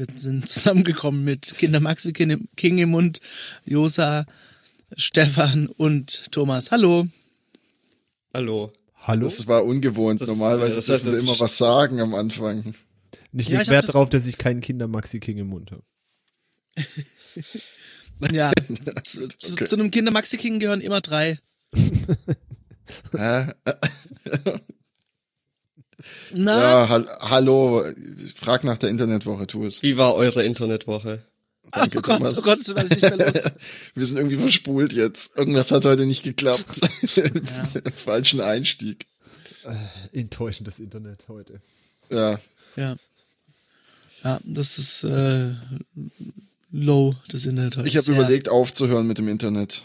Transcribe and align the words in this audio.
Wir 0.00 0.06
sind 0.16 0.48
zusammengekommen 0.48 1.24
mit 1.24 1.58
Kinder 1.58 1.78
Maxi 1.78 2.14
King 2.14 2.78
im 2.78 2.88
Mund, 2.88 3.20
Josa, 3.66 4.24
Stefan 4.96 5.66
und 5.66 6.32
Thomas. 6.32 6.70
Hallo. 6.70 7.06
Hallo. 8.32 8.72
Hallo. 9.02 9.24
Das 9.26 9.46
war 9.46 9.62
ungewohnt. 9.62 10.22
Das- 10.22 10.28
Normalerweise 10.28 10.76
das 10.76 10.86
dürfen 10.86 10.94
heißt 10.94 11.06
wir 11.06 11.12
jetzt- 11.12 11.22
immer 11.24 11.38
was 11.40 11.58
sagen 11.58 12.00
am 12.00 12.14
Anfang. 12.14 12.74
Ich 13.34 13.48
Ja, 13.48 13.58
leg 13.58 13.68
Wert 13.68 13.84
das- 13.84 13.92
darauf, 13.92 14.08
dass 14.08 14.26
ich 14.26 14.38
keinen 14.38 14.62
Kinder 14.62 14.88
Maxi 14.88 15.20
King 15.20 15.36
im 15.36 15.48
Mund 15.48 15.70
habe. 15.70 15.82
Ja, 18.32 18.52
zu, 19.02 19.28
zu, 19.28 19.52
Okay. 19.54 19.64
zu 19.66 19.76
einem 19.76 19.90
Kinder 19.90 20.12
Maxi 20.12 20.36
King 20.38 20.60
gehören 20.60 20.80
immer 20.82 21.00
drei. 21.02 21.38
Na, 26.32 26.58
Ja, 26.60 26.88
hal 26.88 27.08
hallo. 27.20 27.84
Frag 28.36 28.64
nach 28.64 28.78
der 28.78 28.90
Internetwoche, 28.90 29.46
tu 29.46 29.64
es. 29.64 29.82
Wie 29.82 29.96
war 29.96 30.14
eure 30.14 30.42
Internetwoche? 30.44 31.22
Danke, 31.72 31.98
oh 31.98 32.02
Gott, 32.02 32.18
Thomas. 32.18 32.38
oh 32.38 32.42
Gott, 32.42 32.58
das 32.60 32.84
ich 32.84 32.90
nicht 32.90 33.02
mehr 33.02 33.32
los. 33.32 33.44
Wir 33.94 34.04
sind 34.06 34.16
irgendwie 34.16 34.36
verspult 34.36 34.92
jetzt. 34.92 35.36
Irgendwas 35.36 35.70
hat 35.70 35.84
heute 35.84 36.04
nicht 36.06 36.22
geklappt. 36.24 36.64
Falschen 37.94 38.40
Einstieg. 38.40 39.06
Enttäuschendes 40.12 40.80
Internet 40.80 41.26
heute. 41.28 41.60
Ja. 42.08 42.40
Ja. 42.76 42.96
Ja, 44.24 44.40
das 44.44 44.78
ist 44.78 45.04
äh, 45.04 45.54
low, 46.72 47.14
das 47.28 47.44
Internet 47.44 47.76
heute. 47.76 47.88
Ich 47.88 47.96
habe 47.96 48.10
überlegt, 48.12 48.48
aufzuhören 48.48 49.06
mit 49.06 49.18
dem 49.18 49.28
Internet. 49.28 49.84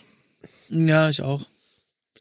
Ja, 0.70 1.10
ich 1.10 1.22
auch. 1.22 1.46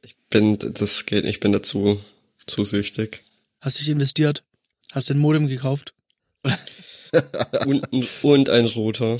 Ich 0.03 0.15
bin, 0.31 0.59
das 0.59 1.06
geht 1.06 1.25
nicht, 1.25 1.37
ich 1.37 1.41
bin 1.41 1.53
dazu 1.53 1.98
zu 2.47 2.62
süchtig. 2.65 3.23
Hast 3.65 3.81
dich 3.81 3.89
investiert? 3.89 4.45
Hast 4.93 5.09
den 5.09 5.17
Modem 5.17 5.47
gekauft? 5.47 5.95
Und, 7.65 7.89
und 8.25 8.51
ein 8.51 8.67
Router. 8.67 9.19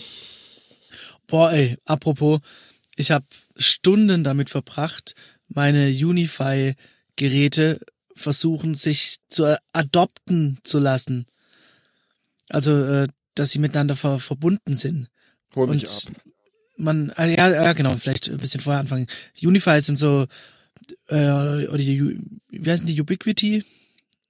Boah, 1.29 1.53
ey, 1.53 1.79
apropos, 1.85 2.41
ich 2.97 3.13
habe 3.13 3.25
Stunden 3.57 4.25
damit 4.25 4.51
verbracht, 4.51 5.15
meine 5.47 5.89
Unify-Geräte 5.89 7.81
versuchen, 8.17 8.75
sich 8.75 9.19
zu 9.29 9.59
adopten 9.73 10.59
zu 10.65 10.81
lassen. 10.81 11.27
Also, 12.51 12.73
äh, 12.85 13.07
dass 13.37 13.53
sie 13.53 13.61
miteinander 13.61 13.95
ver 13.95 14.19
verbunden 14.19 14.75
sind. 14.75 15.09
Hol 15.55 15.69
mich 15.69 15.85
Und 15.85 16.09
ab. 16.09 16.23
man, 16.77 17.13
ah, 17.15 17.27
ja, 17.27 17.49
ja, 17.49 17.73
genau, 17.75 17.97
vielleicht 17.97 18.29
ein 18.29 18.39
bisschen 18.39 18.61
vorher 18.61 18.81
anfangen. 18.81 19.07
Unify 19.41 19.81
sind 19.81 19.97
so, 19.97 20.27
äh, 21.07 21.31
oder 21.31 21.79
die, 21.79 22.19
wie 22.49 22.71
heißen 22.71 22.87
die, 22.87 23.01
Ubiquity? 23.01 23.65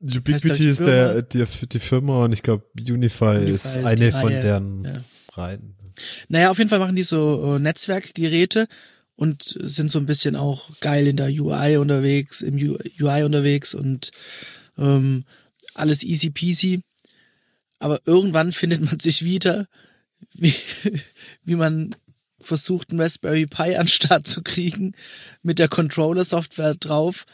Heißt, 0.05 0.45
ich, 0.45 0.61
ist 0.61 0.81
der, 0.85 1.23
die, 1.23 1.45
die 1.73 1.79
Firma 1.79 2.25
und 2.25 2.33
ich 2.33 2.43
glaube 2.43 2.65
Unify, 2.79 3.25
Unify 3.39 3.51
ist 3.51 3.79
eine 3.79 4.11
von 4.13 4.33
Reihe. 4.33 4.41
deren 4.41 4.85
Ja. 4.85 4.93
Reihen. 5.33 5.75
Naja, 6.29 6.51
auf 6.51 6.59
jeden 6.59 6.71
Fall 6.71 6.79
machen 6.79 6.97
die 6.97 7.05
so 7.05 7.57
äh, 7.57 7.59
Netzwerkgeräte 7.59 8.67
und 9.17 9.43
sind 9.43 9.91
so 9.91 9.99
ein 9.99 10.07
bisschen 10.07 10.37
auch 10.37 10.69
geil 10.81 11.07
in 11.07 11.17
der 11.17 11.29
UI 11.29 11.77
unterwegs, 11.77 12.41
im 12.41 12.57
UI 12.57 13.23
unterwegs 13.23 13.75
und 13.75 14.11
ähm, 14.77 15.25
alles 15.75 16.03
easy 16.03 16.31
peasy. 16.31 16.83
Aber 17.79 18.01
irgendwann 18.07 18.53
findet 18.61 18.81
man 18.83 18.99
sich 18.99 19.25
wieder, 19.25 19.67
wie, 20.35 20.55
wie 21.45 21.55
man 21.55 21.95
versucht, 22.41 22.91
einen 22.91 23.01
Raspberry 23.01 23.47
Pi 23.47 23.77
an 23.77 23.87
den 23.87 23.89
Start 23.89 24.27
zu 24.27 24.43
kriegen, 24.43 24.95
mit 25.43 25.59
der 25.59 25.69
Controller-Software 25.69 26.75
drauf. 26.75 27.25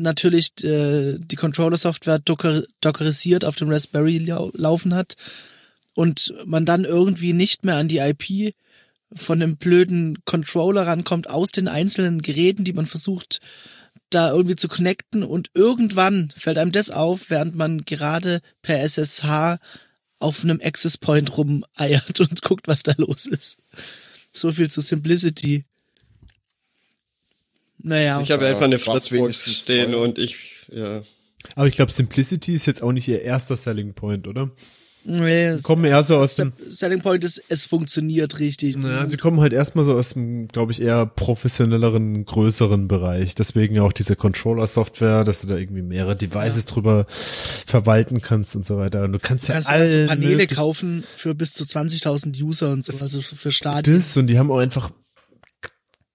Natürlich 0.00 0.52
äh, 0.62 1.18
die 1.18 1.36
Controller-Software 1.36 2.20
docker 2.20 2.62
dockerisiert 2.80 3.44
auf 3.44 3.56
dem 3.56 3.68
Raspberry 3.68 4.18
lau 4.18 4.50
laufen 4.54 4.94
hat 4.94 5.16
und 5.94 6.32
man 6.44 6.64
dann 6.64 6.84
irgendwie 6.84 7.32
nicht 7.32 7.64
mehr 7.64 7.76
an 7.76 7.88
die 7.88 7.98
IP 7.98 8.54
von 9.12 9.40
dem 9.40 9.56
blöden 9.56 10.18
Controller 10.24 10.86
rankommt 10.86 11.28
aus 11.28 11.50
den 11.50 11.66
einzelnen 11.66 12.22
Geräten, 12.22 12.64
die 12.64 12.72
man 12.72 12.86
versucht 12.86 13.40
da 14.10 14.30
irgendwie 14.30 14.56
zu 14.56 14.68
connecten 14.68 15.22
und 15.22 15.50
irgendwann 15.54 16.32
fällt 16.36 16.58
einem 16.58 16.72
das 16.72 16.90
auf, 16.90 17.30
während 17.30 17.56
man 17.56 17.84
gerade 17.84 18.40
per 18.62 18.80
SSH 18.80 19.58
auf 20.18 20.44
einem 20.44 20.60
Access 20.62 20.96
Point 20.96 21.36
rumeiert 21.36 22.20
und 22.20 22.42
guckt, 22.42 22.68
was 22.68 22.82
da 22.82 22.94
los 22.96 23.26
ist. 23.26 23.58
So 24.32 24.52
viel 24.52 24.70
zu 24.70 24.80
Simplicity. 24.80 25.64
Naja, 27.82 28.20
ich 28.20 28.30
habe 28.30 28.46
einfach 28.46 28.62
eine 28.62 28.78
wenigstens 29.12 29.54
stehen 29.62 29.92
teuer. 29.92 30.00
und 30.02 30.18
ich, 30.18 30.66
ja. 30.72 31.02
Aber 31.54 31.66
ich 31.68 31.74
glaube, 31.76 31.92
Simplicity 31.92 32.54
ist 32.54 32.66
jetzt 32.66 32.82
auch 32.82 32.92
nicht 32.92 33.08
ihr 33.08 33.22
erster 33.22 33.56
Selling 33.56 33.94
Point, 33.94 34.26
oder? 34.26 34.50
nee, 35.04 35.46
es- 35.46 35.62
Kommen 35.62 35.84
eher 35.86 36.02
so 36.02 36.16
aus 36.18 36.36
dem, 36.36 36.52
Selling 36.68 37.00
Point 37.00 37.24
ist, 37.24 37.40
es 37.48 37.64
funktioniert 37.64 38.40
richtig. 38.40 38.76
naja, 38.76 39.06
sie 39.06 39.16
kommen 39.16 39.40
halt 39.40 39.52
erstmal 39.54 39.84
so 39.84 39.94
aus 39.94 40.10
dem, 40.10 40.48
glaube 40.48 40.72
ich, 40.72 40.82
eher 40.82 41.06
professionelleren, 41.06 42.24
größeren 42.26 42.88
Bereich. 42.88 43.34
Deswegen 43.34 43.76
ja 43.76 43.82
auch 43.82 43.92
diese 43.92 44.16
Controller-Software, 44.16 45.24
dass 45.24 45.40
du 45.40 45.46
da 45.46 45.56
irgendwie 45.56 45.80
mehrere 45.82 46.16
Devices 46.16 46.66
drüber 46.66 47.06
verwalten 47.66 48.20
kannst 48.20 48.56
und 48.56 48.66
so 48.66 48.76
weiter. 48.76 49.04
Und 49.04 49.12
du 49.12 49.18
kannst 49.18 49.44
Du 49.48 49.52
ja 49.52 49.54
kannst 49.54 49.70
also 49.70 49.96
alle 49.96 50.06
Paneele 50.08 50.30
möglichen- 50.32 50.56
kaufen 50.56 51.04
für 51.16 51.34
bis 51.34 51.54
zu 51.54 51.64
20.000 51.64 52.42
User 52.42 52.70
und 52.70 52.84
so, 52.84 52.92
also 53.02 53.20
für 53.20 53.52
Stadien. 53.52 53.96
das 53.96 54.16
und 54.16 54.26
die 54.26 54.38
haben 54.38 54.50
auch 54.50 54.58
einfach 54.58 54.90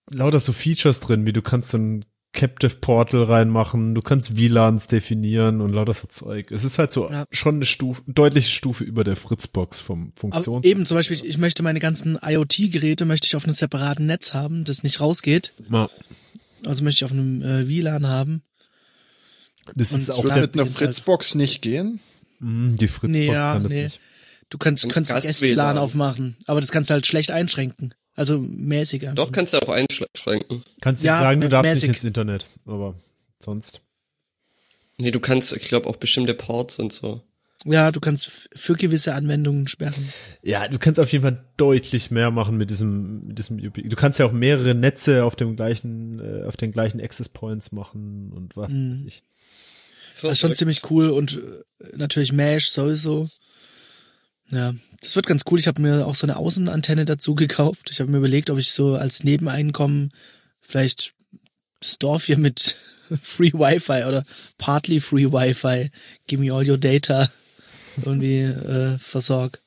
lauter 0.10 0.40
so 0.40 0.52
Features 0.54 1.00
drin, 1.00 1.26
wie 1.26 1.34
du 1.34 1.42
kannst 1.42 1.70
so 1.72 1.78
ein 1.78 2.06
Captive 2.36 2.78
Portal 2.78 3.24
reinmachen, 3.26 3.94
du 3.94 4.02
kannst 4.02 4.36
WLANs 4.36 4.88
definieren 4.88 5.62
und 5.62 5.72
lauter 5.72 5.94
so 5.94 6.08
Zeug. 6.08 6.52
Es 6.52 6.64
ist 6.64 6.80
halt 6.80 6.92
so 6.92 7.08
Ja. 7.10 7.26
schon 7.32 7.56
eine 7.56 7.66
Stufe, 7.66 8.02
deutliche 8.08 8.50
Stufe 8.50 8.84
über 8.84 9.04
der 9.04 9.16
Fritzbox 9.16 9.80
vom 9.80 10.14
Aber 10.16 10.42
Funktions. 10.42 10.66
eben 10.66 10.86
zum 10.88 10.98
Beispiel, 10.98 11.22
ich 11.24 11.38
möchte 11.38 11.62
meine 11.62 11.80
ganzen 11.80 12.18
IoT-Geräte 12.20 13.06
möchte 13.06 13.28
ich 13.28 13.36
auf 13.36 13.44
einem 13.44 13.54
separaten 13.54 14.08
Netz 14.08 14.34
haben, 14.34 14.64
das 14.64 14.82
nicht 14.82 15.00
rausgeht. 15.00 15.54
Ja, 15.72 15.88
Also 16.66 16.84
möchte 16.84 17.00
ich 17.00 17.06
auf 17.06 17.12
einem 17.12 17.44
äh, 17.44 17.68
WLAN 17.68 18.08
haben. 18.08 18.42
das 19.76 19.92
Und 19.94 20.00
ist 20.00 20.10
Das 20.10 20.18
auch 20.18 20.24
wird 20.24 20.36
der, 20.36 20.42
mit 20.42 20.54
einer 20.56 20.64
halt. 20.64 20.74
Fritzbox 20.74 21.36
nicht 21.36 21.62
gehen. 21.62 22.00
Mm, 22.40 22.76
die 22.78 22.88
Fritzbox 22.88 23.14
Nee, 23.14 23.28
ja, 23.28 23.54
kann 23.54 23.64
das 23.64 23.72
nee. 23.72 23.84
nicht. 23.84 24.00
Du 24.50 24.58
kannst, 24.58 24.86
Ein 24.86 24.92
kannst 24.92 25.12
Gast- 25.12 25.28
Gäste-LAN 25.28 25.56
WLAN. 25.76 25.78
aufmachen, 25.78 26.36
aber 26.48 26.62
das 26.62 26.72
kannst 26.72 26.90
du 26.90 26.94
halt 26.96 27.06
schlecht 27.06 27.30
einschränken. 27.32 27.94
Also 28.16 28.38
mäßiger. 28.40 29.14
Doch, 29.14 29.32
kannst 29.32 29.54
du 29.54 29.58
auch 29.62 29.70
einschränken. 29.70 30.64
Kannst 30.82 31.04
Ja, 31.04 31.14
jetzt 31.14 31.22
sagen, 31.22 31.42
du 31.42 31.50
darfst 31.50 31.74
mäßig. 31.74 31.90
nicht 31.90 31.98
ins 31.98 32.04
Internet, 32.06 32.46
aber 32.66 32.96
sonst. 33.40 33.82
Nee, 34.98 35.10
du 35.12 35.20
kannst, 35.20 35.52
ich 35.54 35.64
glaube, 35.68 35.90
auch 35.90 35.96
bestimmte 35.96 36.34
Ports 36.36 36.78
und 36.80 36.94
so. 36.94 37.22
Ja, 37.66 37.92
du 37.92 38.00
kannst 38.02 38.50
für 38.54 38.76
gewisse 38.76 39.16
Anwendungen 39.16 39.68
sperren. 39.68 40.10
Ja, 40.44 40.68
du 40.68 40.78
kannst 40.78 41.00
auf 41.00 41.12
jeden 41.12 41.24
Fall 41.24 41.44
deutlich 41.58 42.12
mehr 42.12 42.30
machen 42.30 42.58
mit 42.58 42.70
diesem, 42.70 43.26
mit 43.28 43.40
diesem 43.40 43.58
UP. 43.58 43.76
Du 43.82 43.96
kannst 43.96 44.20
ja 44.20 44.26
auch 44.26 44.32
mehrere 44.34 44.76
Netze 44.76 45.24
auf 45.24 45.36
dem 45.38 45.56
gleichen, 45.56 46.20
äh, 46.20 46.44
auf 46.46 46.58
den 46.58 46.72
gleichen 46.74 47.00
Access 47.02 47.30
Points 47.30 47.72
machen 47.72 48.32
und 48.34 48.56
was 48.58 48.72
Mhm. 48.72 48.94
weiß 48.94 49.02
ich. 49.08 49.24
Das 50.22 50.34
ist 50.34 50.40
schon 50.40 50.56
ziemlich 50.56 50.90
cool 50.92 51.10
und 51.10 51.34
äh, 51.80 51.96
natürlich 51.98 52.32
Mesh 52.34 52.70
sowieso. 52.70 53.30
Ja, 54.54 54.76
das 55.02 55.16
wird 55.16 55.26
ganz 55.26 55.44
cool. 55.50 55.60
Ich 55.60 55.68
habe 55.68 55.82
mir 55.82 56.06
auch 56.06 56.16
so 56.16 56.28
eine 56.28 56.38
Außenantenne 56.38 57.06
dazu 57.06 57.34
gekauft. 57.34 57.90
Ich 57.90 58.00
habe 58.00 58.12
mir 58.12 58.20
überlegt, 58.20 58.50
ob 58.50 58.60
ich 58.60 58.72
so 58.72 58.96
als 58.96 59.24
Nebeneinkommen 59.24 60.14
vielleicht 60.62 61.14
das 61.80 61.98
Dorf 61.98 62.26
hier 62.26 62.38
mit 62.38 62.78
Free 63.22 63.52
Wi-Fi 63.54 64.06
oder 64.08 64.24
partly 64.58 65.00
Free 65.00 65.32
Wi-Fi, 65.32 65.90
give 66.28 66.42
me 66.42 66.54
all 66.54 66.70
your 66.70 66.78
data 66.78 67.32
irgendwie 68.06 68.42
äh, 68.42 68.98
versorg. 68.98 69.60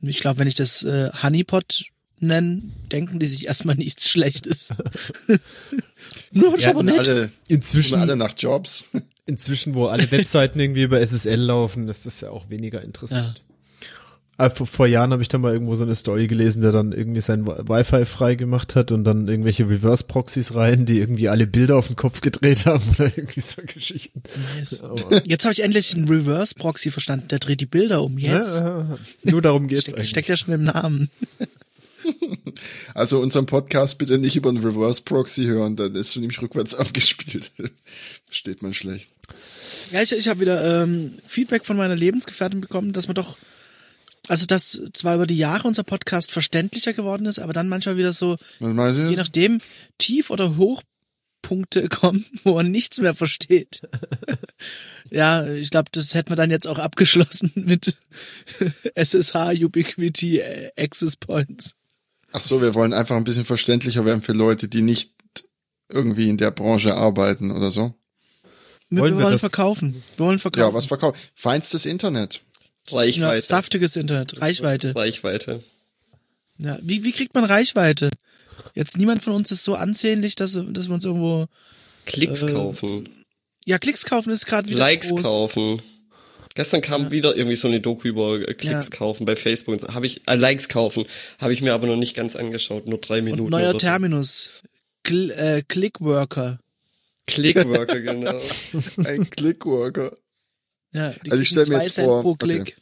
Ich 0.00 0.20
glaube, 0.20 0.38
wenn 0.38 0.48
ich 0.48 0.54
das 0.54 0.82
äh, 0.84 1.10
Honeypot 1.22 1.86
nenne, 2.20 2.62
denken 2.92 3.18
die 3.18 3.26
sich 3.26 3.46
erstmal 3.46 3.74
nichts 3.76 4.08
Schlechtes. 4.08 4.68
Nur 6.32 6.58
ja, 6.58 6.70
aber 6.70 6.82
nicht. 6.82 6.98
alle, 6.98 7.30
Inzwischen, 7.48 7.98
alle 7.98 8.16
nach 8.16 8.34
Jobs. 8.36 8.86
Inzwischen, 9.28 9.74
wo 9.74 9.86
alle 9.86 10.10
Webseiten 10.10 10.58
irgendwie 10.58 10.82
über 10.82 11.00
SSL 11.00 11.40
laufen, 11.40 11.88
ist 11.88 12.06
das 12.06 12.20
ja 12.20 12.30
auch 12.30 12.50
weniger 12.50 12.82
interessant. 12.82 13.42
Aber 14.40 14.54
vor, 14.54 14.66
vor 14.68 14.86
Jahren 14.86 15.10
habe 15.10 15.20
ich 15.20 15.26
da 15.26 15.36
mal 15.36 15.52
irgendwo 15.52 15.74
so 15.74 15.82
eine 15.82 15.96
Story 15.96 16.28
gelesen, 16.28 16.62
der 16.62 16.70
dann 16.70 16.92
irgendwie 16.92 17.20
sein 17.20 17.44
Wi- 17.44 17.68
Wi-Fi 17.68 18.04
frei 18.04 18.36
gemacht 18.36 18.76
hat 18.76 18.92
und 18.92 19.02
dann 19.02 19.26
irgendwelche 19.26 19.68
Reverse-Proxys 19.68 20.54
rein, 20.54 20.86
die 20.86 21.00
irgendwie 21.00 21.28
alle 21.28 21.48
Bilder 21.48 21.74
auf 21.76 21.88
den 21.88 21.96
Kopf 21.96 22.20
gedreht 22.20 22.64
haben 22.64 22.84
oder 22.94 23.06
irgendwie 23.16 23.40
so 23.40 23.62
Geschichten. 23.66 24.22
Aber, 24.80 25.26
Jetzt 25.26 25.44
habe 25.44 25.54
ich 25.54 25.62
endlich 25.64 25.92
einen 25.96 26.06
Reverse-Proxy 26.06 26.92
verstanden. 26.92 27.26
Der 27.28 27.40
dreht 27.40 27.60
die 27.60 27.66
Bilder 27.66 28.00
um. 28.04 28.16
Jetzt. 28.16 28.60
ja, 28.60 28.96
nur 29.24 29.42
darum 29.42 29.66
geht's 29.66 29.82
Steck, 29.82 29.94
eigentlich. 29.96 30.10
steckt 30.10 30.28
ja 30.28 30.36
schon 30.36 30.54
im 30.54 30.62
Namen. 30.62 31.10
Also 32.94 33.20
unseren 33.20 33.46
Podcast 33.46 33.98
bitte 33.98 34.18
nicht 34.18 34.36
über 34.36 34.48
einen 34.48 34.64
Reverse 34.64 35.02
Proxy 35.02 35.44
hören, 35.44 35.76
dann 35.76 35.94
ist 35.94 36.12
schon 36.12 36.22
nämlich 36.22 36.40
rückwärts 36.40 36.74
abgespielt. 36.74 37.52
Versteht 38.26 38.62
man 38.62 38.74
schlecht. 38.74 39.10
Ja, 39.90 40.02
ich, 40.02 40.12
ich 40.12 40.28
habe 40.28 40.40
wieder 40.40 40.82
ähm, 40.82 41.18
Feedback 41.26 41.64
von 41.64 41.76
meiner 41.76 41.96
Lebensgefährtin 41.96 42.60
bekommen, 42.60 42.92
dass 42.92 43.08
man 43.08 43.14
doch, 43.14 43.38
also 44.28 44.46
dass 44.46 44.80
zwar 44.92 45.14
über 45.16 45.26
die 45.26 45.38
Jahre 45.38 45.66
unser 45.66 45.82
Podcast 45.84 46.30
verständlicher 46.30 46.92
geworden 46.92 47.26
ist, 47.26 47.38
aber 47.38 47.52
dann 47.52 47.68
manchmal 47.68 47.96
wieder 47.96 48.12
so, 48.12 48.36
je 48.60 49.16
nachdem, 49.16 49.60
tief 49.98 50.30
oder 50.30 50.56
hoch 50.56 50.82
Punkte 51.42 51.88
kommen, 51.88 52.26
wo 52.44 52.54
man 52.54 52.70
nichts 52.70 52.98
mehr 53.00 53.14
versteht. 53.14 53.82
ja, 55.10 55.46
ich 55.46 55.70
glaube, 55.70 55.88
das 55.92 56.14
hätten 56.14 56.30
wir 56.30 56.36
dann 56.36 56.50
jetzt 56.50 56.68
auch 56.68 56.78
abgeschlossen 56.78 57.52
mit 57.54 57.96
SSH 58.94 59.54
Ubiquity 59.62 60.42
Access 60.76 61.16
Points. 61.16 61.74
Ach 62.32 62.42
so, 62.42 62.60
wir 62.60 62.74
wollen 62.74 62.92
einfach 62.92 63.16
ein 63.16 63.24
bisschen 63.24 63.44
verständlicher 63.44 64.04
werden 64.04 64.22
für 64.22 64.32
Leute, 64.32 64.68
die 64.68 64.82
nicht 64.82 65.12
irgendwie 65.88 66.28
in 66.28 66.36
der 66.36 66.50
Branche 66.50 66.94
arbeiten 66.94 67.50
oder 67.50 67.70
so. 67.70 67.94
Wir 68.90 69.02
Wollen 69.02 69.18
wir 69.18 69.24
wollen 69.26 69.38
verkaufen. 69.38 70.02
Wir 70.16 70.26
wollen 70.26 70.38
verkaufen. 70.38 70.68
Ja, 70.68 70.74
was 70.74 70.86
verkauft? 70.86 71.18
Feinstes 71.34 71.86
Internet. 71.86 72.42
Ja, 72.88 72.98
Reichweite. 72.98 73.46
saftiges 73.46 73.96
Internet, 73.96 74.40
Reichweite. 74.40 74.94
Reichweite. 74.96 75.62
Ja, 76.58 76.78
wie, 76.82 77.04
wie 77.04 77.12
kriegt 77.12 77.34
man 77.34 77.44
Reichweite? 77.44 78.10
Jetzt 78.74 78.96
niemand 78.96 79.22
von 79.22 79.34
uns 79.34 79.50
ist 79.50 79.64
so 79.64 79.74
ansehnlich, 79.74 80.34
dass, 80.36 80.52
dass 80.52 80.88
wir 80.88 80.94
uns 80.94 81.04
irgendwo. 81.04 81.46
Klicks 82.06 82.42
Äh, 82.42 82.52
kaufen. 82.52 83.08
Ja, 83.66 83.78
Klicks 83.78 84.04
kaufen 84.06 84.30
ist 84.32 84.46
gerade 84.46 84.68
wieder 84.68 84.78
Likes 84.78 85.10
groß. 85.10 85.22
kaufen. 85.22 85.82
Gestern 86.58 86.80
kam 86.80 87.12
wieder 87.12 87.36
irgendwie 87.36 87.54
so 87.54 87.68
eine 87.68 87.80
Doku 87.80 88.08
über 88.08 88.34
äh, 88.40 88.52
Klicks 88.52 88.88
Ja. 88.90 88.96
kaufen 88.98 89.26
bei 89.26 89.36
Facebook 89.36 89.74
und 89.74 89.80
so. 89.80 89.94
Habe 89.94 90.06
ich 90.06 90.26
äh, 90.26 90.34
Likes 90.34 90.68
kaufen, 90.68 91.04
habe 91.38 91.52
ich 91.52 91.62
mir 91.62 91.72
aber 91.72 91.86
noch 91.86 91.94
nicht 91.94 92.16
ganz 92.16 92.34
angeschaut, 92.34 92.88
nur 92.88 92.98
drei 92.98 93.22
Minuten. 93.22 93.42
Und 93.42 93.50
neuer. 93.50 93.78
Terminus. 93.78 94.50
Cl 95.06 95.30
äh, 95.30 95.62
Clickworker. 95.68 96.58
Clickworker, 97.28 98.00
genau. 98.02 98.40
Ein 99.04 99.30
Clickworker. 99.30 100.16
Ja, 100.92 101.10
die 101.24 101.30
Also 101.30 101.42
ich 101.42 101.50
kriegen 101.50 101.62
stell 101.64 101.76
mir 101.76 101.78
zwei 101.80 101.84
jetzt 101.84 101.94
Cent 101.94 102.06
vor- 102.08 102.22
pro 102.22 102.30
okay. 102.30 102.44
Klick. 102.64 102.76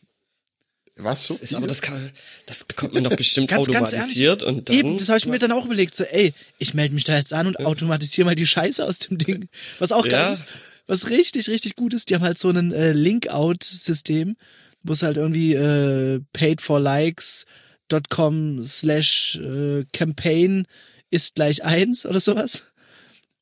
Was 0.98 1.26
so? 1.26 1.34
Das 1.34 1.42
ist 1.42 1.54
aber 1.54 1.66
das 1.66 1.82
kann, 1.82 2.10
das 2.46 2.64
bekommt 2.64 2.94
man 2.94 3.04
doch 3.04 3.14
bestimmt 3.14 3.48
Ganz, 3.48 3.66
ganz 3.66 3.88
automatisiert 3.92 4.40
ehrlich. 4.40 4.56
und 4.56 4.68
dann. 4.70 4.76
Eben, 4.76 4.96
das 4.96 5.10
habe 5.10 5.18
ich 5.18 5.26
mir 5.26 5.38
dann 5.38 5.52
auch 5.52 5.66
überlegt. 5.66 5.94
So, 5.94 6.04
ey, 6.04 6.32
ich 6.56 6.72
melde 6.72 6.94
mich 6.94 7.04
da 7.04 7.14
jetzt 7.18 7.34
an 7.34 7.46
und 7.46 7.58
automatisiere 7.60 8.24
mal 8.24 8.34
die 8.34 8.46
Scheiße 8.46 8.82
aus 8.82 9.00
dem 9.00 9.18
Ding. 9.18 9.50
Was 9.78 9.92
auch 9.92 10.06
Ja. 10.06 10.12
geil 10.12 10.32
ist. 10.32 10.44
Was 10.86 11.10
richtig, 11.10 11.48
richtig 11.48 11.76
gut 11.76 11.94
ist, 11.94 12.10
die 12.10 12.14
haben 12.14 12.22
halt 12.22 12.38
so 12.38 12.48
ein 12.50 12.72
äh, 12.72 12.92
Link-Out-System, 12.92 14.36
wo 14.84 14.92
es 14.92 15.02
halt 15.02 15.16
irgendwie 15.16 15.54
äh, 15.54 16.20
paid 16.32 16.60
for 16.60 16.80
likes.com 16.80 18.62
slash 18.64 19.36
äh, 19.36 19.84
campaign 19.92 20.66
ist 21.10 21.34
gleich 21.34 21.64
eins 21.64 22.06
oder 22.06 22.20
sowas. 22.20 22.72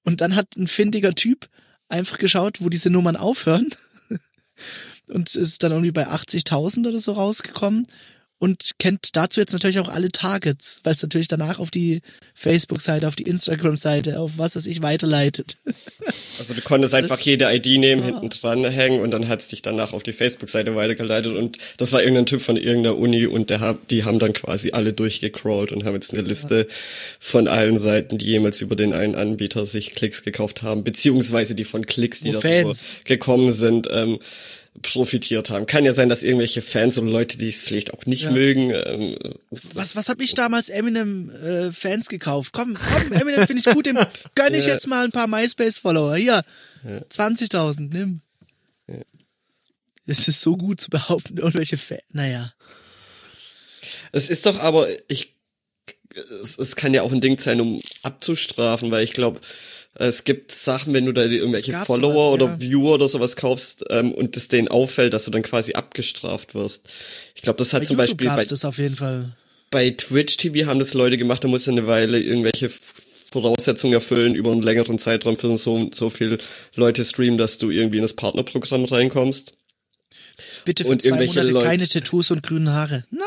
Und 0.03 0.21
dann 0.21 0.37
hat 0.37 0.57
ein 0.57 0.69
findiger 0.69 1.15
Typ 1.15 1.49
einfach 1.89 2.19
geschaut, 2.19 2.61
wo 2.61 2.69
diese 2.69 2.91
Nummern 2.91 3.17
aufhören. 3.17 3.71
Und 5.09 5.35
ist 5.35 5.63
dann 5.63 5.73
irgendwie 5.73 5.93
bei 5.93 6.09
80.000 6.09 6.89
oder 6.89 6.99
so 6.99 7.13
rausgekommen 7.13 7.87
und 8.45 8.73
kennt 8.79 9.17
dazu 9.17 9.41
jetzt 9.41 9.55
natürlich 9.55 9.79
auch 9.79 9.89
alle 9.89 10.11
Targets, 10.11 10.77
weil 10.85 10.93
es 10.93 11.03
natürlich 11.03 11.29
danach 11.29 11.59
auf 11.61 11.71
die 11.71 12.03
Facebook-Seite, 12.35 13.09
auf 13.09 13.17
die 13.17 13.23
Instagram-Seite, 13.23 14.21
auf 14.21 14.33
was 14.37 14.55
es 14.55 14.67
ich 14.67 14.83
weiterleitet. 14.83 15.57
Also 16.37 16.53
du 16.53 16.61
konntest 16.63 16.93
einfach 16.95 17.21
jede 17.21 17.45
ID 17.55 17.79
nehmen, 17.79 18.03
Ja. 18.03 18.07
hinten 18.21 18.29
dran 18.29 18.65
hängen 18.65 19.01
und 19.01 19.13
dann 19.13 19.29
hat's 19.29 19.49
dich 19.49 19.63
danach 19.63 19.93
auf 19.93 20.03
die 20.03 20.13
Facebook-Seite 20.13 20.75
weitergeleitet 20.75 21.33
und 21.37 21.59
das 21.77 21.93
war 21.93 22.01
irgendein 22.03 22.27
Typ 22.27 22.43
von 22.43 22.57
irgendeiner 22.57 22.99
Uni 22.99 23.25
und 23.27 23.51
der 23.51 23.61
hab, 23.61 23.87
die 23.87 24.03
haben 24.05 24.19
dann 24.19 24.33
quasi 24.33 24.73
alle 24.73 24.93
durchgecrawlt 24.93 25.71
und 25.71 25.85
haben 25.85 25.95
jetzt 25.95 26.13
eine 26.13 26.23
Liste 26.23 26.67
von 27.21 27.47
allen 27.47 27.79
Seiten, 27.79 28.19
die 28.19 28.27
jemals 28.27 28.61
über 28.61 28.75
den 28.75 28.93
einen 28.93 29.15
Anbieter 29.15 29.65
sich 29.67 29.95
Klicks 29.95 30.25
gekauft 30.25 30.63
haben, 30.65 30.83
beziehungsweise 30.83 31.55
die 31.55 31.65
von 31.65 31.87
Klicks, 31.87 32.21
die 32.21 32.33
Fans. 32.33 32.85
gekommen 33.05 33.53
sind, 33.53 33.89
ähm, 33.93 34.19
profitiert 34.83 35.51
haben. 35.51 35.67
Kann 35.67 35.85
ja 35.85 35.95
sein, 35.95 36.09
dass 36.09 36.23
irgendwelche 36.23 36.61
Fans 36.63 36.99
oder 36.99 37.11
Leute, 37.11 37.39
die 37.39 37.49
es 37.49 37.65
vielleicht 37.65 37.95
auch 37.95 38.07
nicht 38.07 38.25
Ja. 38.25 38.31
mögen, 38.33 38.71
ähm, 38.73 39.17
Was, 39.73 39.95
was 39.97 40.09
hab 40.09 40.21
ich 40.21 40.35
damals 40.35 40.69
Eminem 40.69 41.31
äh, 41.31 41.73
Fans 41.73 42.09
gekauft? 42.09 42.53
Komm, 42.53 42.75
komm, 42.75 43.13
Eminem 43.13 43.47
finde 43.47 43.63
ich 43.67 43.73
gut, 43.75 43.87
dem 43.87 43.99
gönn 44.35 44.55
ich 44.55 44.67
Ja. 44.67 44.73
jetzt 44.73 44.87
mal 44.87 45.05
ein 45.05 45.13
paar 45.13 45.29
MySpace-Follower. 45.29 46.17
Hier, 46.17 46.45
20.000, 47.09 47.93
nimm. 47.93 48.21
Es 50.07 50.29
ist 50.29 50.43
so 50.43 50.57
gut 50.57 50.81
zu 50.81 50.91
behaupten, 50.91 51.39
irgendwelche 51.39 51.79
Fans. 51.79 52.03
Naja. 52.11 52.53
Es 54.13 54.29
ist 54.29 54.45
doch 54.45 54.59
aber, 54.59 54.87
ich, 55.09 55.35
es, 56.43 56.59
es 56.59 56.77
kann 56.77 56.93
ja 56.93 57.03
auch 57.03 57.13
ein 57.13 57.21
Ding 57.23 57.39
sein, 57.39 57.61
um 57.61 57.81
abzustrafen, 58.03 58.91
weil 58.91 59.03
ich 59.05 59.13
glaube, 59.15 59.41
es 59.97 60.25
gibt 60.25 60.53
Sachen, 60.53 60.93
wenn 60.93 61.07
du 61.07 61.13
da 61.13 61.25
irgendwelche 61.25 61.73
Follower 61.85 62.33
sowas, 62.33 62.33
oder 62.33 62.47
ja. 62.47 62.61
Viewer 62.61 62.95
oder 62.95 63.09
sowas 63.09 63.37
kaufst 63.37 63.85
ähm, 63.91 64.13
und 64.13 64.37
es 64.37 64.49
denen 64.49 64.69
auffällt, 64.69 65.15
dass 65.15 65.25
du 65.25 65.31
dann 65.31 65.43
quasi 65.43 65.75
abgestraft 65.75 66.55
wirst. 66.55 66.89
Ich 67.35 67.43
glaube, 67.43 67.59
das 67.59 67.73
hat 67.73 67.83
Bei 67.83 67.87
zum 67.87 67.99
YouTube 67.99 68.19
Beispiel 68.19 68.27
bei, 68.29 68.45
das 68.45 68.65
auf 68.65 68.79
jeden 68.79 68.97
Fall. 68.97 69.33
bei 69.71 69.91
Twitch 69.91 70.37
TV 70.37 70.67
haben 70.67 70.81
das 70.81 70.95
Leute 70.95 71.17
gemacht, 71.17 71.45
da 71.45 71.49
musst 71.49 71.67
du 71.67 71.71
eine 71.71 71.87
Weile 71.87 72.19
irgendwelche 72.19 72.71
Voraussetzungen 73.31 73.95
erfüllen 73.95 74.35
über 74.35 74.53
einen 74.53 74.63
längeren 74.63 74.99
Zeitraum 74.99 75.37
für 75.37 75.57
so 75.59 75.91
so 75.93 76.11
viel 76.11 76.39
Leute 76.75 77.05
streamen, 77.05 77.39
dass 77.39 77.59
du 77.59 77.71
irgendwie 77.71 77.99
in 77.99 78.03
das 78.03 78.15
Partnerprogramm 78.15 78.85
reinkommst. 78.85 79.55
Bitte 80.65 80.85
für 80.85 80.91
Und 80.91 81.03
zwei 81.03 81.09
irgendwelche 81.09 81.35
Monate 81.41 81.53
Leute- 81.53 81.67
keine 81.67 81.89
Tattoos 81.89 82.31
und 82.31 82.43
grüne 82.43 82.73
Haare. 82.73 83.05
Nein! 83.11 83.25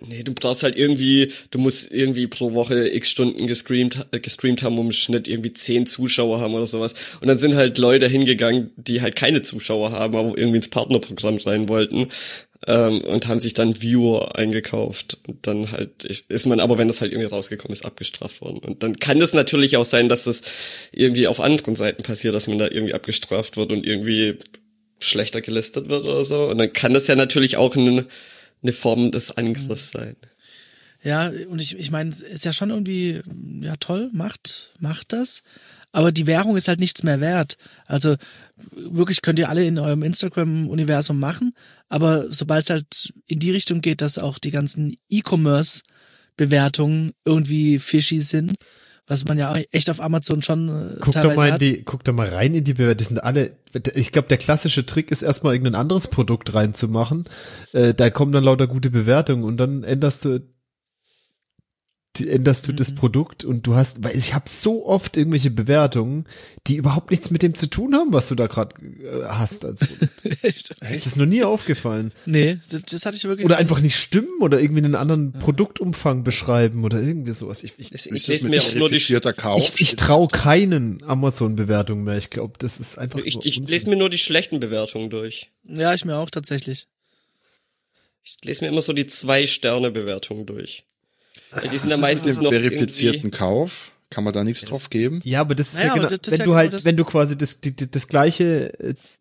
Nee, 0.00 0.22
du 0.22 0.32
brauchst 0.34 0.62
halt 0.62 0.76
irgendwie, 0.76 1.32
du 1.50 1.58
musst 1.58 1.92
irgendwie 1.92 2.26
pro 2.26 2.52
Woche 2.52 2.88
x 2.88 3.10
Stunden 3.10 3.46
gestreamt, 3.46 4.06
äh, 4.12 4.18
gestreamt 4.20 4.62
haben, 4.62 4.78
um 4.78 4.86
im 4.86 4.92
Schnitt 4.92 5.28
irgendwie 5.28 5.52
zehn 5.52 5.86
Zuschauer 5.86 6.40
haben 6.40 6.54
oder 6.54 6.66
sowas. 6.66 6.94
Und 7.20 7.28
dann 7.28 7.38
sind 7.38 7.54
halt 7.54 7.78
Leute 7.78 8.08
hingegangen, 8.08 8.70
die 8.76 9.02
halt 9.02 9.16
keine 9.16 9.42
Zuschauer 9.42 9.92
haben, 9.92 10.16
aber 10.16 10.36
irgendwie 10.36 10.56
ins 10.56 10.70
Partnerprogramm 10.70 11.38
rein 11.38 11.68
wollten. 11.68 12.08
Ähm, 12.66 13.00
und 13.02 13.26
haben 13.26 13.40
sich 13.40 13.54
dann 13.54 13.80
Viewer 13.80 14.36
eingekauft. 14.36 15.16
Und 15.26 15.46
dann 15.46 15.72
halt 15.72 16.04
ist 16.04 16.46
man 16.46 16.60
aber, 16.60 16.76
wenn 16.76 16.88
das 16.88 17.00
halt 17.00 17.12
irgendwie 17.12 17.28
rausgekommen 17.28 17.72
ist, 17.72 17.86
abgestraft 17.86 18.42
worden. 18.42 18.58
Und 18.58 18.82
dann 18.82 18.98
kann 18.98 19.18
das 19.18 19.32
natürlich 19.32 19.78
auch 19.78 19.86
sein, 19.86 20.10
dass 20.10 20.24
das 20.24 20.42
irgendwie 20.92 21.26
auf 21.26 21.40
anderen 21.40 21.74
Seiten 21.74 22.02
passiert, 22.02 22.34
dass 22.34 22.48
man 22.48 22.58
da 22.58 22.68
irgendwie 22.68 22.92
abgestraft 22.92 23.56
wird 23.56 23.72
und 23.72 23.86
irgendwie 23.86 24.36
schlechter 25.00 25.40
gelistet 25.40 25.88
wird 25.88 26.04
oder 26.04 26.24
so. 26.24 26.48
Und 26.48 26.58
dann 26.58 26.72
kann 26.72 26.94
das 26.94 27.06
ja 27.06 27.16
natürlich 27.16 27.56
auch 27.56 27.76
eine, 27.76 28.06
eine 28.62 28.72
Form 28.72 29.10
des 29.10 29.36
Angriffs 29.36 29.90
sein. 29.90 30.16
Ja, 31.02 31.30
und 31.48 31.60
ich, 31.60 31.78
ich 31.78 31.90
meine, 31.90 32.10
ist 32.10 32.44
ja 32.44 32.52
schon 32.52 32.70
irgendwie, 32.70 33.22
ja 33.60 33.76
toll, 33.76 34.10
macht, 34.12 34.72
macht 34.78 35.12
das. 35.12 35.42
Aber 35.92 36.12
die 36.12 36.26
Währung 36.26 36.56
ist 36.56 36.68
halt 36.68 36.78
nichts 36.78 37.02
mehr 37.02 37.20
wert. 37.20 37.56
Also 37.86 38.16
wirklich 38.72 39.22
könnt 39.22 39.38
ihr 39.38 39.48
alle 39.48 39.66
in 39.66 39.78
eurem 39.78 40.02
Instagram-Universum 40.02 41.18
machen, 41.18 41.54
aber 41.88 42.30
sobald 42.30 42.64
es 42.64 42.70
halt 42.70 43.12
in 43.26 43.40
die 43.40 43.50
Richtung 43.50 43.80
geht, 43.80 44.00
dass 44.00 44.18
auch 44.18 44.38
die 44.38 44.52
ganzen 44.52 44.96
E-Commerce-Bewertungen 45.08 47.12
irgendwie 47.24 47.80
fishy 47.80 48.20
sind, 48.20 48.54
was 49.10 49.24
man 49.24 49.36
ja 49.38 49.52
echt 49.72 49.90
auf 49.90 50.00
Amazon 50.00 50.40
schon 50.40 50.68
äh, 50.68 50.94
Guck 51.00 51.06
doch 51.06 51.22
teilweise 51.22 51.36
mal 51.36 51.46
in 51.48 51.52
hat. 51.54 51.60
die, 51.60 51.82
guck 51.82 52.04
doch 52.04 52.12
mal 52.12 52.28
rein 52.28 52.54
in 52.54 52.62
die 52.62 52.74
Bewertung. 52.74 52.96
Die 52.98 53.04
sind 53.04 53.22
alle, 53.24 53.56
ich 53.94 54.12
glaube, 54.12 54.28
der 54.28 54.38
klassische 54.38 54.86
Trick 54.86 55.10
ist 55.10 55.22
erstmal 55.22 55.54
irgendein 55.54 55.74
anderes 55.74 56.06
Produkt 56.08 56.54
reinzumachen. 56.54 57.24
Äh, 57.72 57.92
da 57.92 58.08
kommen 58.10 58.30
dann 58.30 58.44
lauter 58.44 58.68
gute 58.68 58.88
Bewertungen 58.88 59.42
und 59.42 59.56
dann 59.56 59.82
änderst 59.82 60.24
du, 60.24 60.40
änderst 62.18 62.66
du 62.66 62.72
Mhm. 62.72 62.76
das 62.76 62.94
Produkt 62.94 63.44
und 63.44 63.66
du 63.66 63.74
hast, 63.76 64.02
weil 64.02 64.16
ich 64.16 64.34
habe 64.34 64.48
so 64.48 64.84
oft 64.86 65.16
irgendwelche 65.16 65.50
Bewertungen, 65.50 66.26
die 66.66 66.76
überhaupt 66.76 67.10
nichts 67.10 67.30
mit 67.30 67.42
dem 67.42 67.54
zu 67.54 67.68
tun 67.68 67.94
haben, 67.94 68.12
was 68.12 68.28
du 68.28 68.34
da 68.34 68.46
gerade 68.48 68.74
äh, 68.84 69.24
hast 69.26 69.64
als 69.64 69.80
Produkt. 69.86 70.24
Echt? 70.42 70.74
Das 70.80 71.06
ist 71.06 71.16
noch 71.16 71.26
nie 71.26 71.44
aufgefallen. 71.44 72.12
Nee, 72.26 72.58
das, 72.70 72.82
das 72.90 73.06
hatte 73.06 73.16
ich 73.16 73.24
wirklich. 73.24 73.44
Oder 73.44 73.58
einfach 73.58 73.80
nicht 73.80 73.96
stimmen 73.96 74.40
oder 74.40 74.60
irgendwie 74.60 74.84
einen 74.84 74.96
anderen 74.96 75.32
Produktumfang 75.32 76.24
beschreiben 76.24 76.84
oder 76.84 77.00
irgendwie 77.00 77.32
sowas. 77.32 77.62
Ich, 77.62 77.74
ich, 77.78 77.92
Ich, 77.94 78.06
ich 78.06 78.12
das 78.12 78.26
lese 78.26 78.48
mir 78.48 78.60
auch 78.60 78.74
nur 78.74 78.88
die, 78.90 79.00
Kauf? 79.36 79.60
ich, 79.74 79.80
ich 79.80 79.96
traue 79.96 80.28
keinen 80.28 81.02
Amazon-Bewertungen 81.04 82.04
mehr. 82.04 82.16
Ich 82.18 82.30
glaube, 82.30 82.54
das 82.58 82.80
ist 82.80 82.98
einfach 82.98 83.20
ich, 83.24 83.38
ich 83.44 83.58
lese 83.68 83.88
mir 83.88 83.96
nur 83.96 84.10
die 84.10 84.18
schlechten 84.18 84.58
Bewertungen 84.60 85.10
durch. 85.10 85.50
ja, 85.64 85.94
ich 85.94 86.04
mir 86.04 86.16
auch 86.16 86.30
tatsächlich. 86.30 86.88
Ich 88.22 88.36
lese 88.44 88.64
mir 88.64 88.68
immer 88.70 88.82
so 88.82 88.92
die 88.92 89.06
zwei 89.06 89.46
Sterne 89.46 89.90
Bewertungen 89.90 90.44
durch. 90.46 90.84
Die 91.52 91.76
sind 91.76 91.88
ja 91.90 91.94
ist 91.96 92.00
mit 92.00 92.00
meistens 92.00 92.34
dem 92.36 92.44
noch 92.44 92.50
verifizierten 92.50 93.30
Kauf? 93.30 93.92
Kann 94.12 94.24
man 94.24 94.32
da 94.34 94.42
nichts 94.42 94.64
drauf 94.64 94.90
geben? 94.90 95.20
Ja, 95.22 95.40
aber 95.40 95.54
das 95.54 95.68
ist 95.68 95.74
Naja, 95.74 95.86
ja 95.86 95.94
genau, 95.94 96.08
das 96.08 96.18
ist 96.18 96.26
wenn 96.32 96.38
ja 96.40 96.44
du 96.44 96.50
genau 96.50 96.56
halt, 96.56 96.84
wenn 96.84 96.96
du 96.96 97.04
quasi 97.04 97.38
das, 97.38 97.60
die, 97.60 97.76
die, 97.76 97.88
das 97.88 98.08
gleiche, 98.08 98.72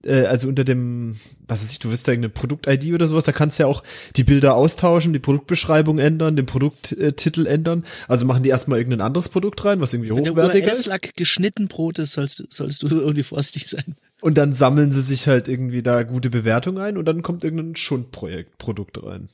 äh, 0.04 0.26
also 0.26 0.48
unter 0.48 0.64
dem, 0.64 1.16
was 1.48 1.62
weiß 1.64 1.72
ich, 1.74 1.78
du 1.78 1.92
wirst 1.92 2.08
da 2.08 2.12
irgendeine 2.12 2.34
Produkt-ID 2.34 2.96
oder 2.96 3.08
sowas, 3.08 3.24
da 3.26 3.32
kannst 3.32 3.60
du 3.60 3.64
ja 3.64 3.68
auch 3.68 3.84
die 4.16 4.24
Bilder 4.24 4.56
austauschen, 4.56 5.14
die 5.14 5.20
Produktbeschreibung 5.20 6.00
ändern, 6.00 6.36
den 6.36 6.48
Produkttitel 6.48 7.46
ändern. 7.46 7.86
Also 8.08 8.26
machen 8.26 8.42
die 8.42 8.50
erstmal 8.50 8.80
irgendein 8.80 9.02
anderes 9.02 9.30
Produkt 9.30 9.64
rein, 9.64 9.80
was 9.80 9.94
irgendwie 9.94 10.10
Wenn 10.10 10.28
hochwertiger 10.32 10.72
ist. 10.72 10.88
URL-Slack 10.88 11.16
geschnitten 11.16 11.68
Brot 11.68 12.00
ist, 12.00 12.14
sollst, 12.14 12.40
du- 12.40 12.46
sollst 12.50 12.82
du 12.82 12.88
irgendwie 12.90 13.22
vorsichtig 13.22 13.68
sein. 13.68 13.96
Und 14.22 14.40
dann 14.40 14.56
sammeln 14.56 14.92
sie 14.92 15.02
sich 15.02 15.28
halt 15.28 15.48
irgendwie 15.48 15.84
da 15.84 16.02
gute 16.02 16.32
Bewertungen 16.32 16.80
ein 16.80 16.98
und 16.98 17.06
dann 17.06 17.22
kommt 17.22 17.44
irgendein 17.44 17.76
Schundprojekt, 17.76 18.58
Produkt 18.58 19.04
rein. 19.04 19.30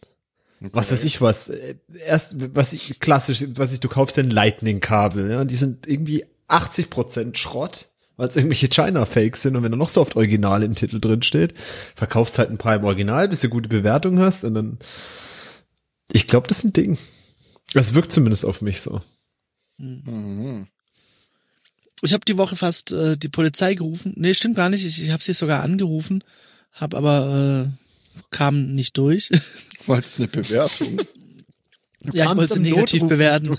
Was 0.59 0.91
weiß 0.91 1.03
ich 1.03 1.21
was. 1.21 1.49
Äh, 1.49 1.75
Erst, 2.05 2.35
was 2.55 2.73
ich, 2.73 2.99
klassisch, 2.99 3.45
was 3.55 3.73
ich, 3.73 3.79
du 3.79 3.89
kaufst 3.89 4.17
ein 4.17 4.29
Lightning-Kabel, 4.29 5.31
ja, 5.31 5.41
und 5.41 5.51
die 5.51 5.55
sind 5.55 5.87
irgendwie 5.87 6.25
80% 6.47 7.35
Schrott, 7.37 7.87
weil 8.17 8.29
es 8.29 8.35
irgendwelche 8.35 8.69
China-Fakes 8.69 9.41
sind 9.41 9.55
und 9.55 9.63
wenn 9.63 9.71
da 9.71 9.77
noch 9.77 9.89
so 9.89 10.01
oft 10.01 10.15
Original 10.15 10.63
im 10.63 10.75
Titel 10.75 10.99
drin 10.99 11.23
steht, 11.23 11.53
verkaufst 11.95 12.39
halt 12.39 12.49
ein 12.49 12.57
paar 12.57 12.75
im 12.75 12.85
Original, 12.85 13.27
bis 13.27 13.41
du 13.41 13.49
gute 13.49 13.69
Bewertung 13.69 14.19
hast 14.19 14.43
und 14.43 14.53
dann, 14.53 14.79
ich 16.11 16.27
glaube, 16.27 16.47
das 16.47 16.59
ist 16.59 16.63
ein 16.65 16.73
Ding. 16.73 16.97
Das 17.73 17.93
wirkt 17.93 18.13
zumindest 18.13 18.45
auf 18.45 18.61
mich 18.61 18.79
so. 18.79 19.01
Mhm. 19.77 20.67
ich 22.01 22.13
habe 22.13 22.23
die 22.23 22.37
Woche 22.37 22.55
fast 22.55 22.93
äh, 22.93 23.17
die 23.17 23.27
Polizei 23.27 23.73
gerufen. 23.73 24.13
Nee, 24.15 24.33
stimmt 24.33 24.55
gar 24.55 24.69
nicht. 24.69 24.85
Ich, 24.85 25.03
ich 25.03 25.11
habe 25.11 25.21
sie 25.21 25.33
sogar 25.33 25.63
angerufen, 25.63 26.23
habe 26.71 26.95
aber 26.95 27.67
äh, 27.67 27.84
kam 28.31 28.73
nicht 28.75 28.97
durch. 28.97 29.31
War 29.85 29.97
jetzt 29.97 30.17
eine 30.17 30.27
Bewertung. 30.27 30.97
ja, 32.13 32.31
ich 32.31 32.37
wollte 32.37 32.53
sie 32.53 32.59
am 32.59 32.63
negativ 32.63 33.01
Notruf 33.03 33.09
bewerten. 33.09 33.57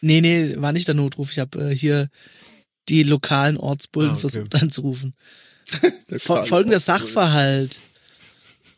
Nee, 0.00 0.20
nee, 0.20 0.54
war 0.56 0.72
nicht 0.72 0.88
der 0.88 0.94
Notruf. 0.94 1.30
Ich 1.32 1.38
habe 1.38 1.70
äh, 1.70 1.74
hier 1.74 2.08
die 2.88 3.02
lokalen 3.04 3.56
Ortsbullen 3.56 4.10
Ah, 4.10 4.14
okay. 4.14 4.20
versucht 4.20 4.54
anzurufen. 4.54 5.14
Fol 6.18 6.44
folgender. 6.44 6.80
Sachverhalt. 6.80 7.80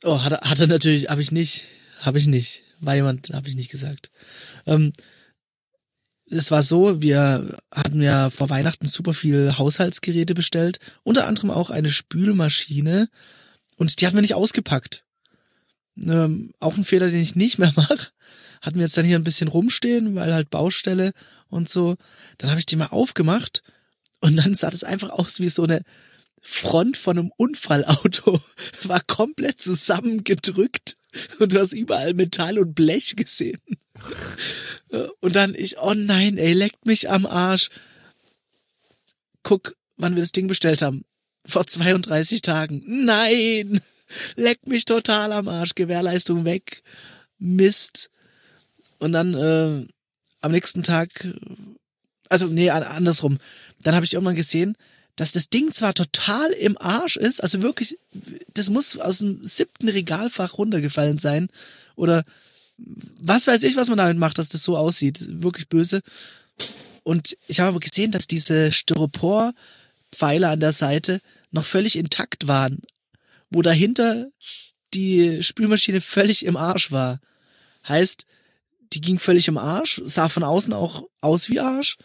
Oh, 0.03 0.23
hat 0.23 0.33
er, 0.33 0.41
hat 0.51 0.61
er 0.61 0.67
natürlich, 0.67 1.09
habe 1.09 1.23
ich 1.23 1.33
nicht, 1.33 1.65
habe 2.01 2.19
ich 2.19 2.27
nicht. 2.27 2.63
War 2.81 2.95
jemand, 2.95 3.31
habe 3.33 3.49
ich 3.49 3.57
nicht 3.57 3.71
gesagt. 3.71 4.11
Ähm, 4.67 4.93
es 6.31 6.51
war 6.51 6.63
so, 6.63 7.01
wir 7.01 7.57
hatten 7.71 8.03
ja 8.03 8.31
vor 8.31 8.51
Weihnachten 8.51 8.87
super 8.87 9.15
viel 9.15 9.57
Haushaltsgeräte 9.57 10.35
bestellt, 10.35 10.79
unter 11.03 11.27
anderem 11.27 11.51
auch 11.51 11.71
eine 11.71 11.91
Spülmaschine 11.91 13.09
und 13.77 14.01
die 14.01 14.07
hatten 14.07 14.17
wir 14.17 14.23
nicht 14.23 14.35
ausgepackt. 14.35 15.04
Ähm, 15.97 16.53
auch 16.61 16.77
ein 16.77 16.85
Fehler, 16.85 17.11
den 17.11 17.21
ich 17.21 17.37
nicht 17.37 17.59
mehr 17.59 17.73
mache. 17.77 18.11
Hatten 18.61 18.77
wir 18.77 18.85
jetzt 18.85 18.97
dann 18.97 19.05
hier 19.05 19.19
ein 19.19 19.25
bisschen 19.25 19.49
rumstehen, 19.49 20.15
weil 20.15 20.33
halt 20.33 20.51
Baustelle 20.51 21.13
und 21.49 21.69
so. 21.69 21.97
Dann 22.39 22.51
habe 22.51 22.61
ich 22.61 22.67
die 22.67 22.77
mal 22.77 22.89
aufgemacht 22.89 23.63
und 24.21 24.37
dann 24.37 24.55
sah 24.55 24.71
das 24.71 24.85
einfach 24.85 25.11
aus 25.11 25.41
wie 25.41 25.49
so 25.49 25.65
eine 25.65 25.83
Front 26.41 26.97
von 26.97 27.19
einem 27.19 27.33
Unfallauto. 27.37 28.41
War 28.85 29.01
komplett 29.07 29.61
zusammengedrückt 29.61 30.97
und 31.39 31.53
du 31.53 31.61
hast 31.61 31.73
überall 31.73 32.15
Metall 32.15 32.59
und 32.59 32.75
Blech 32.75 33.17
gesehen. 33.17 33.61
Und 35.21 35.37
dann 35.37 35.55
ich, 35.55 35.79
oh 35.79 35.95
nein, 35.95 36.37
ey, 36.37 36.53
leckt 36.53 36.85
mich 36.87 37.11
am 37.11 37.27
Arsch. 37.27 37.71
Guck, 39.43 39.77
wann 39.97 40.15
wir 40.15 40.23
das 40.23 40.33
Ding 40.33 40.47
bestellt 40.49 40.83
haben. 40.83 41.05
Vor 41.47 41.67
32 41.67 42.43
Tagen. 42.43 42.83
Nein! 42.87 43.81
Leckt 44.37 44.69
mich 44.69 44.85
total 44.85 45.33
am 45.33 45.49
Arsch. 45.49 45.75
Gewährleistung 45.75 46.45
weg. 46.45 46.83
Mist. 47.39 48.11
Und 48.99 49.13
dann 49.13 49.35
äh, 49.35 49.87
am 50.41 50.53
nächsten 50.53 50.83
Tag, 50.83 51.27
also 52.29 52.47
nee, 52.47 52.71
an- 52.71 52.83
andersrum. 52.83 53.39
Dann 53.83 53.95
habe 53.95 54.05
ich 54.05 54.15
irgendwann 54.15 54.35
gesehen, 54.37 54.77
dass 55.17 55.33
das 55.33 55.49
Ding 55.49 55.73
zwar 55.73 55.95
total 55.95 56.51
im 56.53 56.77
Arsch 56.79 57.17
ist, 57.17 57.41
also 57.43 57.63
wirklich, 57.63 57.99
das 58.53 58.69
muss 58.69 58.99
aus 58.99 59.19
dem 59.19 59.45
siebten 59.45 59.89
Regalfach 59.89 60.59
runtergefallen 60.59 61.19
sein. 61.19 61.49
Oder 61.95 62.25
was 63.21 63.47
weiß 63.47 63.63
ich, 63.63 63.77
was 63.77 63.89
man 63.89 63.99
damit 63.99 64.19
macht, 64.19 64.39
dass 64.39 64.49
das 64.49 64.65
so 64.65 64.77
aussieht. 64.77 65.43
Wirklich 65.43 65.69
böse. 65.69 66.03
Und 67.05 67.37
ich 67.47 67.61
habe 67.61 67.69
aber 67.69 67.81
gesehen, 67.81 68.11
dass 68.11 68.27
diese 68.27 68.73
Styropor-Pfeiler 68.73 70.51
an 70.51 70.61
der 70.61 70.73
Seite 70.73 71.21
noch 71.53 71.65
völlig 71.65 71.97
intakt 71.97 72.49
waren, 72.49 72.81
wo 73.55 73.63
dahinter 73.63 74.29
die 74.93 75.43
Spülmaschine 75.43 76.01
völlig 76.01 76.45
im 76.45 76.57
Arsch 76.57 76.93
war. 76.93 77.21
Heißt, 77.89 78.27
die 78.93 79.01
ging 79.01 79.19
völlig 79.19 79.49
im 79.49 79.59
Arsch, 79.59 80.01
sah 80.05 80.29
von 80.29 80.43
außen 80.43 80.73
auch 80.73 81.05
aus 81.21 81.49
wie 81.49 81.61
Arsch 81.61 81.97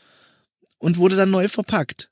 und 0.78 0.98
wurde 0.98 1.16
dann 1.16 1.32
neu 1.32 1.48
verpackt. 1.48 2.10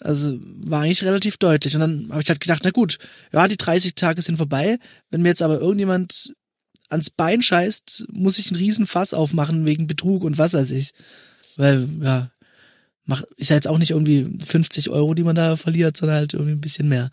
Also 0.00 0.38
war 0.40 0.82
eigentlich 0.82 1.04
relativ 1.04 1.36
deutlich. 1.36 1.74
Und 1.74 1.80
dann 1.80 2.08
habe 2.10 2.22
ich 2.22 2.28
halt 2.28 2.40
gedacht, 2.40 2.62
na 2.64 2.70
gut, 2.70 2.98
ja, 3.32 3.48
die 3.48 3.56
30 3.56 3.94
Tage 3.94 4.22
sind 4.22 4.36
vorbei. 4.36 4.78
Wenn 5.10 5.22
mir 5.22 5.28
jetzt 5.28 5.42
aber 5.42 5.60
irgendjemand 5.60 6.32
ans 6.88 7.10
Bein 7.10 7.42
scheißt, 7.42 8.06
muss 8.12 8.38
ich 8.38 8.48
einen 8.48 8.60
riesen 8.60 8.86
Fass 8.86 9.14
aufmachen 9.14 9.66
wegen 9.66 9.86
Betrug 9.86 10.22
und 10.24 10.38
was 10.38 10.54
weiß 10.54 10.70
ich. 10.70 10.92
Weil, 11.56 11.88
ja, 12.00 12.30
mach, 13.04 13.22
ist 13.36 13.50
ja 13.50 13.56
jetzt 13.56 13.68
auch 13.68 13.78
nicht 13.78 13.90
irgendwie 13.90 14.38
50 14.44 14.90
Euro, 14.90 15.14
die 15.14 15.24
man 15.24 15.36
da 15.36 15.56
verliert, 15.56 15.96
sondern 15.96 16.18
halt 16.18 16.34
irgendwie 16.34 16.52
ein 16.52 16.60
bisschen 16.60 16.88
mehr. 16.88 17.10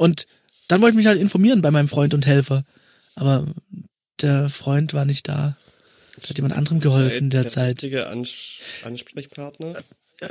Und 0.00 0.26
dann 0.68 0.80
wollte 0.80 0.92
ich 0.94 0.96
mich 0.96 1.06
halt 1.06 1.20
informieren 1.20 1.60
bei 1.60 1.70
meinem 1.70 1.86
Freund 1.88 2.14
und 2.14 2.24
Helfer. 2.24 2.64
Aber 3.16 3.46
der 4.22 4.48
Freund 4.48 4.94
war 4.94 5.04
nicht 5.04 5.28
da. 5.28 5.58
Hat 6.26 6.36
jemand 6.38 6.54
anderem 6.56 6.80
geholfen 6.80 7.24
in 7.24 7.30
der 7.30 7.48
Zeit. 7.48 7.72
richtige 7.82 8.06
Ans 8.08 8.60
Ansprechpartner. 8.82 9.74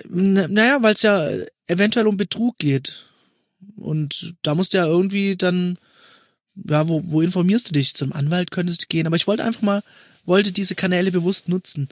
Na- 0.10 0.48
Naja, 0.48 0.80
weil 0.82 0.96
es 0.96 1.04
ja 1.04 1.30
eventuell 1.68 2.08
um 2.08 2.18
Betrug 2.18 2.58
geht. 2.58 3.06
Und 3.76 4.34
da 4.42 4.56
musst 4.56 4.74
du 4.74 4.78
ja 4.80 4.88
irgendwie 4.88 5.36
dann, 5.36 5.78
ja, 6.68 6.88
wo, 6.88 7.04
wo 7.06 7.22
informierst 7.22 7.70
du 7.70 7.74
dich? 7.74 7.94
Zum 7.94 8.12
Anwalt 8.12 8.50
könntest 8.50 8.82
du 8.84 8.86
gehen. 8.88 9.06
Aber 9.06 9.18
ich 9.18 9.28
wollte 9.28 9.44
einfach 9.44 9.62
mal, 9.62 9.84
wollte 10.26 10.52
diese 10.52 10.74
Kanäle 10.74 11.12
bewusst 11.12 11.48
nutzen. 11.48 11.90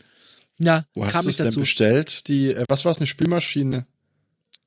Ja, 0.57 0.85
Wo 0.95 1.05
hast 1.05 1.11
kam 1.13 1.23
du 1.25 1.29
ich 1.29 1.33
es 1.33 1.37
denn 1.37 1.45
dazu. 1.47 1.59
bestellt? 1.59 2.27
Die, 2.27 2.53
äh, 2.53 2.63
was 2.69 2.85
war 2.85 2.91
es, 2.91 2.97
eine 2.97 3.05
Spülmaschine? 3.05 3.85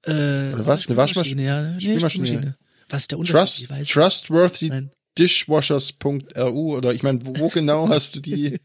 Äh, 0.05 0.13
Oder 0.55 0.67
was? 0.67 0.87
Eine 0.87 0.97
Waschmaschine? 0.97 1.43
Ja, 1.45 1.63
nee, 1.73 1.81
Spülmaschine. 1.81 2.27
Spülmaschine. 2.27 2.57
Was 2.91 3.03
ist 3.03 3.11
der 3.13 3.19
Unterschied? 3.19 3.37
Trust, 3.39 3.61
Ich 3.63 3.71
weiß. 3.71 3.89
trustworthy 3.89 4.69
Nein. 4.69 4.91
dishwashers.ru 5.19 6.77
oder 6.77 6.93
ich 6.93 7.03
meine, 7.03 7.25
wo, 7.25 7.39
wo 7.39 7.49
genau 7.49 7.89
hast 7.89 8.17
du 8.17 8.21
die 8.21 8.59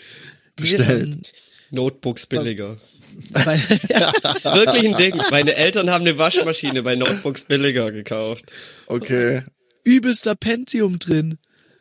bestellt? 0.56 1.08
Nee, 1.16 1.22
Notebooks 1.70 2.26
billiger. 2.26 2.78
weil, 3.30 3.60
ja, 3.88 4.12
Das 4.22 4.38
ist 4.38 4.44
wirklich 4.44 4.86
ein 4.86 4.96
Ding. 4.96 5.20
Meine 5.30 5.54
Eltern 5.54 5.90
haben 5.90 6.02
eine 6.06 6.18
Waschmaschine 6.18 6.82
bei 6.82 6.94
Notebooks 6.96 7.44
billiger 7.44 7.90
gekauft. 7.92 8.52
Okay. 8.86 9.42
übelster 9.84 10.34
Pentium 10.34 10.98
drin. 10.98 11.38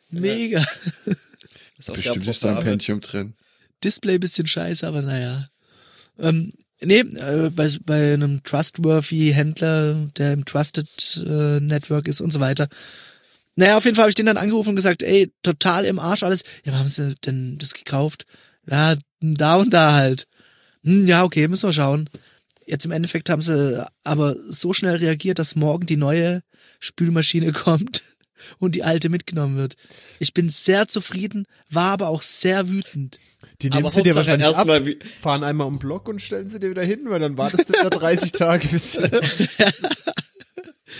Mega. 0.10 0.66
Das 1.78 1.90
ist 1.90 1.94
Bestimmt 1.94 2.28
ist 2.28 2.44
da 2.44 2.58
ein. 2.58 2.64
Pentium 2.64 3.02
drin. 3.02 3.34
Display 3.84 4.18
bisschen 4.18 4.48
scheiße, 4.48 4.88
aber 4.88 5.02
naja. 5.02 5.48
Ähm, 6.18 6.54
nee, 6.86 7.00
äh, 7.00 7.50
bei, 7.50 7.70
bei 7.86 8.14
einem 8.14 8.44
trustworthy 8.44 9.34
Händler, 9.34 10.08
der 10.18 10.34
im 10.34 10.46
Trusted 10.46 11.24
äh, 11.26 11.60
Network 11.60 12.08
ist 12.08 12.22
und 12.22 12.32
so 12.32 12.40
weiter. 12.40 12.68
Naja, 13.56 13.78
auf 13.78 13.86
jeden 13.86 13.96
Fall 13.96 14.04
habe 14.04 14.10
ich 14.10 14.16
den 14.16 14.26
dann 14.26 14.38
angerufen 14.38 14.70
und 14.70 14.76
gesagt, 14.76 15.04
ey, 15.04 15.32
total 15.42 15.86
im 15.86 16.00
Arsch 16.00 16.24
alles. 16.24 16.44
Ja, 16.64 16.74
wann 16.74 16.80
haben 16.80 16.88
sie 16.88 17.16
denn 17.26 17.58
das 17.58 17.74
gekauft? 17.74 18.26
Ja, 18.70 18.96
da 19.22 19.56
und 19.56 19.74
da 19.74 19.94
halt. 19.94 20.28
Hm, 20.84 21.08
ja, 21.08 21.24
okay, 21.24 21.48
müssen 21.48 21.70
wir 21.70 21.74
schauen. 21.74 22.10
Jetzt 22.66 22.86
im 22.86 22.92
Endeffekt 22.92 23.30
haben 23.30 23.42
sie 23.42 23.86
aber 24.04 24.36
so 24.50 24.74
schnell 24.74 24.96
reagiert, 24.96 25.40
dass 25.40 25.56
morgen 25.56 25.86
die 25.86 25.98
neue 25.98 26.42
Spülmaschine 26.80 27.52
kommt 27.54 28.04
und 28.60 28.76
die 28.76 28.84
alte 28.84 29.10
mitgenommen 29.10 29.58
wird. 29.58 29.76
Ich 30.20 30.34
bin 30.34 30.50
sehr 30.50 30.88
zufrieden, 30.88 31.46
war 31.70 31.92
aber 31.92 32.10
auch 32.10 32.22
sehr 32.22 32.68
wütend. 32.70 33.20
Die 33.62 33.68
Aber 33.72 33.78
nehmen 33.82 33.90
sie 33.92 34.04
dir 34.04 34.14
Hauptsache 34.16 34.16
wahrscheinlich 34.40 34.48
erstmal 34.48 34.82
ab, 34.82 35.08
fahren 35.22 35.44
einmal 35.44 35.68
um 35.68 35.74
den 35.76 35.80
Block 35.80 36.08
und 36.10 36.22
stellen 36.22 36.50
sie 36.50 36.60
dir 36.60 36.70
wieder 36.70 36.84
hin, 36.84 37.02
weil 37.06 37.20
dann 37.20 37.38
wartest 37.38 37.70
du 37.70 37.74
da 37.74 37.90
30 37.90 38.32
Tage 38.32 38.68
bis 38.68 39.00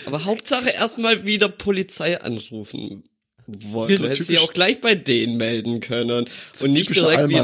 Aber 0.06 0.26
Hauptsache 0.26 0.70
erstmal 0.70 1.26
wieder 1.26 1.50
Polizei 1.50 2.20
anrufen. 2.22 3.04
Wollen. 3.48 3.90
Ja, 3.92 3.98
Du 3.98 4.04
hättest 4.06 4.22
typisch- 4.22 4.28
sie 4.28 4.38
auch 4.40 4.54
gleich 4.54 4.82
bei 4.82 4.96
denen 4.96 5.38
melden 5.38 5.80
können. 5.80 6.28
Und 6.62 6.72
nicht 6.72 6.96
direkt 6.96 7.30
wie, 7.30 7.36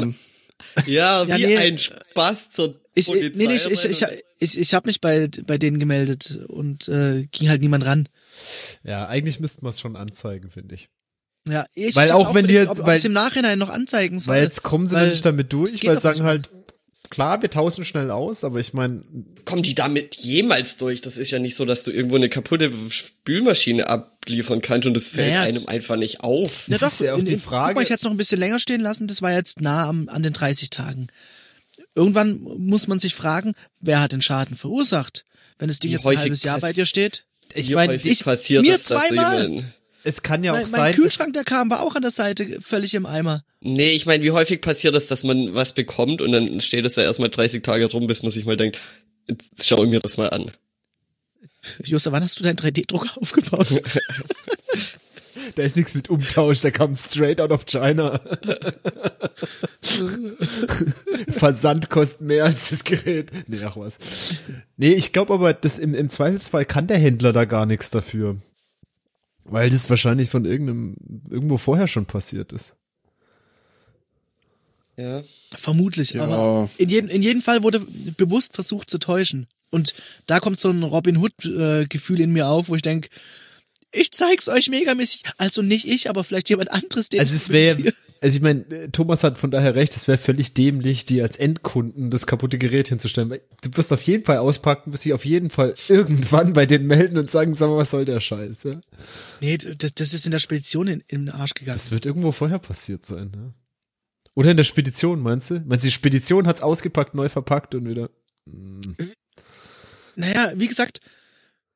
ja, 0.92 1.24
Ja, 1.24 1.36
wie 1.38 1.46
nee. 1.46 1.56
ein 1.58 1.78
Spaß 1.78 2.50
zur 2.50 2.80
Ich, 2.94 3.06
Polizei. 3.06 3.32
nee, 3.36 3.46
nee, 3.46 3.56
ich, 3.56 3.66
ich, 3.66 3.84
ich, 3.84 4.04
ich, 4.38 4.58
ich 4.58 4.74
habe 4.74 4.88
mich 4.88 5.00
bei, 5.00 5.28
bei 5.46 5.58
denen 5.58 5.78
gemeldet 5.78 6.40
und 6.48 6.88
äh, 6.88 7.26
ging 7.30 7.48
halt 7.48 7.60
niemand 7.60 7.84
ran. 7.84 8.08
Ja, 8.84 9.06
eigentlich 9.06 9.40
müssten 9.40 9.64
wir 9.64 9.70
es 9.70 9.80
schon 9.80 9.96
anzeigen, 9.96 10.50
finde 10.50 10.74
ich. 10.74 10.88
Ja, 11.48 11.66
ich 11.74 11.96
Weil 11.96 12.10
hab 12.10 12.16
auch 12.18 12.34
wenn 12.34 12.46
die 12.46 12.54
überlegt, 12.54 12.70
jetzt- 12.70 12.80
ob, 12.80 12.86
weil- 12.86 13.04
im 13.04 13.12
Nachhinein 13.12 13.58
noch 13.58 13.68
anzeigen 13.70 14.18
soll. 14.18 14.36
Weil 14.36 14.42
jetzt 14.44 14.62
kommen 14.62 14.86
sie 14.86 14.94
weil 14.94 15.02
natürlich 15.02 15.22
damit 15.22 15.46
es 15.46 15.50
durch, 15.50 15.84
weil 15.86 16.00
sagen 16.00 16.18
nicht 16.18 16.24
halt, 16.26 16.50
klar, 17.10 17.42
wir 17.42 17.50
tauschen 17.50 17.84
schnell 17.84 18.10
aus, 18.12 18.44
aber 18.44 18.60
ich 18.60 18.72
meine, 18.74 19.02
Kommen 19.44 19.64
die 19.64 19.74
damit 19.74 20.14
jemals 20.14 20.76
durch? 20.76 21.00
Das 21.00 21.16
ist 21.16 21.32
ja 21.32 21.40
nicht 21.40 21.56
so, 21.56 21.64
dass 21.64 21.82
du 21.82 21.90
irgendwo 21.90 22.14
eine 22.14 22.28
kaputte 22.28 22.70
Spülmaschine 22.88 23.88
abliefern 23.88 24.62
kannst 24.62 24.86
und 24.86 24.94
das 24.94 25.08
fällt 25.08 25.30
Naja, 25.32 25.42
einem 25.42 25.66
einfach 25.66 25.96
nicht 25.96 26.20
auf. 26.20 26.68
Ja, 26.68 26.78
Das 26.78 26.92
ist 26.92 27.00
ja 27.00 27.14
auch 27.14 27.18
in- 27.18 27.26
die 27.26 27.38
Frage. 27.38 27.70
Guck 27.70 27.76
mal, 27.76 27.82
ich 27.82 27.88
hätte 27.90 27.98
es 27.98 28.04
noch 28.04 28.12
ein 28.12 28.16
bisschen 28.16 28.38
länger 28.38 28.60
stehen 28.60 28.80
lassen, 28.80 29.08
das 29.08 29.20
war 29.20 29.32
jetzt 29.32 29.60
nah 29.60 29.88
am, 29.88 30.08
an 30.08 30.22
den 30.22 30.32
30 30.32 30.70
Tagen. 30.70 31.08
Irgendwann 31.96 32.40
muss 32.40 32.86
man 32.86 32.98
sich 33.00 33.14
fragen, 33.16 33.52
wer 33.80 34.00
hat 34.00 34.12
den 34.12 34.22
Schaden 34.22 34.56
verursacht? 34.56 35.24
Wenn 35.58 35.68
das 35.68 35.78
Ding 35.80 35.90
Wie 35.90 35.94
jetzt 35.94 36.06
ein 36.06 36.16
halbes 36.18 36.42
Jahr 36.44 36.60
bei 36.60 36.72
dir 36.72 36.86
steht. 36.86 37.24
Ich 37.54 37.68
Wie 37.68 37.74
meine, 37.74 37.92
häufig 37.94 38.12
ich- 38.12 38.24
passiert 38.24 38.62
mir 38.62 38.72
das, 38.72 38.84
zweimal. 38.84 39.64
es 40.04 40.22
kann 40.22 40.42
ja 40.44 40.52
auch 40.52 40.56
Mein, 40.56 40.66
sein, 40.66 40.80
mein 40.80 40.94
Kühlschrank, 40.94 41.32
der 41.34 41.44
kam, 41.44 41.70
war 41.70 41.82
auch 41.82 41.94
an 41.94 42.02
der 42.02 42.10
Seite 42.10 42.60
völlig 42.60 42.94
im 42.94 43.06
Eimer. 43.06 43.44
Nee, 43.60 43.92
ich 43.92 44.06
meine, 44.06 44.22
wie 44.24 44.30
häufig 44.32 44.60
passiert 44.60 44.94
das, 44.94 45.06
dass 45.06 45.22
man 45.24 45.54
was 45.54 45.74
bekommt 45.74 46.20
und 46.22 46.32
dann 46.32 46.60
steht 46.60 46.84
es 46.84 46.94
da 46.94 47.02
erstmal 47.02 47.30
30 47.30 47.62
Tage 47.62 47.86
rum, 47.86 48.06
bis 48.06 48.22
man 48.22 48.32
sich 48.32 48.44
mal 48.44 48.56
denkt, 48.56 48.78
jetzt 49.28 49.66
schau 49.68 49.84
ich 49.84 49.90
mir 49.90 50.00
das 50.00 50.16
mal 50.16 50.30
an. 50.30 50.50
Josta, 51.84 52.10
wann 52.10 52.24
hast 52.24 52.40
du 52.40 52.42
deinen 52.44 52.56
3D-Drucker 52.56 53.10
aufgebaut? 53.20 53.68
dass, 55.52 55.54
da 55.56 55.62
ist 55.62 55.76
nichts 55.76 55.94
mit 55.94 56.10
Umtausch, 56.10 56.60
der 56.60 56.72
kam 56.72 56.94
straight 56.94 57.40
out 57.40 57.50
of 57.50 57.64
China. 57.66 58.20
Versand 61.28 61.90
kostet 61.90 62.20
mehr 62.22 62.44
als 62.44 62.70
das 62.70 62.84
Gerät. 62.84 63.30
Nee, 63.46 63.58
ach 63.64 63.76
was. 63.76 63.98
Nee, 64.76 64.92
ich 64.92 65.12
glaube 65.12 65.34
aber, 65.34 65.52
das 65.52 65.78
im, 65.78 65.94
im 65.94 66.08
Zweifelsfall 66.08 66.64
kann 66.64 66.86
der 66.86 66.98
Händler 66.98 67.32
da 67.32 67.44
gar 67.44 67.66
nichts 67.66 67.90
dafür. 67.90 68.36
Weil 69.44 69.70
das 69.70 69.90
wahrscheinlich 69.90 70.30
von 70.30 70.44
irgendeinem, 70.44 70.96
irgendwo 71.30 71.56
vorher 71.56 71.88
schon 71.88 72.06
passiert 72.06 72.52
ist. 72.52 72.76
Ja. 74.96 75.22
Vermutlich, 75.54 76.10
Ja. 76.10 76.24
aber 76.24 76.70
in, 76.78 76.88
jedem 76.88 77.08
in 77.10 77.22
jedem 77.22 77.42
Fall 77.42 77.62
wurde 77.62 77.80
bewusst 78.16 78.54
versucht 78.54 78.88
zu 78.90 78.98
täuschen. 78.98 79.46
Und 79.70 79.94
da 80.26 80.38
kommt 80.38 80.60
so 80.60 80.68
ein 80.68 80.82
Robin 80.82 81.16
Hood-Gefühl 81.16 82.20
in 82.20 82.30
mir 82.32 82.46
auf, 82.48 82.68
wo 82.68 82.74
ich 82.76 82.82
denk, 82.82 83.08
ich 83.92 84.10
zeig's 84.12 84.48
euch 84.48 84.68
megamäßig. 84.68 85.22
Also 85.36 85.62
nicht 85.62 85.86
ich, 85.86 86.08
aber 86.08 86.24
vielleicht 86.24 86.48
jemand 86.48 86.70
anderes, 86.70 87.10
den 87.10 87.20
Also 87.20 87.34
es 87.34 87.50
wäre, 87.50 87.92
also 88.20 88.36
ich 88.36 88.42
meine, 88.42 88.90
Thomas 88.90 89.22
hat 89.22 89.36
von 89.36 89.50
daher 89.50 89.74
recht, 89.74 89.94
es 89.94 90.08
wäre 90.08 90.16
völlig 90.16 90.54
dämlich, 90.54 91.04
dir 91.04 91.24
als 91.24 91.36
Endkunden 91.36 92.10
das 92.10 92.26
kaputte 92.26 92.56
Gerät 92.56 92.88
hinzustellen. 92.88 93.38
Du 93.62 93.76
wirst 93.76 93.92
auf 93.92 94.02
jeden 94.04 94.24
Fall 94.24 94.38
auspacken, 94.38 94.92
wirst 94.92 95.04
dich 95.04 95.12
auf 95.12 95.24
jeden 95.24 95.50
Fall 95.50 95.74
irgendwann 95.88 96.52
bei 96.54 96.64
denen 96.64 96.86
melden 96.86 97.18
und 97.18 97.30
sagen, 97.30 97.54
sag 97.54 97.68
mal, 97.68 97.76
was 97.76 97.90
soll 97.90 98.04
der 98.04 98.20
Scheiß? 98.20 98.62
Ja? 98.62 98.80
Nee, 99.40 99.58
das, 99.58 99.94
das 99.94 100.14
ist 100.14 100.24
in 100.24 100.32
der 100.32 100.38
Spedition 100.38 100.88
in, 100.88 101.04
in 101.08 101.26
den 101.26 101.34
Arsch 101.34 101.54
gegangen. 101.54 101.76
Das 101.76 101.90
wird 101.90 102.06
irgendwo 102.06 102.32
vorher 102.32 102.58
passiert 102.58 103.04
sein. 103.04 103.32
Ja? 103.34 103.52
Oder 104.34 104.52
in 104.52 104.56
der 104.56 104.64
Spedition, 104.64 105.20
meinst 105.20 105.50
du? 105.50 105.62
Meinst 105.66 105.84
du, 105.84 105.88
die 105.88 105.92
Spedition 105.92 106.46
hat's 106.46 106.62
ausgepackt, 106.62 107.14
neu 107.14 107.28
verpackt 107.28 107.74
und 107.74 107.88
wieder? 107.88 108.08
Naja, 110.16 110.52
wie 110.56 110.68
gesagt, 110.68 111.00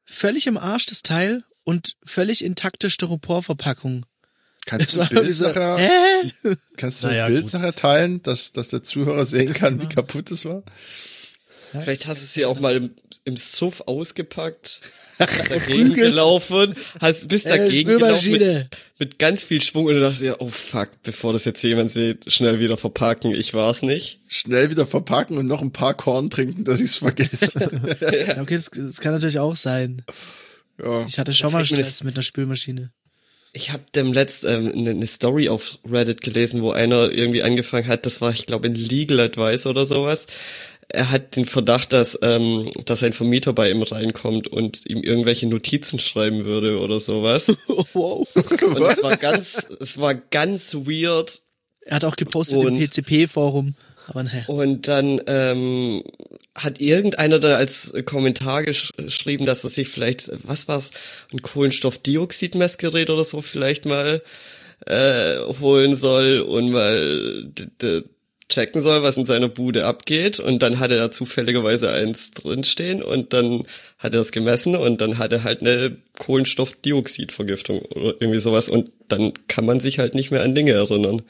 völlig 0.05 0.47
im 0.47 0.57
Arsch 0.57 0.87
das 0.87 1.03
Teil 1.03 1.45
und 1.67 1.97
völlig 2.05 2.45
intakte 2.45 2.91
Styroporverpackung. 2.91 4.07
Kannst 4.67 4.97
du 4.97 5.01
ein 5.01 5.09
Bild 5.09 5.35
so, 5.35 5.47
nachher, 5.49 5.79
äh? 5.79 6.55
kannst 6.77 7.03
du 7.05 7.09
Naja, 7.09 7.27
ein 7.27 7.33
Bild 7.33 7.45
gut. 7.45 7.53
nachher 7.55 7.75
teilen, 7.75 8.23
dass, 8.23 8.53
dass 8.53 8.69
der 8.69 8.83
Zuhörer 8.83 9.27
sehen 9.27 9.53
kann, 9.53 9.81
wie 9.83 9.89
kaputt 9.89 10.31
es 10.31 10.45
war? 10.45 10.63
Vielleicht 11.73 12.07
hast 12.07 12.23
du 12.23 12.27
sie 12.27 12.45
auch 12.47 12.59
mal 12.61 12.77
im, 12.77 12.95
im 13.25 13.37
Suff 13.37 13.83
ausgepackt, 13.87 14.81
bist 15.19 15.51
dagegen 15.51 15.93
gelaufen, 15.95 16.75
hast, 17.01 17.29
bist 17.29 17.47
Äh, 17.47 17.59
dagegen 17.59 17.91
gelaufen 17.99 18.33
mit, 18.33 18.69
mit 18.99 19.19
ganz 19.19 19.43
viel 19.43 19.61
Schwung 19.61 19.87
und 19.87 19.95
du 19.95 20.01
dachtest 20.01 20.37
oh 20.39 20.49
fuck, 20.49 20.89
bevor 21.03 21.33
das 21.33 21.45
jetzt 21.45 21.63
jemand 21.63 21.91
sieht, 21.91 22.33
schnell 22.33 22.61
wieder 22.61 22.77
verpacken, 22.77 23.33
ich 23.33 23.55
war's 23.55 23.83
nicht. 23.83 24.21
Schnell 24.29 24.71
wieder 24.71 24.87
verpacken 24.87 25.37
und 25.37 25.47
noch 25.47 25.63
ein 25.63 25.73
paar 25.73 25.95
Korn 25.95 26.31
trinken, 26.31 26.65
dass 26.65 26.81
ich's 26.81 26.97
vergesse. 26.97 27.51
Ja, 28.01 28.41
okay, 28.41 28.55
das, 28.57 28.71
das 28.71 29.01
kann 29.01 29.13
natürlich 29.13 29.41
auch 29.41 29.57
sein. 29.57 30.03
Ja. 30.83 31.05
Ich 31.07 31.19
hatte 31.19 31.33
schon 31.35 31.53
mal 31.53 31.65
Stress 31.65 32.03
mit 32.03 32.17
einer 32.17 32.23
Spülmaschine. 32.23 32.93
Ich 33.53 33.73
habe 33.73 33.85
dem 33.95 34.13
letzt 34.13 34.45
ähm, 34.45 34.71
eine 34.75 34.95
ne 34.95 35.07
Story 35.07 35.49
auf 35.49 35.79
Reddit 35.91 36.21
gelesen, 36.21 36.61
wo 36.61 36.73
einer 36.73 37.11
irgendwie 37.11 37.43
angefangen 37.43 37.87
hat, 37.87 38.05
das 38.05 38.21
war, 38.21 38.31
ich 38.31 38.45
glaube, 38.45 38.69
ein 38.69 38.75
Legal 38.75 39.19
Advice 39.21 39.67
oder 39.67 39.87
sowas. 39.87 40.27
Er 40.89 41.11
hat 41.11 41.37
den 41.37 41.47
Verdacht, 41.47 41.93
dass, 41.93 42.19
ähm, 42.23 42.71
dass 42.85 43.03
ein 43.03 43.13
Vermieter 43.13 43.53
bei 43.55 43.71
ihm 43.71 43.83
reinkommt 43.83 44.47
und 44.47 44.87
ihm 44.87 45.03
irgendwelche 45.03 45.47
Notizen 45.47 45.99
schreiben 45.99 46.45
würde 46.45 46.79
oder 46.79 47.01
sowas. 47.01 47.49
wow. 47.95 48.29
Und 48.35 48.83
es 48.83 49.03
war 49.03 49.17
ganz, 49.17 49.69
es 49.81 49.99
war 49.99 50.15
ganz 50.15 50.75
weird. 50.75 51.41
Er 51.81 51.97
hat 51.97 52.05
auch 52.05 52.17
gepostet 52.17 52.59
Und- 52.59 52.79
im 52.79 52.79
PCP-Forum. 52.79 53.75
Aber 54.09 54.23
naja. 54.23 54.45
Und 54.47 54.87
dann 54.87 55.21
ähm, 55.27 56.03
hat 56.57 56.81
irgendeiner 56.81 57.39
da 57.39 57.57
als 57.57 57.95
Kommentar 58.05 58.65
gesch 58.65 58.93
geschrieben, 58.97 59.47
dass 59.47 59.65
er 59.65 59.71
sich 59.71 59.89
vielleicht, 59.89 60.31
was 60.45 60.69
war's, 60.69 60.91
ein 61.33 61.43
Kohlenstoffdioxid-Messgerät 61.43 63.11
oder 63.11 63.25
so 63.25 63.43
vielleicht 63.43 63.85
mal 63.85 64.23
äh, 64.87 65.37
holen 65.61 65.97
soll 65.97 66.41
und 66.41 66.71
mal 66.71 67.53
checken 68.49 68.81
soll, 68.81 69.03
was 69.03 69.17
in 69.17 69.27
seiner 69.27 69.49
Bude 69.49 69.85
abgeht. 69.85 70.39
Und 70.41 70.63
dann 70.63 70.79
hatte 70.79 70.97
er 70.97 71.11
zufälligerweise 71.11 71.91
eins 71.91 72.31
drinstehen 72.31 73.03
und 73.03 73.33
dann 73.33 73.65
hat 73.99 74.15
er 74.15 74.21
es 74.21 74.33
gemessen 74.33 74.77
und 74.77 75.01
dann 75.01 75.19
hatte 75.19 75.37
er 75.37 75.45
halt 75.45 75.61
eine 75.61 75.97
Kohlenstoffdioxidvergiftung 76.19 77.81
oder 77.83 78.15
irgendwie 78.21 78.41
sowas. 78.41 78.69
Und 78.69 78.91
dann 79.09 79.33
kann 79.49 79.67
man 79.67 79.81
sich 79.81 79.99
halt 79.99 80.15
nicht 80.15 80.31
mehr 80.31 80.43
an 80.43 80.55
Dinge 80.55 80.73
erinnern. 80.73 81.23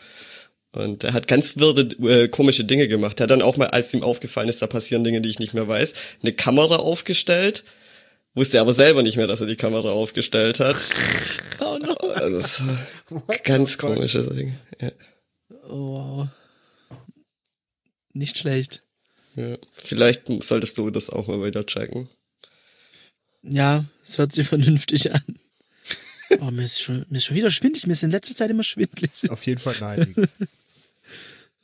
Und 0.76 1.04
er 1.04 1.12
hat 1.12 1.28
ganz 1.28 1.56
wirde, 1.56 1.96
äh, 2.06 2.28
komische 2.28 2.64
Dinge 2.64 2.88
gemacht. 2.88 3.20
Er 3.20 3.24
hat 3.24 3.30
dann 3.30 3.42
auch 3.42 3.56
mal, 3.56 3.68
als 3.68 3.94
ihm 3.94 4.02
aufgefallen 4.02 4.48
ist, 4.48 4.62
da 4.62 4.66
passieren 4.66 5.04
Dinge, 5.04 5.20
die 5.20 5.28
ich 5.28 5.38
nicht 5.38 5.54
mehr 5.54 5.66
weiß, 5.66 5.94
eine 6.22 6.32
Kamera 6.32 6.76
aufgestellt, 6.76 7.64
wusste 8.34 8.60
aber 8.60 8.74
selber 8.74 9.02
nicht 9.02 9.16
mehr, 9.16 9.26
dass 9.26 9.40
er 9.40 9.46
die 9.46 9.56
Kamera 9.56 9.90
aufgestellt 9.90 10.60
hat. 10.60 10.76
Oh 11.58 11.78
no. 11.78 11.94
Also, 11.94 12.64
ganz 13.44 13.78
komische 13.78 14.22
Dinge. 14.22 14.60
Ja. 14.78 14.92
Oh, 15.70 16.18
wow. 16.18 16.28
Nicht 18.12 18.36
schlecht. 18.36 18.82
Ja. 19.36 19.56
Vielleicht 19.72 20.24
solltest 20.42 20.76
du 20.76 20.90
das 20.90 21.08
auch 21.08 21.28
mal 21.28 21.42
wieder 21.42 21.64
checken. 21.64 22.10
Ja, 23.42 23.86
es 24.04 24.18
hört 24.18 24.32
sich 24.32 24.46
vernünftig 24.46 25.12
an. 25.12 25.22
Oh, 26.40 26.50
mir 26.50 26.64
ist 26.64 26.80
schon, 26.80 27.06
mir 27.08 27.18
ist 27.18 27.24
schon 27.24 27.36
wieder 27.36 27.50
schwindlig. 27.50 27.86
Mir 27.86 27.92
ist 27.92 28.02
in 28.02 28.10
letzter 28.10 28.34
Zeit 28.34 28.50
immer 28.50 28.64
schwindlig. 28.64 29.30
Auf 29.30 29.46
jeden 29.46 29.60
Fall 29.60 29.76
nein. 29.80 30.14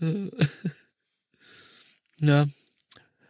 Ja. 2.21 2.47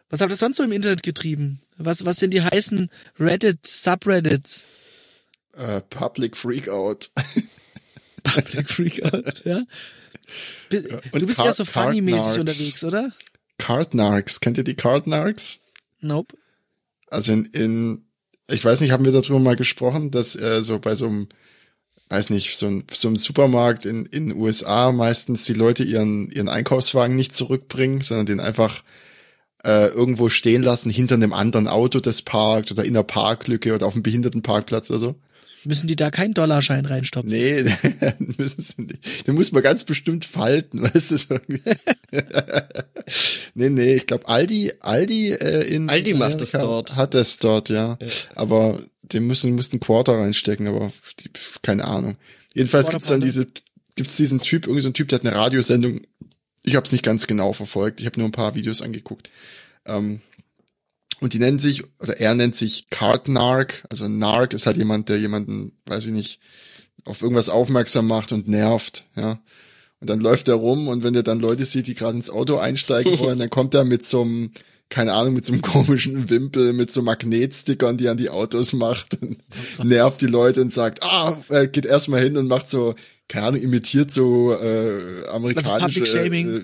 Was 0.09 0.21
habt 0.21 0.31
ihr 0.31 0.35
sonst 0.35 0.57
so 0.57 0.63
im 0.63 0.71
Internet 0.71 1.01
getrieben? 1.01 1.59
Was, 1.77 2.05
was 2.05 2.17
sind 2.17 2.31
die 2.31 2.43
heißen 2.43 2.91
Reddit, 3.19 3.65
Subreddits? 3.65 4.65
Äh, 5.53 5.81
Public 5.81 6.37
Freakout. 6.37 7.09
Public 8.23 8.69
Freakout, 8.69 9.41
ja? 9.45 9.63
Bi- 10.69 10.87
und 11.11 11.21
Du 11.21 11.25
bist 11.25 11.37
Car- 11.37 11.47
eher 11.47 11.53
so 11.53 11.65
funny-mäßig 11.65 12.39
unterwegs, 12.39 12.83
oder? 12.83 13.11
Cardnarks. 13.57 14.39
Kennt 14.39 14.57
ihr 14.59 14.63
die 14.63 14.75
Cardnarks? 14.75 15.59
Nope. 15.99 16.37
Also 17.07 17.33
in, 17.33 17.45
in, 17.45 18.05
ich 18.49 18.63
weiß 18.63 18.81
nicht, 18.81 18.91
haben 18.91 19.05
wir 19.05 19.11
darüber 19.11 19.39
mal 19.39 19.55
gesprochen, 19.55 20.11
dass 20.11 20.35
äh, 20.35 20.61
so 20.61 20.77
bei 20.79 20.93
so 20.95 21.07
einem, 21.07 21.27
weiß 22.13 22.29
nicht, 22.29 22.57
so, 22.57 22.67
ein, 22.67 22.83
so 22.91 23.07
einem 23.07 23.17
Supermarkt 23.17 23.85
in 23.85 24.05
in 24.05 24.29
den 24.29 24.37
USA 24.37 24.91
meistens 24.91 25.45
die 25.45 25.53
Leute 25.53 25.83
ihren 25.83 26.29
ihren 26.29 26.49
Einkaufswagen 26.49 27.15
nicht 27.15 27.35
zurückbringen, 27.35 28.01
sondern 28.01 28.27
den 28.27 28.39
einfach 28.39 28.83
äh, 29.63 29.87
irgendwo 29.87 30.29
stehen 30.29 30.61
lassen 30.61 30.89
hinter 30.89 31.15
einem 31.15 31.33
anderen 31.33 31.67
Auto, 31.67 31.99
das 31.99 32.21
parkt 32.21 32.71
oder 32.71 32.85
in 32.85 32.93
der 32.93 33.03
Parklücke 33.03 33.73
oder 33.73 33.87
auf 33.87 33.93
einem 33.93 34.03
Behindertenparkplatz 34.03 34.91
oder 34.91 34.99
so. 34.99 35.15
Müssen 35.65 35.87
die 35.87 35.95
da 35.95 36.11
keinen 36.11 36.33
Dollarschein 36.33 36.85
reinstopfen? 36.85 37.31
Nee, 37.31 37.63
müssen 38.37 38.61
sie 38.61 38.81
nicht. 38.81 39.25
Den 39.25 39.35
muss 39.35 39.53
man 39.53 39.63
ganz 39.63 39.85
bestimmt 39.85 40.25
falten, 40.25 40.83
weißt 40.93 41.11
du? 41.11 41.17
So 41.17 41.33
irgendwie. 41.35 41.61
nee, 43.55 43.69
nee, 43.69 43.93
ich 43.95 44.05
glaube 44.05 44.27
Aldi, 44.27 44.73
Aldi 44.81 45.31
äh, 45.31 45.73
in 45.73 45.89
Aldi 45.89 46.15
macht 46.15 46.41
es 46.41 46.53
Amerika 46.53 46.73
dort. 46.73 46.95
Hat 46.97 47.15
es 47.15 47.39
dort, 47.39 47.69
ja. 47.69 47.97
Aber 48.35 48.83
den 49.03 49.27
müssen 49.27 49.53
müssten 49.55 49.79
Quarter 49.79 50.19
reinstecken, 50.19 50.67
aber 50.67 50.91
die, 51.19 51.29
keine 51.61 51.85
Ahnung. 51.85 52.17
Jedenfalls 52.53 52.89
gibt's 52.89 53.07
dann 53.07 53.21
diese 53.21 53.47
gibt's 53.95 54.17
diesen 54.17 54.39
Typ, 54.39 54.65
irgendwie 54.65 54.81
so 54.81 54.89
ein 54.89 54.93
Typ, 54.93 55.09
der 55.09 55.19
hat 55.19 55.25
eine 55.25 55.35
Radiosendung. 55.35 56.01
Ich 56.63 56.75
habe 56.75 56.85
es 56.85 56.91
nicht 56.91 57.03
ganz 57.03 57.27
genau 57.27 57.53
verfolgt. 57.53 57.99
Ich 57.99 58.05
habe 58.05 58.19
nur 58.19 58.27
ein 58.27 58.33
paar 58.33 58.55
Videos 58.55 58.81
angeguckt. 58.81 59.29
Ähm, 59.85 60.21
und 61.19 61.33
die 61.33 61.39
nennen 61.39 61.59
sich, 61.59 61.83
oder 61.99 62.19
er 62.19 62.35
nennt 62.35 62.55
sich 62.55 62.89
Card 62.89 63.27
Narc. 63.27 63.85
Also 63.89 64.07
Narc 64.07 64.53
ist 64.53 64.65
halt 64.65 64.77
jemand, 64.77 65.09
der 65.09 65.19
jemanden, 65.19 65.73
weiß 65.85 66.05
ich 66.05 66.11
nicht, 66.11 66.39
auf 67.05 67.21
irgendwas 67.21 67.49
aufmerksam 67.49 68.07
macht 68.07 68.31
und 68.31 68.47
nervt, 68.47 69.05
ja. 69.15 69.41
Und 69.99 70.09
dann 70.09 70.19
läuft 70.19 70.49
er 70.49 70.55
rum 70.55 70.89
und 70.89 71.01
wenn 71.03 71.15
er 71.15 71.23
dann 71.23 71.39
Leute 71.39 71.63
sieht, 71.63 71.87
die 71.87 71.95
gerade 71.95 72.17
ins 72.17 72.29
Auto 72.29 72.57
einsteigen 72.57 73.19
wollen, 73.19 73.39
dann 73.39 73.49
kommt 73.49 73.73
er 73.73 73.85
mit 73.85 74.05
so 74.05 74.21
einem, 74.21 74.51
keine 74.93 75.13
Ahnung, 75.13 75.33
mit 75.33 75.43
so 75.43 75.53
einem 75.53 75.63
komischen 75.63 76.29
Wimpel, 76.29 76.71
mit 76.71 76.93
so 76.93 77.01
Magnetstickern, 77.01 77.97
die 77.97 78.09
an 78.09 78.17
die 78.17 78.29
Autos 78.29 78.73
macht 78.73 79.17
und 79.23 79.39
nervt 79.83 80.21
die 80.21 80.27
Leute 80.27 80.61
und 80.61 80.71
sagt, 80.71 81.01
ah, 81.01 81.35
er 81.49 81.65
geht 81.65 81.87
erstmal 81.87 82.21
hin 82.21 82.37
und 82.37 82.47
macht 82.47 82.69
so, 82.69 82.93
keine 83.27 83.47
Ahnung, 83.47 83.61
imitiert 83.63 84.11
so 84.13 84.53
äh, 84.53 85.25
amerikanische 85.29 86.01
Public 86.01 86.07
Shaming. 86.07 86.57
Äh, 86.57 86.61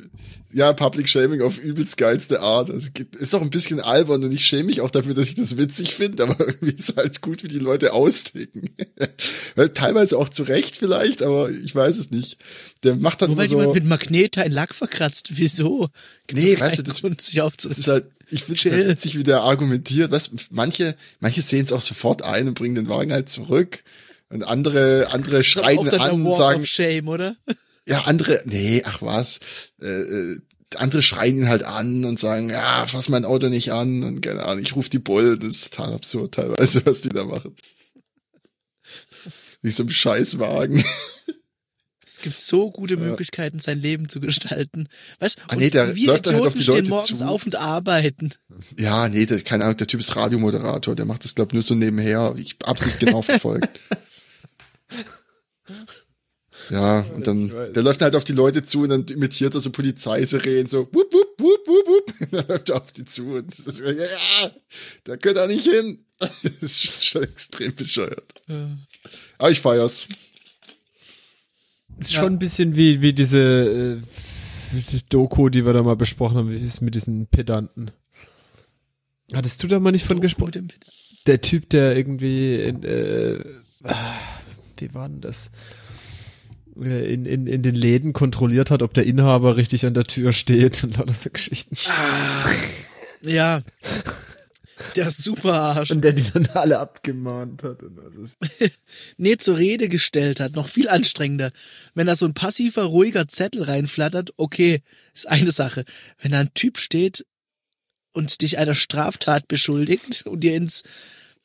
ja, 0.51 0.73
Public 0.73 1.09
Shaming 1.09 1.41
auf 1.41 1.57
übelst 1.57 1.97
geilste 1.97 2.41
Art. 2.41 2.69
Also 2.69 2.89
ist 3.19 3.33
auch 3.33 3.41
ein 3.41 3.49
bisschen 3.49 3.79
albern 3.79 4.23
und 4.23 4.31
ich 4.31 4.45
schäme 4.45 4.65
mich 4.65 4.81
auch 4.81 4.91
dafür, 4.91 5.15
dass 5.15 5.29
ich 5.29 5.35
das 5.35 5.57
witzig 5.57 5.95
finde, 5.95 6.21
aber 6.23 6.39
irgendwie 6.47 6.73
ist 6.75 6.97
halt 6.97 7.21
gut, 7.21 7.43
wie 7.43 7.47
die 7.47 7.57
Leute 7.57 7.93
austicken. 7.93 8.69
Teilweise 9.73 10.17
auch 10.19 10.29
zu 10.29 10.43
Recht 10.43 10.77
vielleicht, 10.77 11.23
aber 11.23 11.49
ich 11.49 11.73
weiß 11.73 11.97
es 11.97 12.11
nicht. 12.11 12.37
Der 12.83 12.95
macht 12.95 13.23
dann 13.23 13.35
weil 13.37 13.47
so. 13.47 13.57
jemand 13.57 13.73
mit 13.73 13.85
Magnet 13.85 14.37
ein 14.37 14.51
Lack 14.51 14.75
verkratzt. 14.75 15.29
Wieso? 15.31 15.89
Gibt 16.27 16.41
Nee, 16.43 16.53
doch 16.53 16.61
weißt 16.61 16.77
du, 16.77 16.83
das- 16.83 17.01
Grund, 17.01 17.21
sich 17.21 17.35
Das 17.35 17.43
aufzuregen. 17.45 17.79
ist 17.79 17.87
halt, 17.87 18.05
ich 18.31 18.43
finde 18.43 18.59
es 18.59 18.71
halt 18.71 18.87
witzig, 18.87 19.15
wie 19.17 19.23
der 19.23 19.41
argumentiert. 19.41 20.11
Weißt, 20.11 20.31
manche, 20.51 20.95
manche 21.19 21.41
sehen 21.41 21.65
es 21.65 21.73
auch 21.73 21.81
sofort 21.81 22.21
ein 22.21 22.47
und 22.47 22.53
bringen 22.53 22.75
den 22.75 22.89
Wagen 22.89 23.11
halt 23.11 23.29
zurück. 23.29 23.83
Und 24.29 24.43
andere, 24.43 25.07
andere 25.11 25.43
schreien 25.43 25.89
an 25.89 26.25
und 26.25 26.35
sagen, 26.35 26.61
of 26.61 26.67
Shame, 26.67 27.07
oder? 27.07 27.35
ja, 27.87 28.03
andere, 28.03 28.41
nee, 28.45 28.83
ach 28.85 29.01
was, 29.01 29.39
äh, 29.81 29.87
äh, 29.87 30.39
andere 30.75 31.01
schreien 31.01 31.37
ihn 31.37 31.49
halt 31.49 31.63
an 31.63 32.05
und 32.05 32.19
sagen, 32.19 32.51
ja, 32.51 32.85
fass 32.85 33.09
mein 33.09 33.25
Auto 33.25 33.49
nicht 33.49 33.71
an 33.71 34.03
und 34.03 34.21
keine 34.21 34.43
Ahnung, 34.43 34.63
ich 34.63 34.75
ruf 34.75 34.89
die 34.89 34.99
Bull, 34.99 35.39
das 35.39 35.55
ist 35.55 35.73
total 35.73 35.93
absurd 35.93 36.35
teilweise, 36.35 36.85
was 36.85 37.01
die 37.01 37.09
da 37.09 37.25
machen. 37.25 37.55
Wie 39.61 39.71
so 39.71 39.83
ein 39.83 39.89
Scheißwagen. 39.89 40.83
Es 42.19 42.23
gibt 42.23 42.41
so 42.41 42.69
gute 42.69 42.97
Möglichkeiten, 42.97 43.60
sein 43.60 43.79
Leben 43.82 44.10
zu 44.10 44.19
gestalten. 44.19 44.89
Weißt 45.19 45.38
du, 45.38 45.41
Ah, 45.47 45.55
nee, 45.55 45.71
wir 45.71 46.08
läuft 46.08 46.27
dann 46.27 46.36
halt 46.36 46.47
auf 46.47 46.53
Idioten 46.53 46.58
die 46.58 46.63
stehen 46.63 46.75
Leute 46.75 46.89
morgens 46.89 47.17
zu. 47.19 47.25
auf 47.25 47.45
und 47.45 47.55
arbeiten. 47.55 48.34
Ja, 48.77 49.08
nee, 49.08 49.25
der, 49.25 49.39
keine 49.41 49.63
Ahnung, 49.63 49.77
der 49.77 49.88
Typ 49.88 50.01
ist 50.01 50.17
Radiomoderator, 50.17 50.95
der 50.95 51.05
macht 51.05 51.23
das, 51.23 51.34
glaub 51.34 51.53
nur 51.53 51.63
so 51.63 51.75
nebenher. 51.75 52.36
Ich 52.38 52.58
hab's 52.65 52.86
nicht 52.86 52.99
genau 52.99 53.21
verfolgt. 53.21 53.79
Ja, 56.69 56.99
und 57.15 57.25
dann, 57.25 57.49
der 57.73 57.82
läuft 57.82 58.01
halt 58.01 58.15
auf 58.15 58.25
die 58.25 58.34
Leute 58.34 58.63
zu 58.63 58.82
und 58.82 58.89
dann 58.89 59.05
imitiert 59.08 59.55
er 59.55 59.62
so 59.62 59.71
Polizeisirenen, 59.71 60.67
so, 60.67 60.82
wupp, 60.91 61.12
wupp, 61.12 61.39
wupp, 61.39 61.67
wupp, 61.67 61.88
wupp. 61.88 62.13
Und 62.21 62.34
dann 62.34 62.47
läuft 62.47 62.69
er 62.69 62.75
auf 62.82 62.91
die 62.91 63.05
zu 63.05 63.34
und 63.36 63.58
das 63.58 63.65
ist, 63.65 63.79
ja, 63.79 63.91
ja, 63.91 64.51
da 65.05 65.15
gehört 65.15 65.38
er 65.38 65.47
nicht 65.47 65.63
hin. 65.65 66.05
Das 66.43 66.62
ist 66.62 67.08
schon 67.08 67.23
extrem 67.23 67.73
bescheuert. 67.73 68.34
Aber 69.38 69.51
ich 69.51 69.62
feier's. 69.62 70.05
Ist 71.99 72.13
schon 72.13 72.33
ein 72.33 72.39
bisschen 72.39 72.75
wie, 72.75 73.01
wie 73.01 73.13
diese, 73.13 73.99
äh, 73.99 74.99
Doku, 75.09 75.49
die 75.49 75.65
wir 75.65 75.73
da 75.73 75.83
mal 75.83 75.95
besprochen 75.95 76.38
haben, 76.38 76.51
wie 76.51 76.55
ist 76.55 76.63
es 76.63 76.81
mit 76.81 76.95
diesen 76.95 77.27
Pedanten. 77.27 77.91
Hattest 79.33 79.62
du 79.63 79.67
da 79.67 79.79
mal 79.79 79.91
nicht 79.91 80.05
von 80.05 80.21
gesprochen? 80.21 80.71
Der 81.27 81.41
Typ, 81.41 81.69
der 81.69 81.95
irgendwie 81.95 82.55
in, 82.55 82.83
äh, 82.83 83.39
ah, 83.83 84.15
wie 84.77 84.93
war 84.93 85.09
denn 85.09 85.21
das? 85.21 85.51
Äh, 86.81 87.13
in, 87.13 87.25
in, 87.25 87.47
in 87.47 87.62
den 87.62 87.75
Läden 87.75 88.13
kontrolliert 88.13 88.71
hat, 88.71 88.81
ob 88.81 88.93
der 88.93 89.05
Inhaber 89.05 89.57
richtig 89.57 89.85
an 89.85 89.93
der 89.93 90.05
Tür 90.05 90.33
steht 90.33 90.83
und 90.83 90.97
lauter 90.97 91.13
so 91.13 91.29
Geschichten. 91.29 91.75
Ah, 91.89 92.45
ja. 93.21 93.62
Der 94.95 95.11
Superarsch. 95.11 95.91
Und 95.91 96.01
der 96.01 96.13
die 96.13 96.23
dann 96.31 96.47
alle 96.53 96.79
abgemahnt 96.79 97.63
hat. 97.63 97.83
Und 97.83 97.97
was 97.97 98.15
ist 98.15 98.37
nee, 99.17 99.37
zur 99.37 99.57
Rede 99.57 99.89
gestellt 99.89 100.39
hat. 100.39 100.53
Noch 100.53 100.67
viel 100.67 100.89
anstrengender. 100.89 101.51
Wenn 101.93 102.07
da 102.07 102.15
so 102.15 102.25
ein 102.25 102.33
passiver, 102.33 102.83
ruhiger 102.83 103.27
Zettel 103.27 103.63
reinflattert, 103.63 104.33
okay, 104.37 104.81
ist 105.13 105.27
eine 105.27 105.51
Sache. 105.51 105.85
Wenn 106.19 106.31
da 106.31 106.39
ein 106.39 106.53
Typ 106.53 106.77
steht 106.79 107.25
und 108.11 108.41
dich 108.41 108.57
einer 108.57 108.75
Straftat 108.75 109.47
beschuldigt 109.47 110.25
und 110.25 110.41
dir 110.41 110.55
ins 110.55 110.83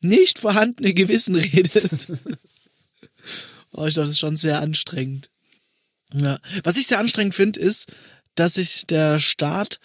nicht 0.00 0.38
vorhandene 0.38 0.94
Gewissen 0.94 1.34
redet. 1.34 2.08
oh, 3.72 3.86
ich 3.86 3.94
glaube, 3.94 4.06
das 4.06 4.10
ist 4.10 4.18
schon 4.18 4.36
sehr 4.36 4.60
anstrengend. 4.60 5.30
Ja. 6.12 6.38
Was 6.62 6.76
ich 6.76 6.86
sehr 6.86 7.00
anstrengend 7.00 7.34
finde, 7.34 7.60
ist, 7.60 7.92
dass 8.34 8.54
sich 8.54 8.86
der 8.86 9.18
Staat 9.18 9.80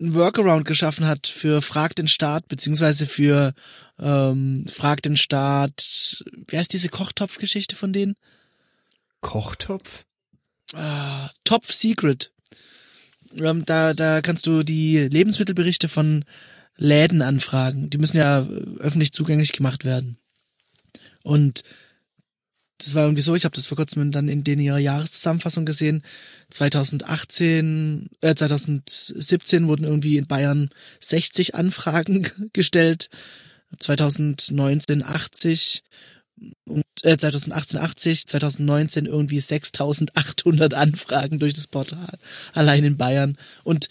ein 0.00 0.14
Workaround 0.14 0.64
geschaffen 0.64 1.06
hat 1.06 1.26
für 1.26 1.62
Frag 1.62 1.94
den 1.94 2.08
Staat, 2.08 2.48
beziehungsweise 2.48 3.06
für 3.06 3.54
ähm, 3.98 4.66
Frag 4.72 5.02
den 5.02 5.16
Staat, 5.16 6.22
wie 6.48 6.58
heißt 6.58 6.72
diese 6.72 6.88
Kochtopf-Geschichte 6.88 7.76
von 7.76 7.92
denen? 7.92 8.16
Kochtopf? 9.20 10.04
Ah, 10.74 11.30
Top 11.44 11.64
Secret. 11.66 12.32
Ähm, 13.40 13.64
da, 13.64 13.94
da 13.94 14.20
kannst 14.20 14.46
du 14.46 14.62
die 14.62 14.98
Lebensmittelberichte 14.98 15.88
von 15.88 16.24
Läden 16.76 17.22
anfragen. 17.22 17.90
Die 17.90 17.98
müssen 17.98 18.16
ja 18.16 18.46
öffentlich 18.78 19.12
zugänglich 19.12 19.52
gemacht 19.52 19.84
werden. 19.84 20.18
Und 21.22 21.62
das 22.78 22.94
war 22.94 23.04
irgendwie 23.04 23.22
so, 23.22 23.34
ich 23.34 23.44
habe 23.44 23.54
das 23.54 23.66
vor 23.66 23.76
kurzem 23.76 24.10
dann 24.10 24.28
in 24.28 24.44
den 24.44 24.60
ihrer 24.60 24.78
Jahreszusammenfassung 24.78 25.64
gesehen. 25.64 26.02
2018, 26.50 28.10
äh, 28.20 28.34
2017 28.34 29.66
wurden 29.68 29.84
irgendwie 29.84 30.16
in 30.16 30.26
Bayern 30.26 30.70
60 31.00 31.54
Anfragen 31.54 32.26
gestellt, 32.52 33.10
2019 33.78 35.04
80 35.04 35.82
und 36.64 36.84
äh, 37.02 37.16
2018 37.16 37.80
80, 37.80 38.26
2019 38.26 39.06
irgendwie 39.06 39.40
6800 39.40 40.74
Anfragen 40.74 41.38
durch 41.38 41.54
das 41.54 41.68
Portal 41.68 42.18
allein 42.52 42.84
in 42.84 42.96
Bayern 42.96 43.36
und 43.62 43.88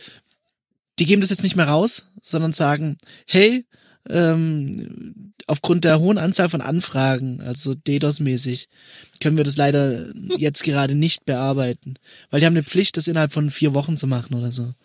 die 0.99 1.05
geben 1.05 1.21
das 1.21 1.31
jetzt 1.31 1.43
nicht 1.43 1.55
mehr 1.55 1.67
raus, 1.67 2.05
sondern 2.21 2.53
sagen, 2.53 2.97
hey, 3.25 3.65
ähm, 4.09 5.33
aufgrund 5.47 5.83
der 5.83 5.99
hohen 5.99 6.17
Anzahl 6.17 6.49
von 6.49 6.61
Anfragen, 6.61 7.41
also 7.41 7.73
DDoS-mäßig, 7.73 8.67
können 9.21 9.37
wir 9.37 9.43
das 9.43 9.57
leider 9.57 10.07
jetzt 10.37 10.63
gerade 10.63 10.95
nicht 10.95 11.25
bearbeiten. 11.25 11.95
Weil 12.29 12.39
die 12.39 12.45
haben 12.45 12.53
eine 12.53 12.63
Pflicht, 12.63 12.97
das 12.97 13.07
innerhalb 13.07 13.31
von 13.31 13.51
vier 13.51 13.73
Wochen 13.73 13.97
zu 13.97 14.07
machen 14.07 14.35
oder 14.35 14.51
so. 14.51 14.63
Und 14.63 14.75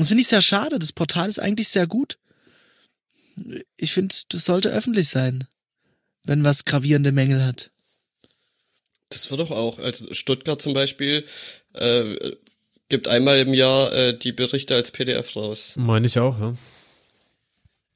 das 0.00 0.08
finde 0.08 0.22
ich 0.22 0.28
sehr 0.28 0.42
schade. 0.42 0.78
Das 0.78 0.92
Portal 0.92 1.28
ist 1.28 1.38
eigentlich 1.38 1.68
sehr 1.68 1.86
gut. 1.86 2.18
Ich 3.76 3.92
finde, 3.92 4.14
das 4.28 4.44
sollte 4.44 4.70
öffentlich 4.70 5.08
sein, 5.08 5.46
wenn 6.24 6.44
was 6.44 6.64
gravierende 6.64 7.12
Mängel 7.12 7.44
hat. 7.44 7.70
Das 9.10 9.30
wird 9.30 9.40
doch 9.40 9.50
auch. 9.50 9.78
Also 9.78 10.12
Stuttgart 10.12 10.60
zum 10.60 10.74
Beispiel 10.74 11.24
äh, 11.74 12.32
gibt 12.88 13.06
einmal 13.08 13.38
im 13.38 13.54
Jahr 13.54 13.92
äh, 13.92 14.18
die 14.18 14.32
Berichte 14.32 14.74
als 14.74 14.90
PDF 14.90 15.36
raus. 15.36 15.74
Meine 15.76 16.06
ich 16.06 16.18
auch, 16.18 16.38
ja. 16.40 16.54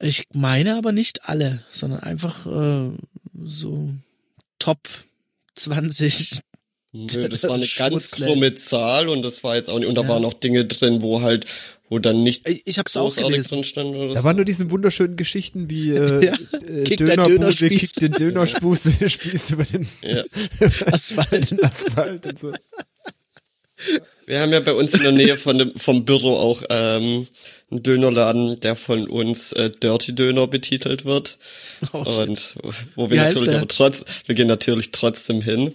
Ich 0.01 0.25
meine 0.33 0.75
aber 0.75 0.91
nicht 0.91 1.27
alle, 1.27 1.63
sondern 1.69 1.99
einfach 1.99 2.45
äh, 2.45 2.89
so 3.43 3.89
Top 4.57 4.87
20. 5.55 6.39
Nö, 6.91 7.29
das 7.29 7.43
war 7.43 7.55
eine 7.55 7.67
ganz 7.77 8.11
krumme 8.11 8.55
Zahl 8.55 9.09
und 9.09 9.21
das 9.21 9.43
war 9.43 9.55
jetzt 9.55 9.69
auch 9.69 9.77
nicht, 9.77 9.87
und 9.87 9.95
da 9.95 10.01
ja. 10.01 10.07
waren 10.07 10.25
auch 10.25 10.33
Dinge 10.33 10.65
drin, 10.65 11.03
wo 11.03 11.21
halt, 11.21 11.45
wo 11.87 11.99
dann 11.99 12.23
nicht 12.23 12.47
ich, 12.47 12.63
ich 12.65 12.79
hab's 12.79 12.97
auch 12.97 13.15
gelesen. 13.15 13.49
drin 13.49 13.63
stand 13.63 13.95
oder 13.95 14.13
Da 14.13 14.21
so. 14.21 14.23
waren 14.23 14.37
nur 14.37 14.45
diese 14.45 14.71
wunderschönen 14.71 15.15
Geschichten 15.15 15.69
wie 15.69 15.91
äh, 15.91 16.25
ja, 16.25 16.33
äh, 16.65 16.95
Dönerbude 16.95 17.51
kickt 17.51 18.01
den 18.01 18.13
Dönerspieß 18.13 18.89
Spieß 19.11 19.51
über 19.51 19.65
den 19.65 19.87
ja. 20.01 20.23
Asphalt. 20.91 21.51
den 21.51 21.63
Asphalt 21.63 22.25
und 22.25 22.39
so. 22.39 22.53
Wir 24.25 24.41
haben 24.41 24.51
ja 24.51 24.59
bei 24.59 24.73
uns 24.73 24.93
in 24.93 25.01
der 25.01 25.11
Nähe 25.11 25.37
von 25.37 25.57
dem, 25.57 25.75
vom 25.75 26.05
Büro 26.05 26.35
auch 26.35 26.63
ähm, 26.69 27.27
einen 27.71 27.83
Dönerladen, 27.83 28.59
der 28.59 28.75
von 28.75 29.07
uns 29.07 29.53
äh, 29.53 29.69
Dirty 29.71 30.13
Döner 30.13 30.47
betitelt 30.47 31.05
wird. 31.05 31.37
Oh, 31.93 31.99
und 31.99 32.55
wo 32.95 33.09
wir 33.09 33.23
natürlich 33.23 33.55
aber 33.55 33.67
trotz, 33.67 34.05
wir 34.25 34.35
gehen 34.35 34.47
natürlich 34.47 34.91
trotzdem 34.91 35.41
hin. 35.41 35.73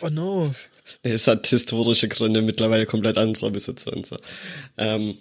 Oh 0.00 0.08
no. 0.08 0.54
Es 1.02 1.26
hat 1.26 1.46
historische 1.46 2.08
Gründe, 2.08 2.42
mittlerweile 2.42 2.86
komplett 2.86 3.18
anderer 3.18 3.50
Besitzer 3.50 3.92
und 3.92 4.06
so. 4.06 4.16
Ähm, 4.78 5.16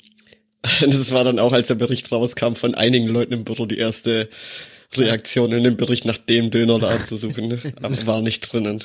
es 0.82 1.12
war 1.12 1.24
dann 1.24 1.40
auch, 1.40 1.54
als 1.54 1.68
der 1.68 1.76
Bericht 1.76 2.12
rauskam, 2.12 2.56
von 2.56 2.76
einigen 2.76 3.08
Leuten 3.08 3.34
im 3.34 3.44
Büro 3.44 3.66
die 3.66 3.78
erste 3.78 4.30
Reaktion 4.96 5.52
in 5.52 5.64
dem 5.64 5.78
Bericht 5.78 6.06
nach 6.06 6.18
dem 6.18 6.52
Dönerladen 6.52 7.06
zu 7.06 7.18
suchen. 7.18 7.60
aber 7.82 8.06
war 8.06 8.22
nicht 8.22 8.52
drinnen. 8.52 8.84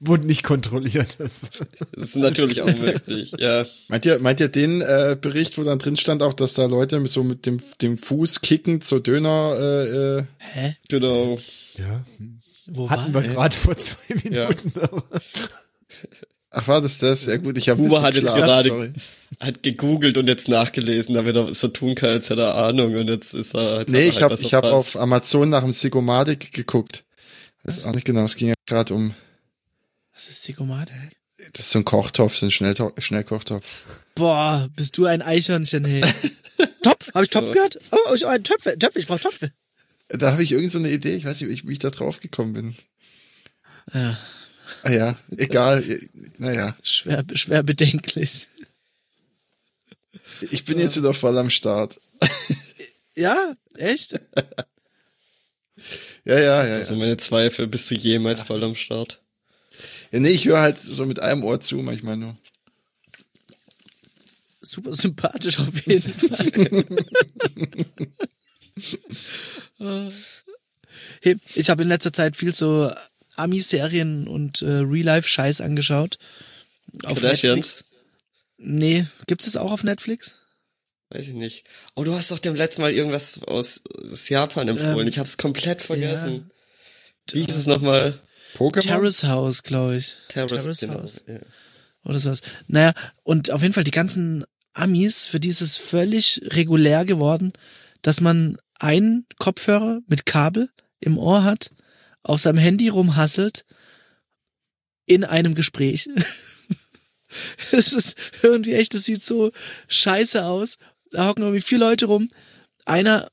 Wurde 0.00 0.26
nicht 0.26 0.42
kontrolliert. 0.42 1.18
Das, 1.18 1.50
das 1.92 2.08
ist 2.08 2.16
natürlich 2.16 2.62
auch 2.62 2.66
möglich, 2.66 3.34
ja. 3.38 3.64
Meint 3.88 4.06
ihr, 4.06 4.18
meint 4.20 4.40
ihr 4.40 4.48
den 4.48 4.82
äh, 4.82 5.16
Bericht, 5.20 5.56
wo 5.56 5.62
dann 5.62 5.78
drin 5.78 5.96
stand 5.96 6.22
auch, 6.22 6.34
dass 6.34 6.54
da 6.54 6.66
Leute 6.66 7.04
so 7.06 7.24
mit 7.24 7.46
dem, 7.46 7.58
dem 7.80 7.96
Fuß 7.96 8.42
kickend 8.42 8.84
so 8.84 8.98
Döner 8.98 9.56
äh, 9.58 10.18
äh 10.18 10.24
Hä? 10.38 10.76
Genau. 10.88 11.38
Ja. 11.76 12.04
Wo 12.66 12.90
Hatten 12.90 13.14
wir 13.14 13.22
gerade 13.22 13.56
vor 13.56 13.76
zwei 13.78 14.14
Minuten. 14.14 14.72
Ja. 14.74 14.88
Ach, 16.50 16.68
war 16.68 16.80
das 16.80 16.98
das? 16.98 17.26
Ja 17.26 17.36
gut, 17.36 17.58
ich 17.58 17.68
habe 17.68 17.80
Huber 17.82 18.02
hat 18.02 18.14
jetzt 18.14 18.34
gerade 18.34 18.92
hat 19.40 19.62
gegoogelt 19.62 20.16
und 20.16 20.26
jetzt 20.26 20.48
nachgelesen, 20.48 21.14
damit 21.14 21.36
er 21.36 21.52
so 21.52 21.68
tun 21.68 21.94
kann, 21.94 22.10
als 22.10 22.30
hätte 22.30 22.42
er 22.42 22.54
Ahnung 22.54 22.94
und 22.94 23.08
jetzt 23.08 23.34
ist 23.34 23.54
er 23.54 23.80
jetzt 23.80 23.92
Nee, 23.92 24.06
ich 24.06 24.22
habe 24.22 24.34
ich 24.34 24.54
habe 24.54 24.72
auf 24.72 24.96
Amazon 24.96 25.50
nach 25.50 25.62
dem 25.62 25.72
Sigomatic 25.72 26.52
geguckt. 26.52 27.04
Weiß 27.64 27.84
auch 27.84 27.94
nicht 27.94 28.06
genau, 28.06 28.24
es 28.24 28.36
ging 28.36 28.48
ja 28.48 28.54
gerade 28.66 28.94
um 28.94 29.14
was 30.16 30.28
ist 30.28 30.42
Sigomate? 30.42 30.94
Das 31.52 31.66
ist 31.66 31.70
so 31.70 31.78
ein 31.78 31.84
Kochtopf, 31.84 32.34
so 32.34 32.46
ein 32.46 32.50
Schnellto 32.50 32.92
Schnellkochtopf. 32.98 33.66
Boah, 34.14 34.68
bist 34.74 34.96
du 34.96 35.04
ein 35.04 35.20
Eichhörnchen, 35.20 35.84
hey. 35.84 36.00
Topf? 36.82 37.12
Habe 37.12 37.24
ich 37.26 37.30
Topf 37.30 37.52
gehört? 37.52 37.78
Oh, 37.90 38.14
ich, 38.14 38.24
oh, 38.24 38.38
Töpfe, 38.38 38.78
Töpfe, 38.78 38.98
ich 38.98 39.06
brauche 39.06 39.20
Töpfe. 39.20 39.52
Da 40.08 40.32
habe 40.32 40.42
ich 40.42 40.52
irgend 40.52 40.72
so 40.72 40.78
eine 40.78 40.90
Idee, 40.90 41.16
ich 41.16 41.26
weiß 41.26 41.42
nicht, 41.42 41.68
wie 41.68 41.72
ich 41.72 41.78
da 41.78 41.90
drauf 41.90 42.20
gekommen 42.20 42.54
bin. 42.54 42.76
Ja. 43.92 44.18
Ah 44.82 44.90
ja, 44.90 45.18
egal. 45.36 45.84
Naja. 46.38 46.74
Schwer, 46.82 47.24
schwer 47.34 47.62
bedenklich. 47.62 48.48
Ich 50.50 50.64
bin 50.64 50.78
ja. 50.78 50.84
jetzt 50.84 50.96
wieder 50.96 51.12
voll 51.12 51.36
am 51.38 51.50
Start. 51.50 52.00
Ja, 53.18 53.56
echt? 53.76 54.12
ja, 56.26 56.38
ja, 56.38 56.66
ja. 56.66 56.74
Also 56.74 56.96
meine 56.96 57.16
Zweifel, 57.16 57.66
bist 57.66 57.90
du 57.90 57.94
jemals 57.94 58.42
voll 58.42 58.62
am 58.62 58.74
Start? 58.74 59.22
Ja, 60.12 60.20
nee, 60.20 60.30
ich 60.30 60.44
höre 60.44 60.60
halt 60.60 60.78
so 60.78 61.04
mit 61.06 61.20
einem 61.20 61.44
Ohr 61.44 61.60
zu 61.60 61.76
manchmal 61.76 62.16
nur. 62.16 62.36
Super 64.60 64.92
sympathisch 64.92 65.58
auf 65.60 65.86
jeden 65.86 66.12
Fall. 66.12 66.84
hey, 71.20 71.36
ich 71.54 71.70
habe 71.70 71.82
in 71.82 71.88
letzter 71.88 72.12
Zeit 72.12 72.36
viel 72.36 72.52
so 72.54 72.92
Ami-Serien 73.36 74.26
und 74.26 74.62
äh, 74.62 74.66
Real-Life-Scheiß 74.66 75.60
angeschaut. 75.60 76.18
Auf 77.04 77.22
Netflix. 77.22 77.84
Nee, 78.58 79.06
gibt's 79.26 79.46
es 79.46 79.56
auch 79.56 79.70
auf 79.70 79.84
Netflix? 79.84 80.36
Weiß 81.10 81.28
ich 81.28 81.34
nicht. 81.34 81.64
Oh, 81.94 82.02
du 82.02 82.14
hast 82.14 82.30
doch 82.30 82.38
dem 82.38 82.56
letzten 82.56 82.82
Mal 82.82 82.92
irgendwas 82.92 83.42
aus, 83.44 83.82
aus 84.10 84.28
Japan 84.28 84.68
empfohlen. 84.68 85.00
Ähm, 85.00 85.08
ich 85.08 85.18
hab's 85.18 85.36
komplett 85.36 85.82
vergessen. 85.82 86.50
Ja. 87.28 87.34
Wie 87.34 87.44
hieß 87.44 87.56
es 87.56 87.66
nochmal? 87.66 88.18
Pokémon? 88.56 88.80
Terrace 88.80 89.24
House, 89.24 89.62
glaube 89.62 89.96
ich. 89.96 90.16
Terrace, 90.28 90.62
Terrace 90.62 90.80
genau, 90.80 90.94
House. 90.94 91.24
Ja. 91.26 91.38
Oder 92.04 92.18
sowas. 92.20 92.40
Naja, 92.68 92.92
und 93.22 93.50
auf 93.50 93.62
jeden 93.62 93.74
Fall 93.74 93.84
die 93.84 93.90
ganzen 93.90 94.44
Amis, 94.72 95.26
für 95.26 95.40
die 95.40 95.48
ist 95.48 95.60
es 95.60 95.76
völlig 95.76 96.40
regulär 96.44 97.04
geworden, 97.04 97.52
dass 98.02 98.20
man 98.20 98.58
einen 98.78 99.26
Kopfhörer 99.38 100.00
mit 100.06 100.26
Kabel 100.26 100.70
im 101.00 101.18
Ohr 101.18 101.44
hat, 101.44 101.70
auf 102.22 102.40
seinem 102.40 102.58
Handy 102.58 102.88
rumhasselt 102.88 103.64
in 105.06 105.24
einem 105.24 105.54
Gespräch. 105.54 106.08
Es 107.70 107.92
ist 107.92 108.16
irgendwie 108.42 108.72
echt, 108.72 108.94
das 108.94 109.04
sieht 109.04 109.22
so 109.22 109.50
scheiße 109.88 110.44
aus. 110.44 110.78
Da 111.10 111.28
hocken 111.28 111.42
irgendwie 111.42 111.60
vier 111.60 111.76
Leute 111.76 112.06
rum. 112.06 112.28
Einer 112.86 113.28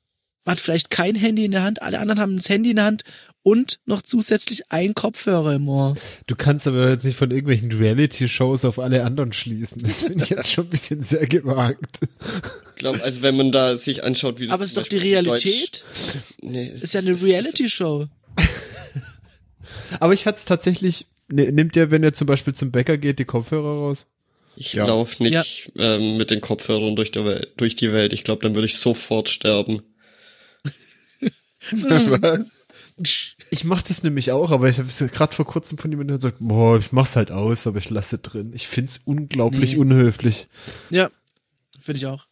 hat 0.46 0.60
vielleicht 0.60 0.90
kein 0.90 1.16
Handy 1.16 1.46
in 1.46 1.52
der 1.52 1.64
Hand, 1.64 1.82
alle 1.82 2.00
anderen 2.00 2.20
haben 2.20 2.36
das 2.36 2.50
Handy 2.50 2.72
in 2.72 2.76
der 2.78 2.86
Hand 2.86 3.04
und 3.44 3.80
noch 3.86 4.02
zusätzlich 4.02 4.72
ein 4.72 4.94
Kopfhörer 4.94 5.54
im 5.54 5.68
Ohr. 5.70 5.96
Du 6.28 6.36
kannst 6.36 6.66
aber 6.68 6.90
jetzt 6.90 7.04
nicht 7.04 7.18
von 7.18 7.30
irgendwelchen 7.30 7.72
Reality-Shows 7.72 8.66
auf 8.66 8.80
alle 8.80 9.04
anderen 9.04 9.34
schließen. 9.34 9.84
Das 9.84 10.04
finde 10.04 10.24
ich 10.24 10.30
jetzt 10.30 10.52
schon 10.52 10.66
ein 10.66 10.70
bisschen 10.70 11.04
sehr 11.04 11.28
gewagt. 11.28 12.00
Ich 12.76 12.80
glaube, 12.80 13.04
also 13.04 13.22
wenn 13.22 13.36
man 13.38 13.52
da 13.52 13.76
sich 13.78 14.04
anschaut, 14.04 14.40
wie 14.40 14.48
das 14.48 14.54
Aber 14.54 14.64
es 14.64 14.70
ist 14.70 14.78
doch 14.78 14.88
die 14.88 14.96
Beispiel 14.96 15.12
Realität. 15.14 15.84
Deutsch, 15.84 16.16
nee, 16.42 16.72
es 16.74 16.84
Ist 16.84 16.94
ja 16.94 17.02
eine 17.02 17.22
Reality-Show. 17.22 18.08
Aber 20.00 20.14
ich 20.14 20.26
hatte 20.26 20.40
es 20.40 20.46
tatsächlich, 20.46 21.06
ne, 21.32 21.52
nimmt 21.52 21.76
ihr, 21.76 21.92
wenn 21.92 22.04
ihr 22.04 22.14
zum 22.14 22.28
Beispiel 22.28 22.54
zum 22.54 22.72
Bäcker 22.72 22.98
geht, 22.98 23.20
die 23.20 23.26
Kopfhörer 23.26 23.78
raus? 23.78 24.06
Ich 24.56 24.74
Ja. 24.74 24.86
lauf 24.86 25.20
nicht 25.20 25.72
ähm, 25.78 26.18
mit 26.18 26.30
den 26.32 26.42
Kopfhörern 26.42 26.96
durch, 26.96 27.12
der 27.12 27.26
Welt, 27.26 27.54
durch 27.58 27.76
die 27.76 27.92
Welt. 27.92 28.14
Ich 28.14 28.24
glaube, 28.24 28.44
dann 28.44 28.56
würde 28.56 28.66
ich 28.68 28.78
sofort 28.78 29.30
sterben. 29.30 29.82
Was? 31.72 32.52
Ich 33.54 33.64
mache 33.66 33.84
das 33.88 34.02
nämlich 34.02 34.32
auch, 34.32 34.50
aber 34.50 34.68
ich 34.68 34.80
habe 34.80 34.90
gerade 35.10 35.36
vor 35.36 35.46
kurzem 35.46 35.78
von 35.78 35.92
jemandem 35.92 36.18
gesagt, 36.18 36.38
boah, 36.40 36.80
ich 36.80 36.92
mach's 36.92 37.16
halt 37.16 37.32
aus, 37.32 37.68
aber 37.68 37.78
ich 37.78 37.92
lasse 37.92 38.18
drin. 38.18 38.52
Ich 38.56 38.68
find's 38.68 39.02
unglaublich 39.06 39.74
Nee. 39.74 39.78
unhöflich. 39.80 40.48
Ja, 40.90 41.12
finde 41.80 41.98
ich 42.00 42.08
auch. 42.08 42.26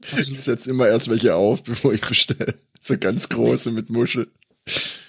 Ich 0.00 0.12
Absolut. 0.14 0.40
setze 0.40 0.70
immer 0.70 0.88
erst 0.88 1.08
welche 1.08 1.34
auf, 1.34 1.62
bevor 1.64 1.92
ich 1.92 2.00
bestelle. 2.00 2.54
So 2.80 2.96
ganz 2.96 3.28
große 3.28 3.70
mit 3.72 3.90
Muschel. 3.90 4.30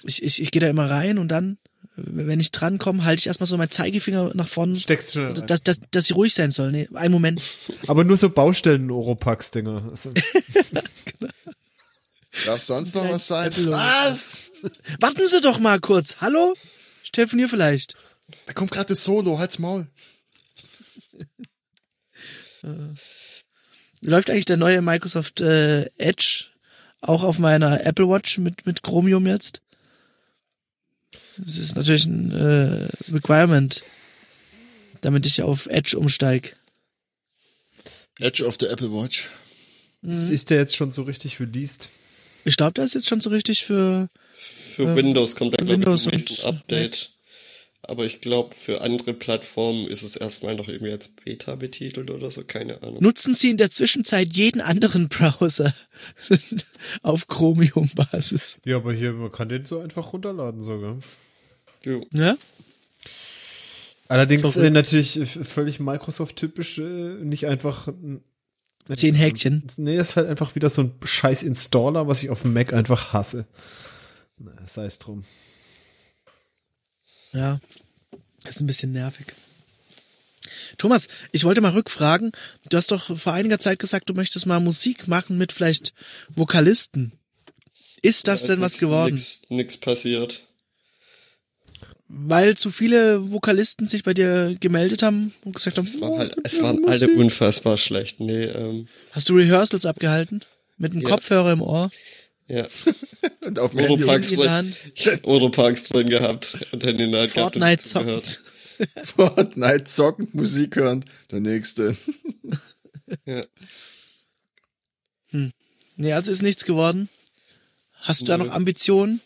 Ich, 0.03 0.23
ich, 0.23 0.41
ich 0.41 0.49
gehe 0.51 0.59
da 0.59 0.67
immer 0.67 0.89
rein 0.89 1.19
und 1.19 1.27
dann, 1.29 1.57
wenn 1.95 2.39
ich 2.39 2.51
drankomme, 2.51 3.05
halte 3.05 3.19
ich 3.19 3.27
erstmal 3.27 3.45
so 3.47 3.55
meinen 3.57 3.69
Zeigefinger 3.69 4.31
nach 4.33 4.47
vorne, 4.47 4.75
Steckst 4.75 5.13
schon 5.13 5.25
rein. 5.37 5.45
dass, 5.47 5.61
dass, 5.63 5.79
dass 5.91 6.07
sie 6.07 6.13
ruhig 6.13 6.33
sein 6.33 6.49
soll. 6.51 6.71
Nee, 6.71 6.89
einen 6.95 7.13
Moment. 7.13 7.41
Aber 7.87 8.03
nur 8.03 8.17
so 8.17 8.29
Baustellen-Oropax-Dinger. 8.31 9.93
Darf 12.45 12.59
sonst 12.61 12.95
noch 12.95 13.07
was 13.09 13.27
sein? 13.27 13.51
Was? 13.67 14.48
Warten 14.99 15.27
Sie 15.27 15.41
doch 15.41 15.59
mal 15.59 15.79
kurz. 15.79 16.17
Hallo? 16.21 16.55
Ich 17.03 17.11
telefoniere 17.11 17.49
vielleicht. 17.49 17.95
Da 18.45 18.53
kommt 18.53 18.71
gerade 18.71 18.87
das 18.87 19.03
Solo, 19.03 19.39
halt's 19.39 19.59
Maul. 19.59 19.87
Läuft 24.01 24.29
eigentlich 24.29 24.45
der 24.45 24.57
neue 24.57 24.81
Microsoft 24.81 25.41
äh, 25.41 25.85
Edge 25.97 26.45
auch 27.01 27.23
auf 27.23 27.39
meiner 27.39 27.85
Apple 27.85 28.07
Watch 28.09 28.37
mit, 28.37 28.65
mit 28.65 28.83
Chromium 28.83 29.25
jetzt? 29.27 29.61
Das 31.37 31.57
ist 31.57 31.75
natürlich 31.75 32.05
ein 32.05 32.31
äh, 32.31 32.87
Requirement, 33.11 33.81
damit 35.01 35.25
ich 35.25 35.41
auf 35.41 35.67
Edge 35.67 35.97
umsteig. 35.97 36.57
Edge 38.19 38.45
of 38.45 38.57
the 38.59 38.67
Apple 38.67 38.91
Watch. 38.91 39.29
Ist 40.01 40.49
der 40.49 40.59
jetzt 40.59 40.75
schon 40.75 40.91
so 40.91 41.03
richtig 41.03 41.39
released? 41.39 41.89
Ich 42.45 42.57
glaube, 42.57 42.73
da 42.73 42.83
ist 42.83 42.95
jetzt 42.95 43.07
schon 43.07 43.21
so 43.21 43.29
richtig 43.29 43.63
für 43.63 44.09
Für 44.79 44.87
Ähm, 44.87 44.95
Windows 44.95 45.35
kommt 45.35 45.59
dann 45.59 45.67
für 45.67 45.77
glaub 45.77 45.95
ich, 45.95 46.05
im 46.05 46.11
nächsten 46.11 46.47
Update. 46.47 47.11
Aber 47.81 48.05
ich 48.05 48.21
glaube, 48.21 48.55
für 48.55 48.79
andere 48.79 49.13
Plattformen 49.13 49.89
ist 49.89 50.03
es 50.03 50.15
erstmal 50.15 50.55
noch 50.55 50.69
irgendwie 50.69 50.93
als 50.93 51.09
Beta 51.09 51.55
betitelt 51.55 52.09
oder 52.09 52.31
so, 52.31 52.45
keine 52.45 52.81
Ahnung. 52.81 53.03
Nutzen 53.03 53.35
Sie 53.35 53.49
in 53.49 53.57
der 53.57 53.71
Zwischenzeit 53.71 54.29
jeden 54.37 54.61
anderen 54.61 55.09
Browser 55.09 55.73
auf 57.01 57.27
Chromium-Basis. 57.27 58.59
Ja, 58.63 58.77
aber 58.77 58.93
hier, 58.93 59.11
man 59.11 59.33
kann 59.33 59.49
den 59.49 59.65
so 59.65 59.79
einfach 59.79 60.13
runterladen 60.13 60.61
sogar. 60.61 60.97
Jo. 61.83 62.05
Ja? 62.13 62.37
Allerdings 64.07 64.55
äh, 64.55 64.69
natürlich 64.69 65.19
äh, 65.19 65.25
völlig 65.25 65.81
Microsoft-typisch, 65.81 66.77
äh, 66.77 66.81
nicht 67.21 67.47
einfach 67.47 67.87
ein 67.87 68.23
Zehn 68.93 69.13
Häkchen. 69.13 69.63
Nee, 69.75 69.97
ist 69.97 70.15
halt 70.15 70.29
einfach 70.29 70.55
wieder 70.55 70.69
so 70.69 70.83
ein 70.83 70.93
scheiß 71.03 71.43
Installer, 71.43 72.07
was 72.07 72.23
ich 72.23 72.29
auf 72.29 72.43
dem 72.43 72.53
Mac 72.53 72.71
einfach 72.71 73.11
hasse. 73.11 73.45
Na, 74.39 74.53
sei 74.67 74.85
es 74.85 74.97
drum. 74.97 75.23
Ja. 77.33 77.59
Ist 78.47 78.61
ein 78.61 78.67
bisschen 78.67 78.91
nervig. 78.91 79.27
Thomas, 80.77 81.07
ich 81.31 81.43
wollte 81.43 81.61
mal 81.61 81.71
rückfragen. 81.73 82.31
Du 82.69 82.77
hast 82.77 82.91
doch 82.91 83.17
vor 83.17 83.33
einiger 83.33 83.59
Zeit 83.59 83.79
gesagt, 83.79 84.09
du 84.09 84.13
möchtest 84.13 84.45
mal 84.45 84.59
Musik 84.59 85.07
machen 85.07 85.37
mit 85.37 85.51
vielleicht 85.51 85.93
Vokalisten. 86.29 87.11
Ist 88.01 88.27
das 88.27 88.45
denn 88.45 88.61
was 88.61 88.77
geworden? 88.77 89.15
Nix, 89.15 89.41
nix 89.49 89.77
passiert. 89.77 90.41
Weil 92.07 92.57
zu 92.57 92.71
viele 92.71 93.29
Vokalisten 93.31 93.85
sich 93.85 94.03
bei 94.03 94.13
dir 94.13 94.55
gemeldet 94.59 95.03
haben 95.03 95.33
und 95.43 95.53
gesagt 95.53 95.77
haben, 95.77 95.85
Es, 95.85 95.99
war 96.01 96.11
oh, 96.11 96.17
halt, 96.17 96.35
ich 96.37 96.53
es 96.53 96.61
waren 96.63 96.83
alle 96.87 97.07
unfassbar 97.09 97.77
schlecht. 97.77 98.19
Nee, 98.19 98.45
ähm, 98.45 98.87
Hast 99.11 99.29
du 99.29 99.35
Rehearsals 99.35 99.85
abgehalten? 99.85 100.41
Mit 100.77 100.93
einem 100.93 101.01
Ja. 101.01 101.09
Kopfhörer 101.09 101.51
im 101.51 101.61
Ohr? 101.61 101.91
Ja. 102.49 102.67
Und 103.45 103.59
auf 103.59 103.73
Oropax 103.73 104.31
drin. 104.31 104.75
Oropax 105.23 105.83
drin 105.83 106.09
gehabt 106.09 106.57
und 106.71 106.83
Handy 106.83 107.03
in 107.03 107.11
der 107.11 107.21
Hand 107.21 107.33
gehabt 107.33 107.55
und 107.55 107.61
Fortnite 107.61 107.83
zugehört. 107.83 108.25
zocken. 108.25 109.03
Fortnite 109.05 109.83
zockend 109.85 110.35
Musik 110.35 110.75
hören. 110.75 111.05
Der 111.31 111.39
nächste. 111.39 111.95
Ja. 113.25 113.43
Nee, 115.31 116.13
also 116.13 116.31
ist 116.31 116.43
nichts 116.43 116.63
geworden. 116.63 117.09
Hast 117.93 118.21
du 118.21 118.25
da 118.25 118.37
Nö. 118.37 118.45
noch 118.45 118.53
Ambitionen? 118.53 119.19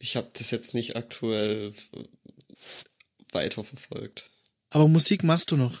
Ich 0.00 0.16
habe 0.16 0.30
das 0.32 0.50
jetzt 0.50 0.74
nicht 0.74 0.96
aktuell 0.96 1.72
weiterverfolgt. 3.30 4.28
Aber 4.70 4.88
Musik 4.88 5.22
machst 5.22 5.52
du 5.52 5.56
noch. 5.56 5.80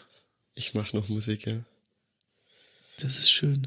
Ich 0.54 0.74
mache 0.74 0.96
noch 0.96 1.08
Musik, 1.08 1.44
ja. 1.46 1.64
Das 2.98 3.18
ist 3.18 3.32
schön. 3.32 3.66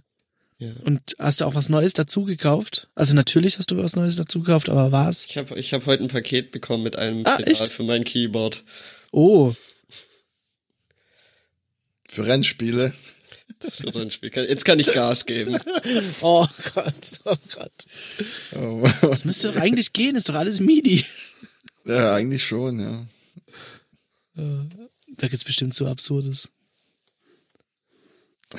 Ja. 0.59 0.71
Und 0.85 1.15
hast 1.19 1.41
du 1.41 1.45
auch 1.45 1.55
was 1.55 1.69
Neues 1.69 1.93
dazu 1.93 2.23
gekauft? 2.23 2.89
Also 2.95 3.13
natürlich 3.13 3.57
hast 3.59 3.69
du 3.71 3.77
was 3.77 3.95
Neues 3.95 4.15
dazu 4.15 4.39
gekauft, 4.39 4.69
aber 4.69 4.91
was? 4.91 5.25
Ich 5.25 5.37
habe 5.37 5.57
ich 5.59 5.73
hab 5.73 5.85
heute 5.85 6.03
ein 6.03 6.09
Paket 6.09 6.51
bekommen 6.51 6.83
mit 6.83 6.95
einem 6.95 7.25
Ah, 7.25 7.35
Pedal 7.37 7.51
echt? 7.53 7.69
für 7.69 7.83
mein 7.83 8.03
Keyboard. 8.03 8.63
Oh, 9.11 9.53
Für 12.07 12.25
Rennspiele. 12.25 12.93
Das 13.59 13.81
wird 13.81 13.95
ein 13.97 14.11
Spiel. 14.11 14.31
Jetzt 14.33 14.65
kann 14.65 14.77
ich 14.79 14.87
Gas 14.93 15.25
geben. 15.25 15.57
oh 16.21 16.45
Gott, 16.73 17.19
oh 17.25 17.35
Gott. 17.55 17.85
Oh, 18.55 18.87
Das 19.01 19.25
müsste 19.25 19.51
doch 19.51 19.59
eigentlich 19.61 19.93
gehen, 19.93 20.15
ist 20.15 20.27
doch 20.29 20.35
alles 20.35 20.59
MIDI. 20.59 21.05
ja, 21.85 22.13
eigentlich 22.15 22.43
schon, 22.43 22.79
ja. 22.79 23.07
Da 24.35 25.27
gibt's 25.27 25.43
bestimmt 25.45 25.73
so 25.73 25.87
Absurdes. 25.87 26.49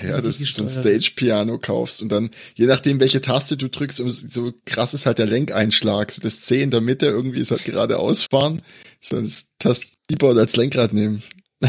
Ja, 0.03 0.21
dass 0.21 0.39
du 0.39 0.45
so 0.45 0.63
ein. 0.63 0.69
Stage-Piano 0.69 1.59
kaufst 1.59 2.03
und 2.03 2.11
dann, 2.11 2.31
je 2.55 2.67
nachdem, 2.67 3.01
welche 3.01 3.23
Taste 3.23 3.57
du 3.57 3.69
drückst, 3.69 4.01
um, 4.01 4.11
so 4.11 4.53
krass 4.67 4.93
ist 4.93 5.07
halt 5.07 5.19
der 5.19 5.27
Lenkeinschlag. 5.27 6.11
So 6.11 6.21
das 6.21 6.43
C 6.43 6.63
in 6.63 6.71
der 6.71 6.83
Mitte 6.83 7.07
irgendwie 7.07 7.41
ist 7.41 7.51
halt 7.51 7.65
geradeaus 7.65 8.23
fahren, 8.23 8.61
so 9.01 9.21
das 9.21 9.47
Tast-Keyboard 9.59 10.37
als 10.37 10.57
Lenkrad 10.57 10.93
nehmen. 10.93 11.23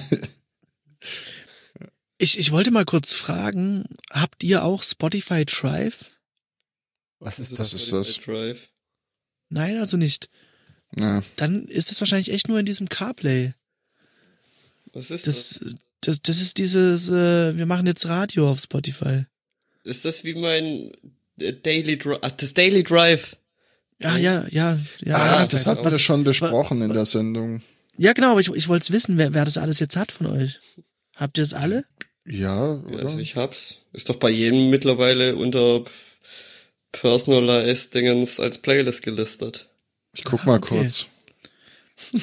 Ich, 2.22 2.38
ich 2.38 2.52
wollte 2.52 2.70
mal 2.70 2.84
kurz 2.84 3.14
fragen, 3.14 3.86
habt 4.12 4.44
ihr 4.44 4.66
auch 4.66 4.84
Spotify 4.84 5.46
Drive? 5.46 6.12
Was 7.20 7.40
ist 7.40 7.58
das? 7.58 7.72
ist 7.72 7.94
das? 7.94 8.20
Drive. 8.20 8.68
Nein, 9.48 9.78
also 9.78 9.96
nicht. 9.96 10.30
Ja, 10.98 11.24
Dann 11.38 11.66
ist 11.68 11.92
es 11.92 12.02
wahrscheinlich 12.02 12.32
echt 12.32 12.50
nur 12.50 12.60
in 12.60 12.66
diesem 12.66 12.90
CarPlay. 12.90 13.54
Was 14.92 15.12
ist 15.12 15.28
das? 15.28 15.60
Das, 15.60 15.76
das, 16.02 16.22
das 16.22 16.42
ist 16.42 16.58
dieses, 16.58 17.10
äh, 17.10 17.58
wir 17.58 17.66
machen 17.66 17.88
jetzt 17.88 18.08
Radio 18.08 18.50
auf 18.50 18.60
Spotify. 18.60 19.26
Ist 19.84 20.06
das 20.06 20.24
wie 20.24 20.36
mein 20.36 20.92
äh, 21.40 21.54
Daily 21.54 21.98
Drive? 21.98 22.20
Das 22.38 22.54
Daily 22.54 22.84
Drive. 22.84 23.38
Ja, 24.02 24.16
ja, 24.18 24.46
ja, 24.50 24.80
ja. 25.04 25.16
ah, 25.16 25.42
ja, 25.42 25.48
das 25.48 25.66
hatten 25.66 25.84
wir 25.84 26.00
schon 26.00 26.24
besprochen 26.24 26.82
in 26.82 26.94
der 26.94 27.06
Sendung. 27.06 27.62
Ja, 27.98 28.14
genau, 28.14 28.32
aber 28.32 28.40
ich, 28.40 28.50
ich 28.54 28.70
wollte 28.70 28.94
wissen, 28.94 29.18
wer, 29.18 29.34
wer 29.34 29.44
das 29.44 29.58
alles 29.58 29.80
jetzt 29.80 29.98
hat 29.98 30.12
von 30.12 30.28
euch. 30.28 30.60
Habt 31.16 31.38
ihr 31.38 31.44
das 31.44 31.54
alle? 31.54 31.84
Ja, 32.26 32.30
Ja, 32.30 32.74
oder? 32.76 33.00
Also 33.00 33.20
ich 33.20 33.36
hab's. 33.36 33.80
Ist 33.92 34.10
doch 34.10 34.16
bei 34.16 34.30
jedem 34.30 34.70
mittlerweile 34.70 35.36
unter 35.36 35.84
Personalized 36.92 37.94
Dingens 37.94 38.40
als 38.40 38.60
Playlist 38.60 39.02
gelistet. 39.02 39.70
Ich 40.14 40.24
guck 40.24 40.46
mal 40.46 40.58
okay. 40.58 40.80
kurz. 40.80 41.08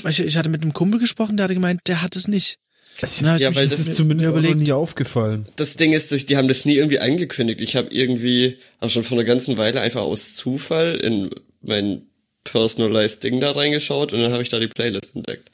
Ich, 0.08 0.20
ich 0.20 0.36
hatte 0.36 0.48
mit 0.48 0.62
einem 0.62 0.72
Kumpel 0.72 0.98
gesprochen, 0.98 1.36
der 1.36 1.44
hatte 1.44 1.54
gemeint, 1.54 1.82
der 1.86 2.02
hat 2.02 2.16
es 2.16 2.28
nicht. 2.28 2.58
Ich 3.02 3.20
Ja, 3.20 3.34
mich 3.34 3.42
weil 3.56 3.68
Das 3.68 3.76
das 3.76 3.84
mir- 3.84 3.90
ist 3.90 3.96
zumindest 3.96 4.30
mir 4.30 4.32
auch 4.32 4.40
noch 4.42 4.48
überlegt. 4.48 4.66
nie 4.68 4.72
aufgefallen. 4.72 5.46
Das 5.56 5.76
Ding 5.76 5.92
ist, 5.92 6.12
dass 6.12 6.24
die 6.26 6.36
haben 6.36 6.48
das 6.48 6.64
nie 6.64 6.76
irgendwie 6.76 6.98
angekündigt. 7.00 7.60
Ich 7.60 7.76
habe 7.76 7.88
irgendwie, 7.92 8.56
auch 8.80 8.88
schon 8.88 9.04
vor 9.04 9.18
einer 9.18 9.24
ganzen 9.26 9.58
Weile 9.58 9.80
einfach 9.82 10.00
aus 10.02 10.34
Zufall 10.34 10.96
in 10.96 11.30
mein 11.60 12.02
Personalized 12.44 13.22
Ding 13.22 13.40
da 13.40 13.50
reingeschaut 13.50 14.12
und 14.12 14.20
dann 14.20 14.32
habe 14.32 14.42
ich 14.42 14.48
da 14.48 14.58
die 14.58 14.68
Playlist 14.68 15.14
entdeckt. 15.14 15.50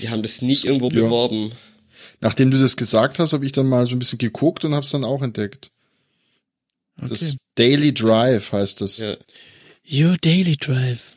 Die 0.00 0.08
haben 0.08 0.22
das 0.22 0.42
nie 0.42 0.56
irgendwo 0.64 0.88
Ja. 0.88 1.02
beworben. 1.02 1.52
Nachdem 2.20 2.50
du 2.50 2.58
das 2.58 2.76
gesagt 2.76 3.18
hast, 3.18 3.32
habe 3.34 3.44
ich 3.46 3.52
dann 3.52 3.66
mal 3.68 3.86
so 3.86 3.94
ein 3.94 3.98
bisschen 3.98 4.18
geguckt 4.18 4.64
und 4.64 4.74
habe 4.74 4.84
es 4.84 4.90
dann 4.90 5.04
auch 5.04 5.22
entdeckt. 5.22 5.70
Das 6.96 7.22
Okay. 7.22 7.36
Daily 7.56 7.92
Drive 7.94 8.52
heißt 8.52 8.80
das. 8.80 8.98
Ja. 8.98 9.16
Your 9.90 10.16
Daily 10.18 10.56
Drive. 10.56 11.12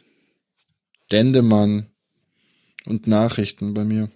Dendemann. 1.11 1.87
Und 2.85 3.07
Nachrichten 3.07 3.73
bei 3.73 3.83
mir. 3.83 4.09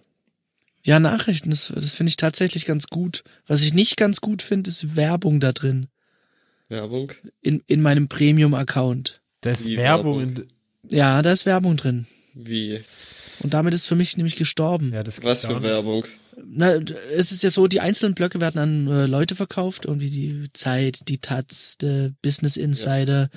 Ja, 0.89 0.99
Nachrichten, 0.99 1.51
das, 1.51 1.71
das 1.75 1.93
finde 1.93 2.09
ich 2.09 2.17
tatsächlich 2.17 2.65
ganz 2.65 2.87
gut. 2.87 3.23
Was 3.45 3.61
ich 3.61 3.75
nicht 3.75 3.95
ganz 3.95 4.21
gut 4.21 4.41
finde, 4.41 4.71
ist 4.71 4.95
Werbung 4.95 5.39
da 5.39 5.51
drin. 5.51 5.85
Werbung. 6.67 7.11
In, 7.41 7.61
in 7.67 7.83
meinem 7.83 8.07
Premium-Account. 8.07 9.21
Da 9.41 9.51
ist 9.51 9.69
Werbung. 9.69 10.35
Werbung. 10.35 10.47
Ja, 10.89 11.21
da 11.21 11.31
ist 11.31 11.45
Werbung 11.45 11.77
drin. 11.77 12.07
Wie? 12.33 12.79
Und 13.43 13.53
damit 13.53 13.75
ist 13.75 13.85
für 13.85 13.93
mich 13.93 14.17
nämlich 14.17 14.35
gestorben. 14.35 14.91
ja, 14.91 15.03
das 15.03 15.23
Was 15.23 15.45
für. 15.45 15.61
Werbung? 15.61 16.05
Na, 16.43 16.79
es 17.15 17.31
ist 17.31 17.43
ja 17.43 17.51
so, 17.51 17.67
die 17.67 17.81
einzelnen 17.81 18.15
Blöcke 18.15 18.41
werden 18.41 18.57
an 18.59 18.87
äh, 18.87 19.05
Leute 19.05 19.35
verkauft, 19.35 19.85
irgendwie 19.85 20.09
die 20.09 20.49
Zeit, 20.53 21.07
die 21.07 21.19
Taz, 21.19 21.77
der 21.77 22.13
Business 22.23 22.57
Insider, 22.57 23.29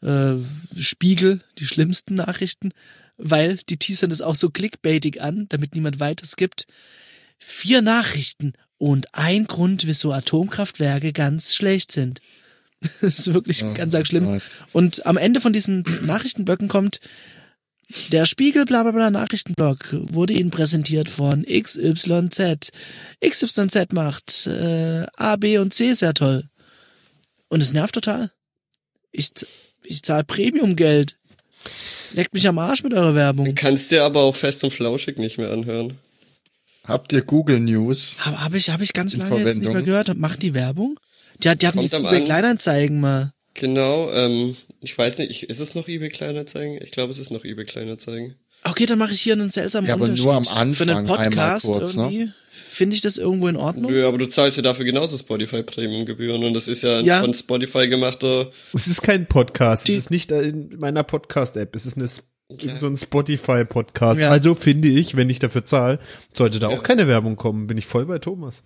äh, 0.00 0.36
Spiegel, 0.78 1.40
die 1.58 1.66
schlimmsten 1.66 2.14
Nachrichten, 2.14 2.70
weil 3.18 3.58
die 3.68 3.76
teasern 3.76 4.10
das 4.10 4.22
auch 4.22 4.34
so 4.34 4.50
clickbaitig 4.50 5.20
an, 5.20 5.46
damit 5.48 5.74
niemand 5.74 6.00
weiter 6.00 6.26
skippt. 6.26 6.66
Vier 7.38 7.82
Nachrichten 7.82 8.54
und 8.78 9.14
ein 9.14 9.46
Grund, 9.46 9.86
wieso 9.86 10.12
Atomkraftwerke 10.12 11.12
ganz 11.12 11.54
schlecht 11.54 11.92
sind. 11.92 12.20
Das 13.00 13.18
ist 13.18 13.32
wirklich 13.32 13.64
Oh 13.64 13.72
ganz 13.72 13.94
arg 13.94 14.06
schlimm. 14.06 14.24
Gott. 14.24 14.42
Und 14.72 15.06
am 15.06 15.16
Ende 15.16 15.40
von 15.40 15.52
diesen 15.52 15.82
Nachrichtenblöcken 16.02 16.68
kommt 16.68 17.00
der 18.10 18.26
Spiegel 18.26 18.64
bla 18.64 18.82
bla 18.82 18.92
bla 18.92 19.10
Nachrichtenblock 19.10 19.88
wurde 19.92 20.34
Ihnen 20.34 20.50
präsentiert 20.50 21.08
von 21.08 21.44
XYZ. 21.44 22.70
XYZ 23.24 23.92
macht 23.92 24.46
äh, 24.46 25.06
A, 25.16 25.36
B 25.36 25.58
und 25.58 25.72
C 25.72 25.94
sehr 25.94 26.12
toll. 26.12 26.48
Und 27.48 27.62
es 27.62 27.72
nervt 27.72 27.94
total. 27.94 28.32
Ich, 29.12 29.30
ich 29.84 30.02
zahle 30.02 30.24
Premium-Geld. 30.24 31.16
Leckt 32.16 32.34
mich 32.34 32.48
am 32.48 32.58
Arsch 32.58 32.82
mit 32.82 32.92
eurer 32.94 33.14
Werbung. 33.14 33.54
Kannst 33.54 33.90
dir 33.92 34.02
aber 34.02 34.22
auch 34.22 34.34
fest 34.34 34.64
und 34.64 34.72
flauschig 34.72 35.18
nicht 35.18 35.38
mehr 35.38 35.50
anhören. 35.52 35.92
Habt 36.84 37.12
ihr 37.12 37.22
Google 37.22 37.60
News? 37.60 38.18
Habe 38.24 38.42
hab 38.42 38.54
ich, 38.54 38.70
hab 38.70 38.80
ich 38.80 38.92
ganz 38.92 39.16
lange 39.16 39.36
jetzt 39.36 39.44
nicht 39.44 39.54
Verwendung. 39.66 39.72
mehr 39.74 39.82
gehört. 39.82 40.16
Machen 40.16 40.38
die 40.40 40.54
Werbung? 40.54 40.98
Die, 41.42 41.48
hat- 41.48 41.60
die 41.62 41.66
hatten 41.66 41.78
Kommt 41.78 41.92
die 41.92 41.96
eBay 41.96 42.18
an. 42.20 42.24
Kleinanzeigen 42.24 43.00
mal. 43.00 43.32
Genau, 43.54 44.10
ähm, 44.12 44.56
ich 44.80 44.96
weiß 44.96 45.18
nicht, 45.18 45.30
ich, 45.30 45.50
ist 45.50 45.60
es 45.60 45.74
noch 45.74 45.88
eBay 45.88 46.08
Kleinanzeigen? 46.08 46.78
Ich 46.82 46.90
glaube, 46.90 47.10
es 47.10 47.18
ist 47.18 47.30
noch 47.30 47.44
eBay 47.44 47.64
Kleinanzeigen. 47.64 48.34
Okay, 48.64 48.86
dann 48.86 48.98
mache 48.98 49.12
ich 49.12 49.20
hier 49.20 49.34
einen 49.34 49.50
seltsamen 49.50 49.86
Ja, 49.88 49.94
aber 49.94 50.04
Unterschied. 50.04 50.24
nur 50.24 50.34
am 50.34 50.44
Für 50.74 50.82
einen 50.84 50.90
Anfang 50.90 51.06
Podcast 51.06 51.66
kurz, 51.66 51.96
ne? 51.96 52.32
Finde 52.56 52.94
ich 52.96 53.00
das 53.02 53.18
irgendwo 53.18 53.48
in 53.48 53.56
Ordnung. 53.56 53.90
Nö, 53.90 54.06
aber 54.06 54.18
du 54.18 54.26
zahlst 54.28 54.56
ja 54.56 54.62
dafür 54.62 54.84
genauso 54.84 55.16
Spotify 55.18 55.62
Premium-Gebühren 55.62 56.42
und 56.44 56.54
das 56.54 56.68
ist 56.68 56.82
ja, 56.82 56.98
ein 56.98 57.04
Ja. 57.04 57.20
von 57.20 57.34
Spotify 57.34 57.88
gemachter. 57.88 58.50
Es 58.72 58.86
ist 58.86 59.02
kein 59.02 59.26
Podcast. 59.26 59.86
Die- 59.88 59.92
es 59.94 60.04
ist 60.04 60.10
nicht 60.10 60.32
in 60.32 60.76
meiner 60.78 61.02
Podcast-App. 61.04 61.74
Es 61.76 61.86
ist 61.86 61.96
eine, 61.96 62.04
S- 62.06 62.32
so 62.76 62.86
ein 62.86 62.96
Spotify-Podcast. 62.96 64.20
Ja. 64.20 64.30
Also 64.30 64.54
finde 64.54 64.88
ich, 64.88 65.16
wenn 65.16 65.30
ich 65.30 65.38
dafür 65.38 65.64
zahle, 65.64 65.98
sollte 66.32 66.58
da 66.58 66.68
auch 66.68 66.82
keine 66.82 67.06
Werbung 67.08 67.36
kommen. 67.36 67.66
Bin 67.66 67.78
ich 67.78 67.86
voll 67.86 68.06
bei 68.06 68.18
Thomas. 68.18 68.62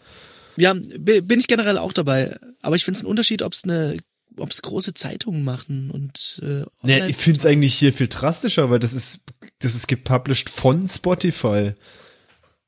Ja, 0.56 0.74
bi- 0.74 1.20
bin 1.20 1.40
ich 1.40 1.46
generell 1.48 1.78
auch 1.78 1.92
dabei. 1.92 2.36
Aber 2.62 2.76
ich 2.76 2.84
finde 2.84 2.98
es 2.98 3.04
einen 3.04 3.10
Unterschied, 3.10 3.42
ob 3.42 3.52
es 3.54 3.64
eine, 3.64 3.96
ob 4.38 4.50
es 4.50 4.62
große 4.62 4.94
Zeitungen 4.94 5.42
machen 5.44 5.90
und 5.90 6.40
äh, 6.42 6.46
Nee, 6.46 6.64
online- 6.82 7.08
ich 7.08 7.16
finde 7.16 7.40
es 7.40 7.46
eigentlich 7.46 7.74
hier 7.74 7.92
viel 7.92 8.08
drastischer, 8.08 8.70
weil 8.70 8.78
das 8.78 8.92
ist, 8.92 9.20
das 9.60 9.74
ist 9.74 9.88
gepublished 9.88 10.50
von 10.50 10.88
Spotify. 10.88 11.72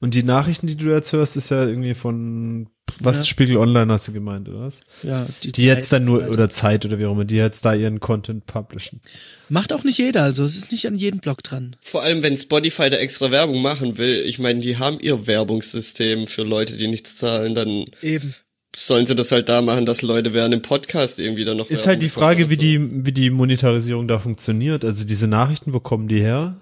Und 0.02 0.14
die 0.14 0.22
Nachrichten, 0.24 0.66
die 0.66 0.76
du 0.76 0.90
jetzt 0.90 1.12
hörst, 1.12 1.36
ist 1.36 1.50
ja 1.50 1.64
irgendwie 1.66 1.94
von, 1.94 2.68
was, 3.00 3.18
Ja. 3.20 3.24
Spiegel 3.26 3.56
Online 3.56 3.90
hast 3.92 4.08
du 4.08 4.12
gemeint, 4.12 4.48
oder 4.48 4.60
was? 4.62 4.80
ja, 5.04 5.26
Die 5.44 5.52
Zeit 5.52 5.64
jetzt 5.64 5.92
dann 5.92 6.04
nur, 6.04 6.28
oder 6.28 6.50
Zeit 6.50 6.84
oder 6.84 6.98
wie 6.98 7.06
auch 7.06 7.12
immer, 7.12 7.24
die 7.24 7.36
jetzt 7.36 7.64
da 7.64 7.72
ihren 7.72 8.00
Content 8.00 8.44
publishen. 8.44 9.00
macht 9.48 9.72
auch 9.72 9.84
nicht 9.84 9.98
jeder, 9.98 10.24
also 10.24 10.44
es 10.44 10.56
ist 10.56 10.72
nicht 10.72 10.86
an 10.88 10.96
jedem 10.96 11.20
Blog 11.20 11.42
dran. 11.44 11.76
Vor 11.80 12.02
allem, 12.02 12.22
wenn 12.22 12.36
Spotify 12.36 12.90
da 12.90 12.96
extra 12.98 13.30
Werbung 13.30 13.62
machen 13.62 13.96
will, 13.96 14.24
ich 14.26 14.38
meine, 14.40 14.60
die 14.60 14.76
haben 14.76 14.98
ihr 15.00 15.26
Werbungssystem 15.28 16.26
für 16.26 16.42
Leute, 16.42 16.76
die 16.76 16.88
nichts 16.88 17.16
zahlen, 17.16 17.54
dann 17.54 17.84
Eben. 18.02 18.34
sollen 18.76 19.06
sie 19.06 19.14
das 19.14 19.30
halt 19.30 19.48
da 19.48 19.62
machen, 19.62 19.86
dass 19.86 20.02
Leute 20.02 20.34
während 20.34 20.52
dem 20.52 20.62
Podcast 20.62 21.20
irgendwie 21.20 21.44
dann 21.44 21.56
noch 21.58 21.66
Ist 21.70 21.78
Werbung 21.86 21.88
halt 21.88 22.02
die 22.02 22.08
Frage, 22.08 22.50
wie 22.50 22.54
so. 22.56 22.60
die, 22.60 23.06
wie 23.06 23.12
die 23.12 23.30
Monetarisierung 23.30 24.08
da 24.08 24.18
funktioniert. 24.18 24.84
Also 24.84 25.04
diese 25.06 25.28
Nachrichten, 25.28 25.72
wo 25.72 25.78
kommen 25.80 26.08
die 26.08 26.20
her? 26.20 26.58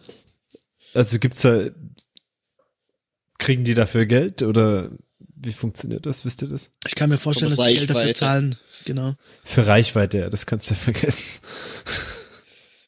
Also 0.92 1.18
gibt's 1.20 1.42
da, 1.42 1.66
kriegen 3.40 3.64
die 3.64 3.74
dafür 3.74 4.06
Geld 4.06 4.42
oder 4.42 4.90
wie 5.42 5.52
funktioniert 5.52 6.06
das? 6.06 6.24
Wisst 6.24 6.42
ihr 6.42 6.48
das? 6.48 6.70
Ich 6.86 6.94
kann 6.94 7.10
mir 7.10 7.18
vorstellen, 7.18 7.50
dass 7.50 7.66
die 7.66 7.74
Geld 7.74 7.90
dafür 7.90 8.14
zahlen. 8.14 8.56
Genau. 8.84 9.14
Für 9.42 9.66
Reichweite, 9.66 10.18
ja, 10.18 10.30
das 10.30 10.46
kannst 10.46 10.70
du 10.70 10.74
ja 10.74 10.80
vergessen. 10.80 11.22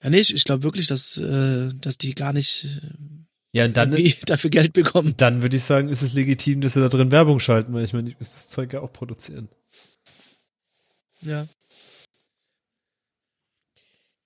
Ja, 0.02 0.10
nee, 0.10 0.18
ich, 0.20 0.34
ich 0.34 0.44
glaube 0.44 0.62
wirklich, 0.62 0.86
dass, 0.86 1.16
äh, 1.16 1.70
dass 1.80 1.96
die 1.98 2.14
gar 2.14 2.32
nicht 2.32 2.64
äh, 2.64 2.80
Ja, 3.52 3.64
und 3.64 3.76
dann, 3.76 3.96
dafür 4.26 4.50
Geld 4.50 4.72
bekommen. 4.72 5.14
dann 5.16 5.42
würde 5.42 5.56
ich 5.56 5.62
sagen, 5.62 5.88
ist 5.88 6.02
es 6.02 6.12
legitim, 6.12 6.60
dass 6.60 6.74
sie 6.74 6.80
da 6.80 6.88
drin 6.88 7.10
Werbung 7.10 7.40
schalten, 7.40 7.72
weil 7.72 7.84
ich 7.84 7.92
meine, 7.92 8.08
ich 8.10 8.18
muss 8.18 8.32
das 8.32 8.48
Zeug 8.48 8.72
ja 8.72 8.80
auch 8.80 8.92
produzieren. 8.92 9.48
Ja. 11.22 11.46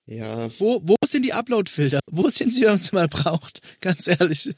Ja, 0.05 0.49
Wo, 0.59 0.81
wo 0.83 0.95
sind 1.05 1.23
die 1.23 1.33
Upload-Filter? 1.33 1.99
Wo 2.09 2.29
sind 2.29 2.53
sie, 2.53 2.61
wenn 2.61 2.69
man 2.69 2.77
sie 2.77 2.95
mal 2.95 3.07
braucht? 3.09 3.61
Ganz 3.81 4.07
ehrlich. 4.07 4.49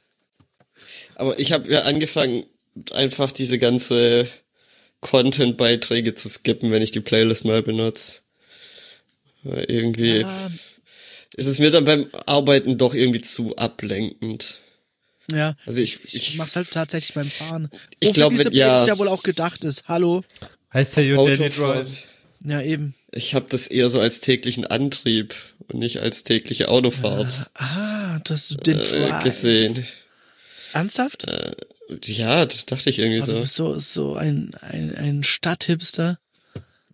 Aber 1.19 1.39
ich 1.39 1.51
habe 1.51 1.69
ja 1.71 1.82
angefangen, 1.84 2.45
einfach 2.93 3.32
diese 3.32 3.60
ganze 3.60 4.27
Content-Beiträge 5.01 6.13
zu 6.13 6.29
skippen, 6.29 6.71
wenn 6.71 6.82
ich 6.82 6.91
die 6.91 6.99
Playlist 6.99 7.45
mal 7.45 7.62
benutze. 7.63 8.19
Weil 9.43 9.65
irgendwie 9.69 10.19
Ja, 10.21 10.51
ist 11.36 11.47
es 11.47 11.60
mir 11.60 11.71
dann 11.71 11.86
beim 11.86 12.08
Arbeiten 12.25 12.77
doch 12.77 12.93
irgendwie 12.93 13.21
zu 13.21 13.55
ablenkend. 13.55 14.58
ja. 15.32 15.55
Also 15.65 15.82
ich, 15.82 16.03
Ich 16.05 16.15
ich 16.15 16.36
mach's 16.36 16.55
halt 16.55 16.69
tatsächlich 16.71 17.13
beim 17.13 17.29
Fahren. 17.29 17.69
Ich 17.99 18.10
Wofür 18.10 18.13
glaub, 18.13 18.32
diese 18.32 18.45
wenn- 18.45 18.53
ja. 18.53 18.67
Playlist 18.67 18.88
ja 18.88 18.97
wohl 18.97 19.08
auch 19.08 19.23
gedacht 19.23 19.63
ist. 19.63 19.88
Hallo. 19.88 20.23
Heißt 20.73 20.97
ja 20.97 21.03
Your 21.03 21.25
Daily. 21.25 21.49
Drive. 21.49 21.88
Ja, 22.45 22.62
eben. 22.62 22.95
Ich 23.12 23.34
habe 23.36 23.47
das 23.49 23.67
eher 23.67 23.89
so 23.89 23.99
als 23.99 24.19
täglichen 24.19 24.65
Antrieb 24.65 25.34
und 25.67 25.79
nicht 25.79 25.99
als 25.99 26.23
tägliche 26.23 26.69
Autofahrt 26.69 27.49
Ah, 27.55 28.19
du 28.23 28.34
hast 28.34 28.55
den 28.67 28.79
äh, 28.79 28.84
Drive. 28.86 29.23
gesehen. 29.23 29.86
Ernsthaft? 30.73 31.25
Ja, 32.03 32.45
das 32.45 32.65
dachte 32.65 32.89
ich 32.89 32.99
irgendwie 32.99 33.21
du 33.21 33.25
so. 33.25 33.39
bist 33.39 33.55
so, 33.55 33.79
so 33.79 34.15
ein, 34.15 34.53
ein, 34.62 34.95
ein 34.95 35.23
Stadthipster. 35.23 36.19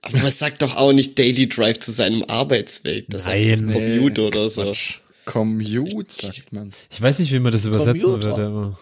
Aber 0.02 0.20
man 0.20 0.32
sagt 0.32 0.62
doch 0.62 0.76
auch 0.76 0.94
nicht 0.94 1.18
Daily 1.18 1.50
Drive 1.50 1.80
zu 1.80 1.92
seinem 1.92 2.24
Arbeitsweg. 2.24 3.06
Das 3.10 3.26
Nein. 3.26 3.68
ist 3.68 3.74
Commute 3.74 4.22
oder 4.22 4.50
so. 4.50 4.72
Commute, 5.26 6.14
sagt 6.14 6.54
man. 6.54 6.72
Ich 6.92 7.02
weiß 7.02 7.20
nicht, 7.20 7.32
wie 7.32 7.40
man 7.40 7.52
das 7.52 7.66
übersetzen 7.66 8.02
Commuter. 8.02 8.38
würde, 8.38 8.46
aber 8.46 8.80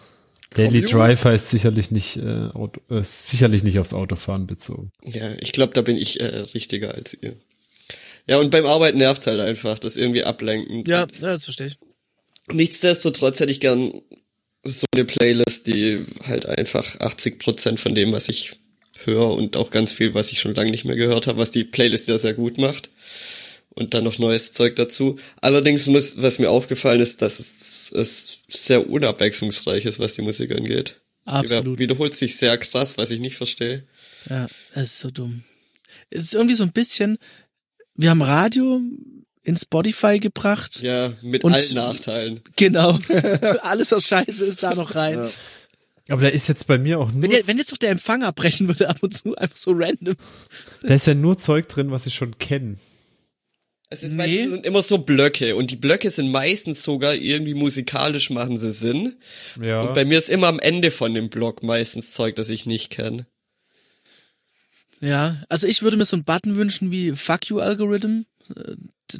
Daily. 0.54 0.82
Drive 0.82 1.24
heißt 1.24 1.50
sicherlich 1.50 1.90
nicht, 1.90 2.16
äh, 2.16 2.48
Auto, 2.52 2.80
äh, 2.90 3.02
sicherlich 3.02 3.64
nicht 3.64 3.78
aufs 3.78 3.92
Autofahren 3.92 4.46
bezogen. 4.46 4.92
Ja, 5.02 5.34
ich 5.40 5.52
glaube, 5.52 5.72
da 5.72 5.82
bin 5.82 5.96
ich 5.96 6.20
äh, 6.20 6.26
richtiger 6.54 6.94
als 6.94 7.16
ihr. 7.20 7.34
Ja, 8.28 8.38
und 8.38 8.50
beim 8.50 8.64
Arbeiten 8.66 8.98
nervt's 8.98 9.26
halt 9.26 9.40
einfach, 9.40 9.78
das 9.78 9.96
irgendwie 9.96 10.24
ablenkend. 10.24 10.86
Ja, 10.86 11.00
ja, 11.00 11.06
das 11.20 11.44
verstehe 11.44 11.68
ich. 11.68 11.78
Nichtsdestotrotz 12.52 13.40
hätte 13.40 13.50
ich 13.50 13.60
gern 13.60 14.00
so 14.64 14.86
eine 14.94 15.04
Playlist, 15.04 15.66
die 15.66 16.04
halt 16.26 16.46
einfach 16.46 16.96
80% 17.00 17.78
von 17.78 17.94
dem, 17.94 18.12
was 18.12 18.28
ich 18.28 18.56
höre 19.04 19.30
und 19.30 19.56
auch 19.56 19.70
ganz 19.70 19.92
viel, 19.92 20.14
was 20.14 20.32
ich 20.32 20.40
schon 20.40 20.54
lange 20.54 20.70
nicht 20.70 20.84
mehr 20.84 20.96
gehört 20.96 21.26
habe, 21.26 21.38
was 21.38 21.50
die 21.50 21.64
Playlist 21.64 22.08
ja 22.08 22.18
sehr 22.18 22.34
gut 22.34 22.58
macht. 22.58 22.90
Und 23.70 23.92
dann 23.92 24.04
noch 24.04 24.18
neues 24.18 24.52
Zeug 24.52 24.76
dazu. 24.76 25.18
Allerdings 25.40 25.88
muss, 25.88 26.22
was 26.22 26.38
mir 26.38 26.48
aufgefallen 26.48 27.00
ist, 27.00 27.22
dass 27.22 27.40
es, 27.40 27.90
es 27.92 28.42
sehr 28.48 28.88
unabwechslungsreich 28.88 29.84
ist, 29.84 29.98
was 29.98 30.14
die 30.14 30.22
Musik 30.22 30.52
angeht. 30.52 31.00
Absolut. 31.24 31.78
wiederholt 31.78 32.14
sich 32.14 32.36
sehr 32.36 32.56
krass, 32.58 32.98
was 32.98 33.10
ich 33.10 33.18
nicht 33.18 33.34
verstehe. 33.34 33.84
Ja, 34.28 34.46
es 34.74 34.92
ist 34.92 34.98
so 35.00 35.10
dumm. 35.10 35.42
Es 36.10 36.22
ist 36.22 36.34
irgendwie 36.34 36.54
so 36.54 36.62
ein 36.62 36.72
bisschen, 36.72 37.18
wir 37.96 38.10
haben 38.10 38.22
Radio 38.22 38.80
in 39.44 39.56
Spotify 39.56 40.18
gebracht. 40.18 40.80
Ja, 40.82 41.12
mit 41.22 41.44
Und- 41.44 41.52
allen 41.54 41.74
Nachteilen. 41.74 42.40
Genau. 42.56 42.98
Alles, 43.62 43.92
was 43.92 44.08
scheiße 44.08 44.44
ist, 44.44 44.62
da 44.62 44.74
noch 44.74 44.94
rein. 44.94 45.28
Aber 46.08 46.22
da 46.22 46.28
ist 46.28 46.48
jetzt 46.48 46.66
bei 46.66 46.76
mir 46.78 46.98
auch 46.98 47.10
nur, 47.12 47.22
Wenn, 47.22 47.30
je- 47.30 47.46
wenn 47.46 47.58
jetzt 47.58 47.70
noch 47.70 47.78
der 47.78 47.90
Empfang 47.90 48.24
abbrechen 48.24 48.68
würde, 48.68 48.88
ab 48.90 48.98
und 49.02 49.14
zu 49.14 49.36
einfach 49.36 49.56
so 49.56 49.72
random. 49.72 50.16
da 50.82 50.94
ist 50.94 51.06
ja 51.06 51.14
nur 51.14 51.38
Zeug 51.38 51.68
drin, 51.68 51.90
was 51.90 52.06
ich 52.06 52.14
schon 52.14 52.36
kenne. 52.38 52.76
Es 53.90 54.02
ist 54.02 54.12
Nee. 54.12 54.16
meistens 54.16 54.50
sind 54.52 54.66
immer 54.66 54.82
so 54.82 54.98
Blöcke 54.98 55.54
und 55.56 55.70
die 55.70 55.76
Blöcke 55.76 56.10
sind 56.10 56.30
meistens 56.30 56.82
sogar 56.82 57.14
irgendwie 57.14 57.54
musikalisch 57.54 58.30
machen 58.30 58.58
sie 58.58 58.72
Sinn. 58.72 59.16
Ja. 59.62 59.82
Und 59.82 59.94
bei 59.94 60.04
mir 60.04 60.18
ist 60.18 60.30
immer 60.30 60.48
am 60.48 60.58
Ende 60.58 60.90
von 60.90 61.14
dem 61.14 61.28
Block 61.28 61.62
meistens 61.62 62.12
Zeug, 62.12 62.34
das 62.36 62.48
ich 62.48 62.66
nicht 62.66 62.90
kenne. 62.90 63.26
Ja, 65.00 65.42
also 65.48 65.66
ich 65.68 65.82
würde 65.82 65.96
mir 65.96 66.04
so 66.06 66.16
einen 66.16 66.24
Button 66.24 66.56
wünschen 66.56 66.90
wie 66.90 67.12
Fuck 67.12 67.46
You 67.50 67.60
Algorithm, 67.60 68.24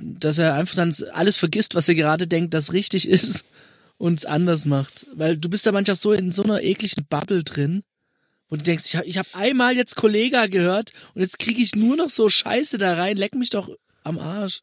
dass 0.00 0.38
er 0.38 0.54
einfach 0.54 0.74
dann 0.74 0.94
alles 1.12 1.36
vergisst, 1.36 1.74
was 1.74 1.88
er 1.88 1.94
gerade 1.94 2.26
denkt, 2.26 2.54
das 2.54 2.72
richtig 2.72 3.08
ist 3.08 3.44
und 3.98 4.18
es 4.18 4.26
anders 4.26 4.66
macht. 4.66 5.06
Weil 5.14 5.36
du 5.36 5.48
bist 5.48 5.66
da 5.66 5.72
manchmal 5.72 5.96
so 5.96 6.12
in 6.12 6.30
so 6.30 6.42
einer 6.42 6.62
ekligen 6.62 7.06
Bubble 7.08 7.44
drin, 7.44 7.82
wo 8.48 8.56
du 8.56 8.62
denkst, 8.62 8.84
ich 8.86 8.96
habe 8.96 9.06
ich 9.06 9.18
hab 9.18 9.26
einmal 9.34 9.76
jetzt 9.76 9.96
Kollega 9.96 10.46
gehört 10.46 10.92
und 11.14 11.22
jetzt 11.22 11.38
kriege 11.38 11.62
ich 11.62 11.74
nur 11.74 11.96
noch 11.96 12.10
so 12.10 12.28
Scheiße 12.28 12.78
da 12.78 12.94
rein, 12.94 13.16
leck 13.16 13.34
mich 13.34 13.50
doch 13.50 13.70
am 14.02 14.18
Arsch. 14.18 14.60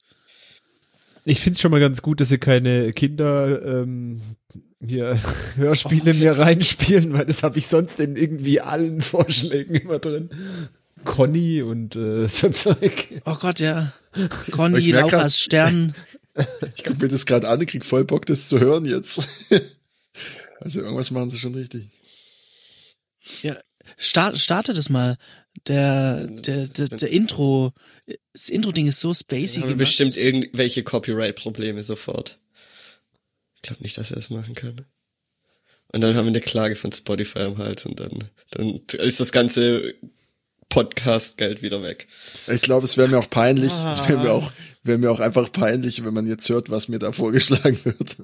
Ich 1.24 1.40
find's 1.40 1.62
schon 1.62 1.72
mal 1.72 1.80
ganz 1.80 2.02
gut, 2.02 2.20
dass 2.20 2.30
sie 2.30 2.40
keine 2.40 2.92
Kinder 2.92 3.62
ähm, 3.64 4.22
hier 4.86 5.20
Hörspiele 5.56 6.14
mehr 6.14 6.38
reinspielen, 6.38 7.14
weil 7.14 7.26
das 7.26 7.44
habe 7.44 7.60
ich 7.60 7.68
sonst 7.68 8.00
in 8.00 8.16
irgendwie 8.16 8.62
allen 8.62 9.02
Vorschlägen 9.02 9.76
immer 9.76 10.00
drin. 10.00 10.30
Conny 11.04 11.62
und 11.62 11.96
äh, 11.96 12.28
so 12.28 12.50
Zeug. 12.50 13.22
Oh 13.26 13.36
Gott, 13.36 13.60
ja. 13.60 13.94
Ich 14.16 14.52
Conny, 14.52 14.92
Laura's 14.92 15.40
Stern. 15.40 15.96
Ich 16.78 16.86
gucke 16.86 17.02
mir 17.02 17.10
das 17.10 17.26
gerade 17.26 17.50
an, 17.50 17.60
ich 17.60 17.68
krieg 17.68 17.84
voll 17.84 18.06
Bock, 18.06 18.26
das 18.26 18.48
zu 18.48 18.60
hören 18.60 18.86
jetzt. 18.86 19.22
Also 20.62 20.82
irgendwas 20.82 21.10
machen 21.10 21.32
sie 21.32 21.40
schon 21.40 21.56
richtig. 21.56 21.90
Ja, 23.42 23.58
start, 23.98 24.38
starte 24.40 24.74
das 24.74 24.90
mal. 24.90 25.18
Der, 25.68 26.28
der, 26.28 26.68
der, 26.68 26.88
der 26.88 27.10
Intro, 27.10 27.74
das 28.32 28.50
Intro-Ding 28.50 28.88
ist 28.88 29.00
so 29.02 29.14
spacey 29.14 29.56
haben 29.56 29.56
wir 29.56 29.62
gemacht. 29.62 29.80
bestimmt 29.80 30.16
irgendwelche 30.16 30.84
Copyright-Probleme 30.84 31.82
sofort. 31.82 32.40
Ich 33.56 33.64
glaube 33.64 33.82
nicht, 33.82 33.98
dass 33.98 34.12
wir 34.12 34.16
das 34.16 34.30
machen 34.30 34.54
können. 34.54 34.86
Und 35.92 36.02
dann 36.02 36.16
haben 36.16 36.26
wir 36.26 36.30
eine 36.30 36.42
Klage 36.42 36.76
von 36.76 36.92
Spotify 36.92 37.40
am 37.40 37.58
Hals 37.58 37.86
und 37.86 38.00
dann, 38.00 38.30
dann 38.52 38.82
ist 39.00 39.20
das 39.20 39.32
ganze 39.32 39.96
Podcast-Geld 40.72 41.62
wieder 41.62 41.84
weg. 41.84 42.08
Ich 42.48 42.62
glaube, 42.64 42.86
es 42.86 42.98
wäre 42.98 43.08
mir 43.08 43.20
auch 43.20 43.30
peinlich, 43.30 43.72
es 43.92 44.00
wäre 44.10 44.20
Ah. 44.20 44.24
mir 44.24 44.32
auch, 44.32 44.52
wäre 44.84 44.98
mir 44.98 45.12
auch 45.12 45.20
einfach 45.20 45.52
peinlich, 45.52 46.04
wenn 46.04 46.14
man 46.16 46.26
jetzt 46.26 46.50
hört, 46.50 46.72
was 46.72 46.88
mir 46.88 46.98
da 46.98 47.12
vorgeschlagen 47.12 47.78
wird. 47.84 48.18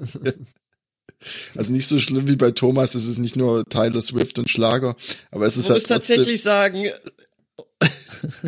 Also 1.55 1.71
nicht 1.71 1.87
so 1.87 1.99
schlimm 1.99 2.27
wie 2.27 2.35
bei 2.35 2.51
Thomas, 2.51 2.95
es 2.95 3.05
ist 3.07 3.17
nicht 3.17 3.35
nur 3.35 3.65
Tyler 3.69 4.01
Swift 4.01 4.37
und 4.39 4.49
Schlager, 4.49 4.95
aber 5.31 5.45
es 5.45 5.57
ist 5.57 5.65
Man 5.69 5.73
halt 5.75 5.83
muss 5.83 5.87
tatsächlich 5.89 6.41
sagen, 6.41 6.89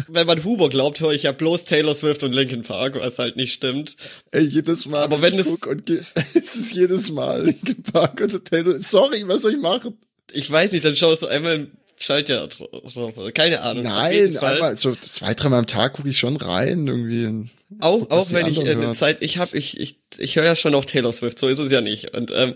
wenn 0.07 0.25
man 0.27 0.43
Huber 0.43 0.69
glaubt, 0.69 0.99
höre 0.99 1.11
ich 1.13 1.23
ja 1.23 1.31
bloß 1.31 1.65
Taylor 1.65 1.93
Swift 1.93 2.23
und 2.23 2.33
Linkin 2.33 2.63
Park, 2.63 2.95
was 2.99 3.19
halt 3.19 3.35
nicht 3.37 3.53
stimmt. 3.53 3.95
ey, 4.31 4.43
jedes 4.43 4.85
Mal, 4.85 5.03
Aber 5.03 5.21
wenn 5.21 5.37
es- 5.37 5.47
guck 5.61 5.67
und 5.67 5.89
es 6.33 6.55
ist 6.55 6.73
jedes 6.73 7.11
Mal 7.11 7.45
Linkin 7.45 7.83
Park 7.83 8.21
und 8.21 8.45
Taylor, 8.45 8.79
sorry, 8.79 9.23
was 9.27 9.41
soll 9.43 9.53
ich 9.53 9.59
machen? 9.59 9.97
Ich 10.31 10.49
weiß 10.49 10.71
nicht, 10.71 10.85
dann 10.85 10.95
schaust 10.95 11.23
du 11.23 11.27
einmal 11.27 11.67
im 11.99 12.03
Schaltjahr 12.03 12.47
drauf. 12.47 13.17
oder 13.17 13.31
Keine 13.31 13.61
Ahnung. 13.61 13.83
Nein, 13.83 14.37
einmal, 14.37 14.75
so 14.75 14.95
zwei, 14.95 15.33
dreimal 15.33 15.59
am 15.59 15.67
Tag 15.67 15.93
gucke 15.93 16.09
ich 16.09 16.17
schon 16.17 16.37
rein, 16.37 16.87
irgendwie. 16.87 17.49
Auch, 17.81 17.99
Guck, 17.99 18.11
auch 18.11 18.31
wenn 18.31 18.47
ich 18.47 18.59
eine 18.59 18.75
hören. 18.75 18.95
Zeit, 18.95 19.17
ich 19.21 19.37
habe, 19.37 19.55
ich, 19.55 19.79
ich, 19.79 19.97
ich 20.17 20.35
höre 20.35 20.45
ja 20.45 20.55
schon 20.55 20.73
auch 20.73 20.85
Taylor 20.85 21.13
Swift, 21.13 21.37
so 21.37 21.47
ist 21.47 21.59
es 21.59 21.71
ja 21.71 21.81
nicht. 21.81 22.15
Und 22.15 22.31
ähm, 22.35 22.55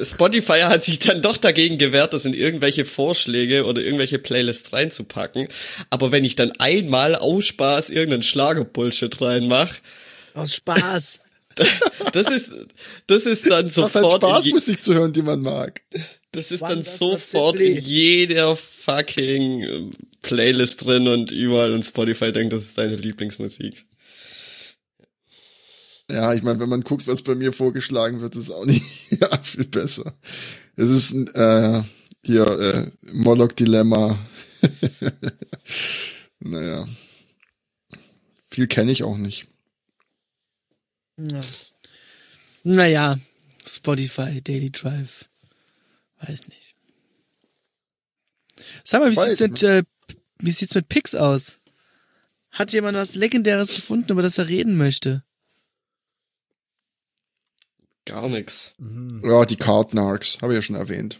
Spotify 0.00 0.60
hat 0.60 0.84
sich 0.84 1.00
dann 1.00 1.20
doch 1.20 1.36
dagegen 1.36 1.78
gewehrt, 1.78 2.12
das 2.12 2.24
in 2.26 2.34
irgendwelche 2.34 2.84
Vorschläge 2.84 3.64
oder 3.64 3.82
irgendwelche 3.82 4.18
Playlists 4.20 4.72
reinzupacken. 4.72 5.48
Aber 5.90 6.12
wenn 6.12 6.24
ich 6.24 6.36
dann 6.36 6.52
einmal 6.58 7.16
aus 7.16 7.46
Spaß 7.46 7.90
irgendeinen 7.90 8.22
Schlager-Bullshit 8.22 9.20
reinmach, 9.20 9.74
Aus 10.34 10.54
Spaß. 10.56 11.20
das 12.12 12.30
ist, 12.30 12.54
das 13.08 13.26
ist 13.26 13.50
dann 13.50 13.66
Es 13.66 13.76
macht 13.76 13.94
halt 13.94 14.04
sofort, 14.04 14.22
Spaß, 14.22 14.46
Musik 14.46 14.82
zu 14.82 14.94
hören, 14.94 15.12
die 15.12 15.22
man 15.22 15.40
mag. 15.40 15.82
Das 16.32 16.50
ist 16.50 16.62
dann 16.62 16.82
sofort 16.82 17.60
in 17.60 17.78
jeder 17.78 18.56
fucking 18.56 19.92
Playlist 20.22 20.84
drin 20.84 21.06
und 21.06 21.30
überall 21.30 21.72
und 21.74 21.82
Spotify 21.82 22.32
denkt, 22.32 22.52
das 22.52 22.62
ist 22.62 22.78
deine 22.78 22.96
Lieblingsmusik. 22.96 23.84
Ja, 26.10 26.34
ich 26.34 26.42
meine, 26.42 26.58
wenn 26.58 26.68
man 26.68 26.82
guckt, 26.82 27.06
was 27.06 27.22
bei 27.22 27.34
mir 27.34 27.52
vorgeschlagen 27.52 28.20
wird, 28.20 28.36
ist 28.36 28.50
auch 28.50 28.64
nicht 28.64 29.10
ja, 29.20 29.42
viel 29.42 29.66
besser. 29.66 30.14
Es 30.76 30.90
ist 30.90 31.12
äh, 31.34 31.82
hier 32.24 32.46
äh, 32.46 32.90
Moloch 33.12 33.52
Dilemma. 33.52 34.18
naja. 36.40 36.88
Viel 38.50 38.66
kenne 38.66 38.92
ich 38.92 39.02
auch 39.02 39.16
nicht. 39.16 39.46
Ja. 41.16 41.40
Naja, 42.64 43.18
Spotify, 43.66 44.40
Daily 44.42 44.70
Drive. 44.70 45.28
Weiß 46.26 46.48
nicht. 46.48 46.74
Sag 48.84 49.00
mal, 49.00 49.10
wie 49.10 49.16
sieht's 49.16 49.40
mit, 49.40 49.62
äh, 49.62 49.82
wie 50.38 50.52
sieht's 50.52 50.74
mit 50.74 50.88
Pix 50.88 51.14
aus? 51.14 51.58
Hat 52.50 52.72
jemand 52.72 52.96
was 52.96 53.14
Legendäres 53.14 53.74
gefunden, 53.74 54.12
über 54.12 54.22
das 54.22 54.38
er 54.38 54.48
reden 54.48 54.76
möchte? 54.76 55.24
Gar 58.04 58.28
nix. 58.28 58.74
Ja, 59.22 59.44
die 59.44 59.56
Card 59.56 59.94
Narcs, 59.94 60.38
habe 60.42 60.52
ich 60.52 60.56
ja 60.56 60.62
schon 60.62 60.76
erwähnt. 60.76 61.18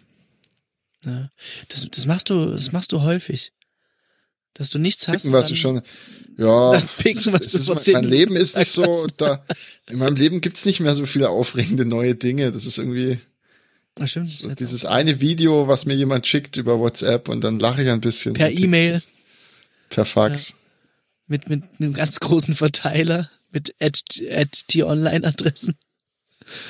Ja. 1.05 1.31
Das, 1.69 1.87
das 1.91 2.07
machst 2.07 2.31
du, 2.31 2.51
das 2.51 2.73
machst 2.73 2.93
du 2.93 3.03
häufig. 3.03 3.53
Dass 4.55 4.69
du 4.71 4.79
nichts 4.79 5.09
hast. 5.09 5.23
Picken, 5.23 5.33
was 5.33 5.49
du 5.49 5.57
schon. 5.57 5.83
Ja, 6.37 6.79
picken, 6.99 7.33
was 7.33 7.53
du 7.53 7.75
mein, 7.75 8.03
mein 8.03 8.05
Leben 8.05 8.37
ist 8.37 8.57
nicht 8.57 8.71
so, 8.71 8.85
hast. 8.85 9.15
da, 9.17 9.45
in 9.89 9.99
meinem 9.99 10.17
Leben 10.17 10.41
gibt's 10.41 10.67
nicht 10.67 10.81
mehr 10.81 10.95
so 10.95 11.07
viele 11.07 11.31
aufregende 11.31 11.87
neue 11.87 12.15
Dinge. 12.15 12.53
Das 12.53 12.67
ist 12.67 12.79
irgendwie 12.79 13.19
Ach, 14.01 14.09
stimmt, 14.09 14.27
das 14.27 14.33
ist 14.35 14.43
so 14.43 14.55
dieses 14.55 14.85
auch- 14.87 14.91
eine 14.93 15.21
Video, 15.21 15.69
was 15.69 15.85
mir 15.87 15.95
jemand 15.95 16.27
schickt 16.27 16.57
über 16.57 16.79
WhatsApp 16.79 17.29
und 17.29 17.43
dann 17.43 17.59
lache 17.59 17.83
ich 17.83 17.89
ein 17.91 18.01
bisschen. 18.01 18.33
per 18.35 18.51
E-Mail 18.51 19.01
Per 19.91 20.05
Fax. 20.07 20.55
mit, 21.27 21.49
mit 21.51 21.63
einem 21.79 21.93
ganz 21.93 22.19
großen 22.21 22.55
Verteiler 22.55 23.31
mit 23.51 23.75
at, 23.81 24.01
at 24.31 24.67
T-Online-Adressen. 24.69 25.77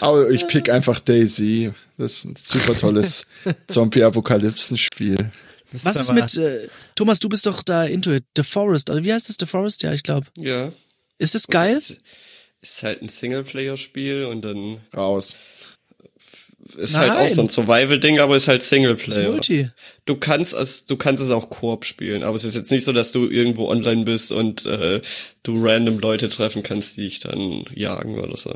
Aber 0.01 0.29
ich 0.31 0.47
pick 0.49 0.69
einfach 0.69 0.99
Daisy. 1.01 1.73
Das 1.97 2.13
ist 2.17 2.25
ein 2.25 2.35
super 2.37 2.77
tolles 2.77 3.27
Zombie-Apokalypsen-Spiel. 3.69 5.31
Das 5.73 5.85
Was 5.87 5.97
ist 5.97 6.13
mit, 6.13 6.37
äh, 6.37 6.69
Thomas, 6.95 7.19
du 7.21 7.29
bist 7.29 7.47
doch 7.47 7.63
da 7.63 7.85
into 7.85 8.13
it. 8.13 8.25
The 8.37 8.43
Forest, 8.43 8.91
oder 8.91 9.03
wie 9.05 9.13
heißt 9.13 9.29
das, 9.29 9.37
The 9.41 9.47
Forest? 9.47 9.83
Ja, 9.83 9.93
ich 9.93 10.03
glaube. 10.03 10.27
Ja. 10.37 10.71
Ist 11.19 11.35
es 11.35 11.47
geil? 11.47 11.77
Ist, 11.77 11.97
ist 12.61 12.83
halt 12.83 13.01
ein 13.01 13.09
Singleplayer-Spiel 13.09 14.25
und 14.27 14.43
dann 14.43 14.81
Raus. 14.95 15.37
Ist 16.77 16.97
halt 16.97 17.11
auch 17.11 17.17
Nein. 17.17 17.35
so 17.35 17.41
ein 17.43 17.49
Survival-Ding, 17.49 18.21
aber 18.21 18.37
ist 18.37 18.49
halt 18.49 18.63
Singleplayer. 18.63 19.31
Multi. 19.31 19.69
Du 20.05 20.17
kannst 20.17 20.55
es, 20.55 20.87
du 20.87 20.97
kannst 20.97 21.23
es 21.23 21.31
auch 21.31 21.51
Koop 21.51 21.85
spielen, 21.85 22.23
aber 22.23 22.37
es 22.37 22.45
ist 22.45 22.55
jetzt 22.55 22.71
nicht 22.71 22.85
so, 22.85 22.93
dass 22.93 23.13
du 23.13 23.29
irgendwo 23.29 23.69
online 23.69 24.05
bist 24.05 24.33
und 24.33 24.67
äh, 24.67 25.01
du 25.43 25.55
random 25.57 25.99
Leute 25.99 26.29
treffen 26.29 26.63
kannst, 26.63 26.97
die 26.97 27.03
dich 27.03 27.21
dann 27.21 27.65
jagen 27.75 28.19
oder 28.19 28.37
so. 28.37 28.55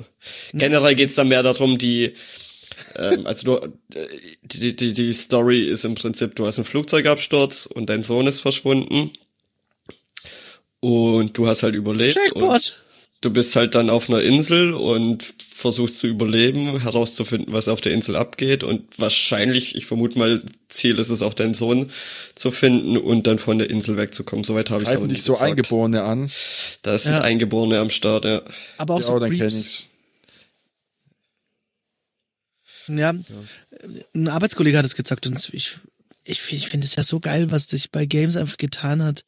Generell 0.53 0.95
geht's 0.95 1.17
dann 1.17 1.29
mehr 1.29 1.43
darum, 1.43 1.79
die 1.79 2.15
ähm, 2.97 3.27
also 3.27 3.59
du, 3.59 3.69
die, 4.43 4.77
die, 4.77 4.93
die 4.93 5.13
Story 5.13 5.63
ist 5.63 5.85
im 5.85 5.95
Prinzip, 5.95 6.35
du 6.37 6.47
hast 6.47 6.59
einen 6.59 6.65
Flugzeugabsturz 6.65 7.67
und 7.67 7.91
dein 7.91 8.05
Sohn 8.05 8.27
ist 8.27 8.41
verschwunden. 8.41 9.13
Und 10.81 11.37
du 11.37 11.47
hast 11.47 11.63
halt 11.63 11.75
überlebt. 11.75 12.17
Und 12.17 12.43
Jackpot. 12.43 12.81
Du 13.27 13.33
bist 13.33 13.57
halt 13.57 13.75
dann 13.75 13.91
auf 13.91 14.09
einer 14.09 14.23
Insel 14.23 14.73
und 14.73 15.35
versuchst 15.53 15.99
zu 15.99 16.07
überleben, 16.07 16.81
herauszufinden, 16.81 17.53
was 17.53 17.67
auf 17.67 17.81
der 17.81 17.93
Insel 17.93 18.15
abgeht 18.15 18.63
und 18.63 18.85
wahrscheinlich, 18.99 19.75
ich 19.75 19.85
vermute 19.87 20.17
mal, 20.17 20.43
Ziel 20.69 20.99
ist 21.01 21.09
es 21.09 21.23
auch, 21.23 21.35
deinen 21.35 21.55
Sohn 21.55 21.91
zu 22.37 22.53
finden 22.53 22.97
und 22.97 23.27
dann 23.27 23.39
von 23.41 23.59
der 23.59 23.69
Insel 23.69 23.97
wegzukommen. 23.97 24.45
Soweit 24.45 24.71
habe 24.71 24.85
ich 24.85 24.91
aber 24.91 25.07
nicht 25.09 25.25
so 25.25 25.33
gezockt. 25.33 25.51
Eingeborene 25.51 26.03
an. 26.05 26.31
Da 26.83 26.97
sind 26.99 27.15
Ja. 27.15 27.21
Eingeborene 27.23 27.81
am 27.81 27.91
Start, 27.91 28.25
ja. 28.27 28.43
Aber 28.79 28.95
auch 28.95 29.01
Ja, 29.01 29.07
so 29.07 29.19
Creeps. 29.19 29.55
ich's. 29.57 29.87
Ja. 32.89 33.13
Ein 34.15 34.29
Arbeitskollege 34.29 34.79
hat 34.79 34.85
es 34.85 34.95
gezockt 34.95 35.27
und 35.27 35.51
ich, 35.53 35.73
ich, 36.23 36.53
ich 36.53 36.69
finde 36.69 36.87
es 36.87 36.95
ja 36.95 37.03
so 37.03 37.19
geil, 37.19 37.51
was 37.51 37.65
sich 37.65 37.91
bei 37.91 38.07
Games 38.07 38.37
einfach 38.37 38.57
getan 38.59 39.03
hat. 39.03 39.25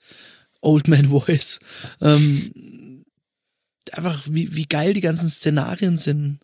Old 0.60 0.86
Man 0.88 1.08
Voice. 1.10 1.58
Ähm, 2.00 2.52
einfach, 3.94 4.24
wie, 4.30 4.54
wie 4.54 4.66
geil 4.66 4.94
die 4.94 5.00
ganzen 5.00 5.28
Szenarien 5.28 5.96
sind. 5.96 6.40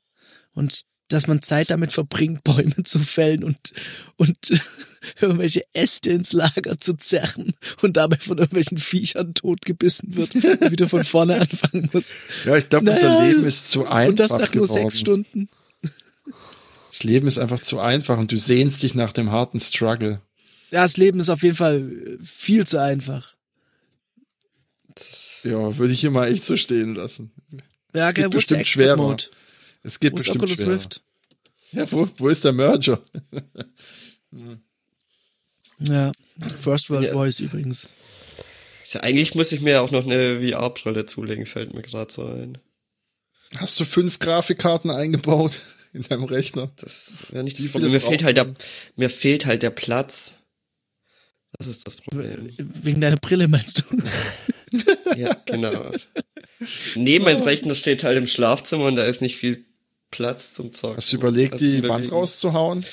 Und 0.52 0.82
dass 1.08 1.26
man 1.26 1.42
Zeit 1.42 1.70
damit 1.70 1.92
verbringt, 1.92 2.44
Bäume 2.44 2.82
zu 2.84 2.98
fällen 2.98 3.44
und, 3.44 3.58
und 4.16 4.36
irgendwelche 5.20 5.64
Äste 5.74 6.10
ins 6.12 6.32
Lager 6.32 6.80
zu 6.80 6.94
zerren 6.94 7.52
und 7.82 7.96
dabei 7.96 8.16
von 8.16 8.38
irgendwelchen 8.38 8.78
Viechern 8.78 9.34
totgebissen 9.34 10.14
wird 10.16 10.34
und 10.34 10.70
wieder 10.70 10.88
von 10.88 11.04
vorne 11.04 11.40
anfangen 11.40 11.90
muss. 11.92 12.10
Ja, 12.44 12.56
ich 12.56 12.68
glaube, 12.68 12.86
Naja, 12.86 13.08
unser 13.08 13.26
Leben 13.28 13.44
ist 13.44 13.70
zu 13.70 13.86
einfach 13.86 14.08
Und 14.08 14.20
das 14.20 14.30
nach 14.32 14.54
nur 14.54 14.64
geworden. 14.64 14.82
sechs 14.82 15.00
Stunden. 15.00 15.48
Das 16.88 17.02
Leben 17.02 17.26
ist 17.26 17.38
einfach 17.38 17.60
zu 17.60 17.80
einfach 17.80 18.18
und 18.18 18.30
du 18.30 18.38
sehnst 18.38 18.82
dich 18.82 18.94
nach 18.94 19.12
dem 19.12 19.32
harten 19.32 19.58
Struggle. 19.58 20.20
Ja, 20.70 20.84
das 20.84 20.96
Leben 20.96 21.18
ist 21.20 21.28
auf 21.28 21.42
jeden 21.42 21.56
Fall 21.56 22.18
viel 22.22 22.66
zu 22.66 22.80
einfach. 22.80 23.34
Ja, 25.44 25.76
würde 25.78 25.92
ich 25.92 26.00
hier 26.00 26.10
mal 26.10 26.30
echt 26.32 26.44
so 26.44 26.56
stehen 26.56 26.94
lassen. 26.94 27.32
Ja, 27.94 28.12
Geht 28.12 28.32
wo 28.32 28.38
ist 28.38 28.50
der 28.50 28.64
schwerer. 28.64 28.96
Mode? 28.96 29.24
Es 29.82 30.00
geht 30.00 30.12
Wo 30.12 30.16
ist 30.16 30.24
bestimmt 30.24 30.42
Oculus 30.42 30.58
schwerer. 30.58 30.72
Rift? 30.72 31.02
Ja, 31.72 31.92
wo, 31.92 32.08
wo 32.16 32.28
ist 32.28 32.44
der 32.44 32.52
Merger? 32.52 33.02
Ja, 35.80 36.12
First 36.56 36.88
World 36.90 37.06
Ja. 37.08 37.12
Voice 37.12 37.40
übrigens. 37.40 37.88
Ist 38.82 38.94
ja. 38.94 39.00
Eigentlich 39.02 39.34
muss 39.34 39.52
ich 39.52 39.60
mir 39.60 39.82
auch 39.82 39.90
noch 39.90 40.04
eine 40.06 40.40
VR-Brille 40.40 41.04
zulegen, 41.06 41.46
fällt 41.46 41.74
mir 41.74 41.82
gerade 41.82 42.12
so 42.12 42.24
ein. 42.26 42.58
Hast 43.56 43.78
du 43.80 43.84
fünf 43.84 44.18
Grafikkarten 44.18 44.90
eingebaut 44.90 45.60
in 45.92 46.02
deinem 46.02 46.24
Rechner? 46.24 46.70
Das 46.76 47.18
wäre 47.30 47.44
nicht 47.44 47.58
das 47.58 47.68
Problem. 47.68 47.92
Mir 47.92 48.00
fehlt 48.00 48.22
halt 48.24 48.36
der, 48.36 48.54
mir 48.96 49.10
fehlt 49.10 49.46
halt 49.46 49.62
der 49.62 49.70
Platz. 49.70 50.34
Das 51.58 51.66
ist 51.66 51.86
das 51.86 51.96
Problem. 51.96 52.50
Wegen 52.56 53.00
deiner 53.00 53.16
Brille 53.16 53.46
meinst 53.48 53.84
du? 53.90 54.02
ja, 55.16 55.36
genau. 55.46 55.90
Nee, 56.94 57.18
mein 57.18 57.36
Rechner 57.40 57.74
steht 57.74 58.04
halt 58.04 58.16
im 58.18 58.26
Schlafzimmer 58.26 58.84
und 58.86 58.96
da 58.96 59.04
ist 59.04 59.22
nicht 59.22 59.36
viel 59.36 59.64
Platz 60.10 60.52
zum 60.52 60.72
Zocken. 60.72 60.96
Hast 60.96 61.12
du 61.12 61.16
überlegt, 61.16 61.52
Also 61.54 61.66
die 61.66 61.82
Wand 61.88 62.02
Bewegen. 62.04 62.12
rauszuhauen? 62.14 62.84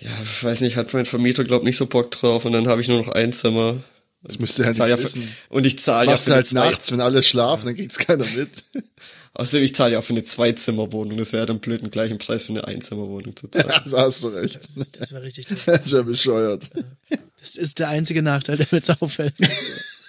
Ja, 0.00 0.10
ich 0.22 0.44
weiß 0.44 0.60
nicht, 0.62 0.76
hat 0.76 0.94
mein 0.94 1.06
Vermieter 1.06 1.44
glaub 1.44 1.62
nicht 1.62 1.76
so 1.76 1.86
Bock 1.86 2.10
drauf 2.10 2.44
und 2.44 2.52
dann 2.52 2.68
habe 2.68 2.80
ich 2.80 2.88
nur 2.88 2.98
noch 3.04 3.08
ein 3.12 3.32
Zimmer. 3.32 3.82
Das 4.22 4.38
müsste 4.38 4.62
ja 4.62 4.68
nicht 4.70 4.78
für, 4.78 5.02
wissen. 5.02 5.34
und 5.48 5.66
ich 5.66 5.76
Das 5.76 5.84
zahle 5.86 6.10
ja 6.10 6.18
für 6.18 6.34
halt 6.34 6.46
zwei, 6.46 6.70
nachts, 6.70 6.92
wenn 6.92 7.00
alle 7.00 7.22
schlafen, 7.22 7.66
dann 7.66 7.74
kriegt's 7.76 7.98
keiner 7.98 8.26
mit. 8.26 8.50
außerdem 9.34 9.64
ich 9.64 9.74
zahle 9.74 9.94
ja 9.94 9.98
auch 9.98 10.04
für 10.04 10.12
eine 10.12 10.24
Zweizimmerwohnung. 10.24 11.16
Das 11.16 11.32
wäre 11.32 11.46
dann 11.46 11.60
blöd, 11.60 11.82
den 11.82 11.90
gleichen 11.90 12.18
Preis 12.18 12.44
für 12.44 12.50
eine 12.52 12.66
Einzimmerwohnung 12.66 13.34
zu 13.36 13.48
zahlen. 13.48 13.68
Das 13.84 13.92
hast 13.94 14.24
du 14.24 14.28
recht. 14.28 14.60
Das 15.00 15.12
wäre 15.12 15.22
richtig 15.22 15.46
doof. 15.48 15.58
Das 15.66 15.90
wäre 15.90 16.04
bescheuert. 16.04 16.64
Das 17.40 17.56
ist 17.56 17.78
der 17.78 17.88
einzige 17.88 18.22
Nachteil, 18.22 18.58
der 18.58 18.66
mir 18.70 18.78
jetzt 18.78 18.90
auffällt. 19.02 19.34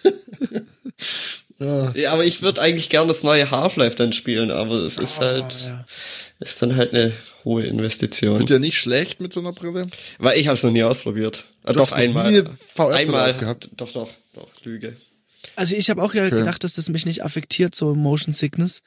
ja, 1.59 2.11
aber 2.11 2.25
ich 2.25 2.41
würde 2.41 2.61
eigentlich 2.61 2.89
gerne 2.89 3.07
das 3.09 3.23
neue 3.23 3.49
Half-Life 3.51 3.95
dann 3.95 4.13
spielen, 4.13 4.51
aber 4.51 4.75
es 4.77 4.97
ist 4.97 5.19
halt, 5.21 5.45
Oh, 5.65 5.67
ja. 5.67 5.85
ist 6.39 6.61
dann 6.61 6.75
halt 6.75 6.93
eine 6.93 7.11
hohe 7.45 7.63
Investition. 7.65 8.39
Wird 8.39 8.49
ja 8.49 8.59
nicht 8.59 8.77
schlecht 8.77 9.21
mit 9.21 9.31
so 9.33 9.39
einer 9.41 9.51
Brille? 9.53 9.87
Weil 10.17 10.39
ich 10.39 10.47
habe 10.47 10.55
es 10.55 10.63
noch 10.63 10.71
nie 10.71 10.83
ausprobiert. 10.83 11.45
Ah, 11.63 11.73
Du 11.73 11.79
doch 11.79 11.91
einmal. 11.91 12.45
einmal 12.77 13.29
aufgehabt? 13.31 13.69
Doch, 13.77 13.91
doch, 13.91 14.09
doch, 14.33 14.47
Lüge. 14.63 14.95
Also 15.55 15.75
ich 15.75 15.89
habe 15.89 16.01
auch 16.01 16.13
ja 16.13 16.29
gedacht, 16.29 16.63
dass 16.63 16.73
das 16.73 16.89
mich 16.89 17.05
nicht 17.05 17.23
affektiert, 17.23 17.75
so 17.75 17.93
Motion 17.93 18.33
Sickness, 18.33 18.81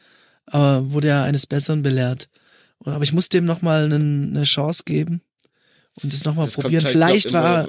aber 0.46 0.90
wurde 0.90 1.08
ja 1.08 1.22
eines 1.24 1.46
Besseren 1.46 1.82
belehrt. 1.82 2.28
Aber 2.84 3.02
ich 3.04 3.12
muss 3.12 3.28
dem 3.28 3.44
nochmal 3.44 3.84
eine 3.92 4.44
Chance 4.44 4.82
geben 4.84 5.22
und 6.02 6.12
das 6.12 6.24
nochmal 6.24 6.48
probieren. 6.48 6.82
halt, 6.84 6.92
Vielleicht 6.92 7.28
glaub, 7.28 7.42
war 7.42 7.68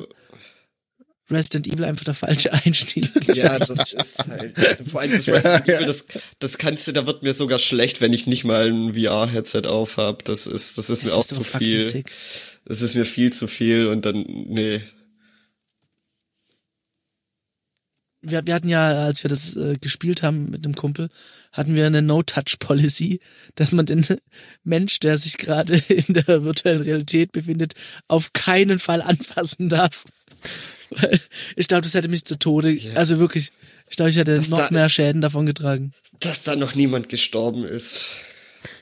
Resident 1.30 1.68
Evil 1.68 1.84
einfach 1.86 2.04
der 2.06 2.14
falsche 2.14 2.54
Einstieg. 2.54 3.10
Ja, 3.36 3.58
das 3.60 3.72
ist 3.72 4.20
halt. 4.28 4.56
Vor 4.90 5.02
allem 5.02 5.12
das 5.12 5.28
Resident 5.28 5.68
Evil, 5.68 5.86
das, 5.86 6.06
das 6.40 6.58
kannst 6.58 6.88
du, 6.88 6.92
da 6.92 7.06
wird 7.08 7.24
mir 7.24 7.34
sogar 7.34 7.60
schlecht, 7.60 8.00
wenn 8.02 8.14
ich 8.14 8.28
nicht 8.28 8.44
mal 8.44 8.70
ein 8.70 8.94
VR-Headset 8.94 9.64
auf 9.68 9.98
hab. 9.98 10.24
Das 10.26 10.48
ist, 10.48 10.78
das 10.78 10.90
ist 10.90 11.04
mir 11.04 11.10
Das 11.10 11.18
auch 11.18 11.22
ist 11.22 11.30
so 11.30 11.44
zu 11.44 11.58
viel. 11.58 11.90
sick. 11.90 12.12
Das 12.66 12.82
ist 12.82 12.96
mir 12.96 13.06
viel 13.06 13.34
zu 13.34 13.48
viel 13.48 13.88
und 13.88 14.06
dann, 14.06 14.22
nee. 14.22 14.82
wir, 18.26 18.46
wir 18.46 18.54
hatten 18.54 18.70
ja, 18.70 19.06
als 19.06 19.24
wir 19.24 19.30
das 19.30 19.56
äh, 19.56 19.76
gespielt 19.80 20.24
haben 20.24 20.50
mit 20.50 20.66
einem 20.66 20.76
Kumpel, 20.76 21.10
hatten 21.52 21.76
wir 21.76 21.86
eine 21.86 22.02
No-Touch-Policy, 22.02 23.20
dass 23.56 23.72
man 23.72 23.86
den 23.86 24.06
Mensch, 24.64 25.00
der 25.00 25.18
sich 25.18 25.38
gerade 25.38 25.76
in 25.88 26.14
der 26.14 26.44
virtuellen 26.44 26.82
Realität 26.82 27.32
befindet, 27.32 27.74
auf 28.08 28.34
keinen 28.34 28.80
Fall 28.80 29.02
anfassen 29.02 29.70
darf. 29.70 30.04
Weil 30.92 31.20
ich 31.56 31.68
glaube, 31.68 31.82
das 31.82 31.94
hätte 31.94 32.08
mich 32.08 32.26
zu 32.26 32.38
Tode, 32.38 32.78
also 32.96 33.20
wirklich, 33.20 33.52
ich 33.90 33.96
glaube, 33.96 34.10
ich 34.12 34.18
hätte 34.18 34.36
Das 34.36 34.50
noch 34.50 34.58
da- 34.60 34.70
mehr 34.72 34.90
Schäden 34.90 35.22
davon 35.22 35.46
getragen. 35.46 35.94
Dass 36.20 36.44
da 36.44 36.56
noch 36.56 36.76
niemand 36.76 37.10
gestorben 37.10 37.64
ist. 37.66 38.06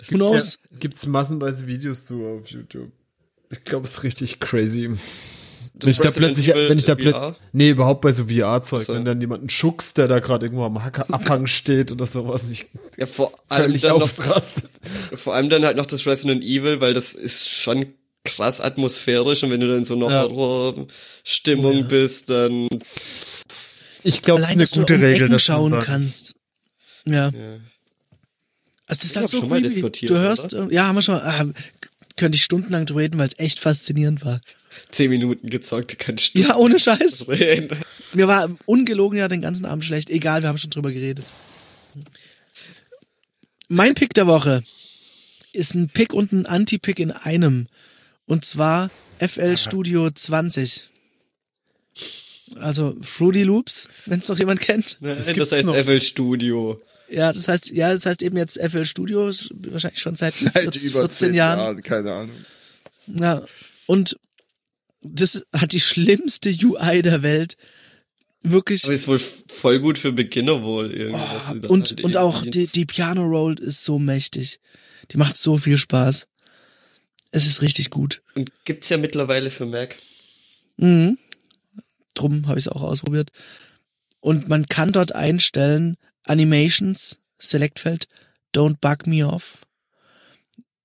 Who 0.09 0.15
knows? 0.15 0.59
Ja, 0.71 0.77
gibt's 0.79 1.05
massenweise 1.07 1.67
Videos 1.67 2.05
zu 2.05 2.25
auf 2.25 2.47
YouTube. 2.49 2.91
Ich 3.51 3.63
glaube, 3.63 3.85
es 3.85 3.91
ist 3.97 4.03
richtig 4.03 4.39
crazy. 4.39 4.89
Das 5.75 5.85
Wenn 5.85 5.89
ich 5.91 5.99
da 5.99 6.11
plötzlich, 6.11 6.47
wenn 6.49 6.77
ich 6.77 6.85
da 6.85 6.95
plötzlich, 6.95 7.33
nee, 7.51 7.69
überhaupt 7.71 8.01
bei 8.01 8.13
so 8.13 8.25
VR-Zeug, 8.25 8.83
so. 8.83 8.93
wenn 8.93 9.05
dann 9.05 9.19
jemanden 9.19 9.49
schuckst, 9.49 9.97
der 9.97 10.07
da 10.07 10.19
gerade 10.19 10.45
irgendwo 10.45 10.63
am 10.65 10.83
Hacker 10.83 11.11
Abhang 11.11 11.47
steht 11.47 11.91
oder 11.91 12.05
sowas, 12.05 12.49
ich 12.51 12.67
Ja, 12.97 13.07
vor 13.07 13.31
allem 13.49 13.63
völlig 13.65 13.81
dann 13.81 13.97
noch, 13.97 14.09
vor 15.15 15.33
allem 15.33 15.49
dann 15.49 15.65
halt 15.65 15.75
noch 15.77 15.87
das 15.87 16.05
Resident 16.05 16.43
Evil, 16.43 16.79
weil 16.79 16.93
das 16.93 17.15
ist 17.15 17.49
schon 17.49 17.87
krass 18.25 18.61
atmosphärisch 18.61 19.43
und 19.43 19.51
wenn 19.51 19.59
du 19.59 19.67
dann 19.67 19.79
in 19.79 19.83
so 19.83 19.95
einer 19.95 20.09
Ja. 20.09 20.21
Horror-Stimmung 20.23 21.87
bist, 21.87 22.29
dann, 22.29 22.67
Ich 24.03 24.21
glaube, 24.21 24.41
es 24.41 24.47
ist 24.49 24.53
eine 24.53 24.63
dass 24.63 24.71
gute 24.71 24.97
du 24.97 25.05
Regel, 25.05 25.21
dass 25.29 25.29
man 25.29 25.39
schauen 25.39 25.79
kannst. 25.79 26.35
Ja. 27.05 27.29
ja. 27.29 27.31
Also 28.85 29.01
das 29.01 29.03
ist 29.05 29.15
halt 29.15 29.29
so 29.29 29.37
schon 29.39 29.49
mal 29.49 29.61
diskutiert, 29.61 30.09
Du 30.09 30.15
hörst, 30.17 30.53
äh, 30.53 30.67
ja, 30.71 30.85
haben 30.87 30.95
wir 30.95 31.01
schon, 31.01 31.15
ah, 31.15 31.45
könnte 32.15 32.35
ich 32.35 32.43
stundenlang 32.43 32.85
drüber 32.85 33.01
reden, 33.01 33.17
weil 33.17 33.27
es 33.27 33.39
echt 33.39 33.59
faszinierend 33.59 34.23
war. 34.23 34.39
zehn 34.91 35.09
Minuten 35.09 35.49
gezockt, 35.49 35.91
du 35.91 35.95
kannst 35.97 36.33
Ja, 36.35 36.55
ohne 36.55 36.79
Scheiß. 36.79 37.27
reden. 37.27 37.77
Mir 38.13 38.27
war 38.27 38.49
ungelogen 38.65 39.17
ja 39.17 39.27
den 39.27 39.41
ganzen 39.41 39.65
Abend 39.65 39.83
schlecht. 39.83 40.09
Egal, 40.09 40.41
wir 40.43 40.49
haben 40.49 40.57
schon 40.57 40.69
drüber 40.69 40.91
geredet. 40.91 41.25
Mein 43.67 43.95
Pick 43.95 44.13
der 44.13 44.27
Woche 44.27 44.63
ist 45.53 45.73
ein 45.75 45.87
Pick 45.89 46.13
und 46.13 46.31
ein 46.31 46.45
Anti-Pick 46.45 46.99
in 46.99 47.11
einem. 47.11 47.67
Und 48.25 48.45
zwar 48.45 48.89
FL 49.19 49.57
Studio 49.57 50.09
20. 50.09 50.89
Also 52.59 52.95
Fruity 53.01 53.43
Loops, 53.43 53.87
wenn 54.05 54.19
es 54.19 54.27
noch 54.27 54.37
jemand 54.37 54.61
kennt. 54.61 54.97
Das, 55.01 55.27
gibt's 55.27 55.51
heißt 55.51 55.65
noch. 55.65 55.75
FL 55.75 55.99
Studio. 55.99 56.81
Ja, 57.09 57.31
das 57.33 57.47
heißt, 57.47 57.71
ja, 57.71 57.91
das 57.91 58.05
heißt 58.05 58.23
eben 58.23 58.37
jetzt 58.37 58.59
FL 58.59 58.85
Studio, 58.85 59.25
wahrscheinlich 59.27 59.99
schon 59.99 60.15
seit, 60.15 60.33
Seit 60.33 60.63
14, 60.63 60.81
über 60.89 61.01
14 61.01 61.09
zehn 61.27 61.35
Jahren. 61.35 61.59
Jahren, 61.59 61.83
keine 61.83 62.13
Ahnung. 62.13 62.35
Ja, 63.07 63.43
und 63.85 64.17
das 65.01 65.45
hat 65.51 65.73
die 65.73 65.79
schlimmste 65.79 66.49
UI 66.49 67.01
der 67.01 67.21
Welt. 67.23 67.57
Wirklich. 68.41 68.83
Aber 68.83 68.93
ist 68.93 69.07
wohl 69.07 69.19
voll 69.19 69.79
gut 69.79 69.97
für 69.97 70.11
Beginner 70.11 70.63
wohl 70.63 70.89
sie 70.91 71.09
da 71.59 71.69
Und, 71.69 71.89
halt 71.89 72.03
und 72.03 72.17
auch 72.17 72.43
die, 72.45 72.67
die 72.67 72.85
Piano 72.85 73.23
Roll 73.23 73.59
ist 73.59 73.85
so 73.85 73.99
mächtig. 73.99 74.59
Die 75.11 75.17
macht 75.17 75.37
so 75.37 75.57
viel 75.57 75.77
Spaß. 75.77 76.27
Es 77.33 77.47
ist 77.47 77.63
richtig 77.63 77.89
gut. 77.89 78.21
Und 78.35 78.51
gibt's 78.63 78.89
ja 78.89 78.97
mittlerweile 78.97 79.49
für 79.49 79.65
Mac. 79.65 79.97
Mhm. 80.77 81.17
Drum 82.13 82.47
habe 82.47 82.59
ich 82.59 82.67
es 82.67 82.71
auch 82.71 82.83
ausprobiert. 82.83 83.31
Und 84.19 84.47
man 84.47 84.67
kann 84.67 84.91
dort 84.91 85.15
einstellen, 85.15 85.97
Animations, 86.25 87.17
Selectfeld, 87.39 88.07
Don't 88.55 88.77
Bug 88.79 89.07
Me 89.07 89.27
Off. 89.27 89.65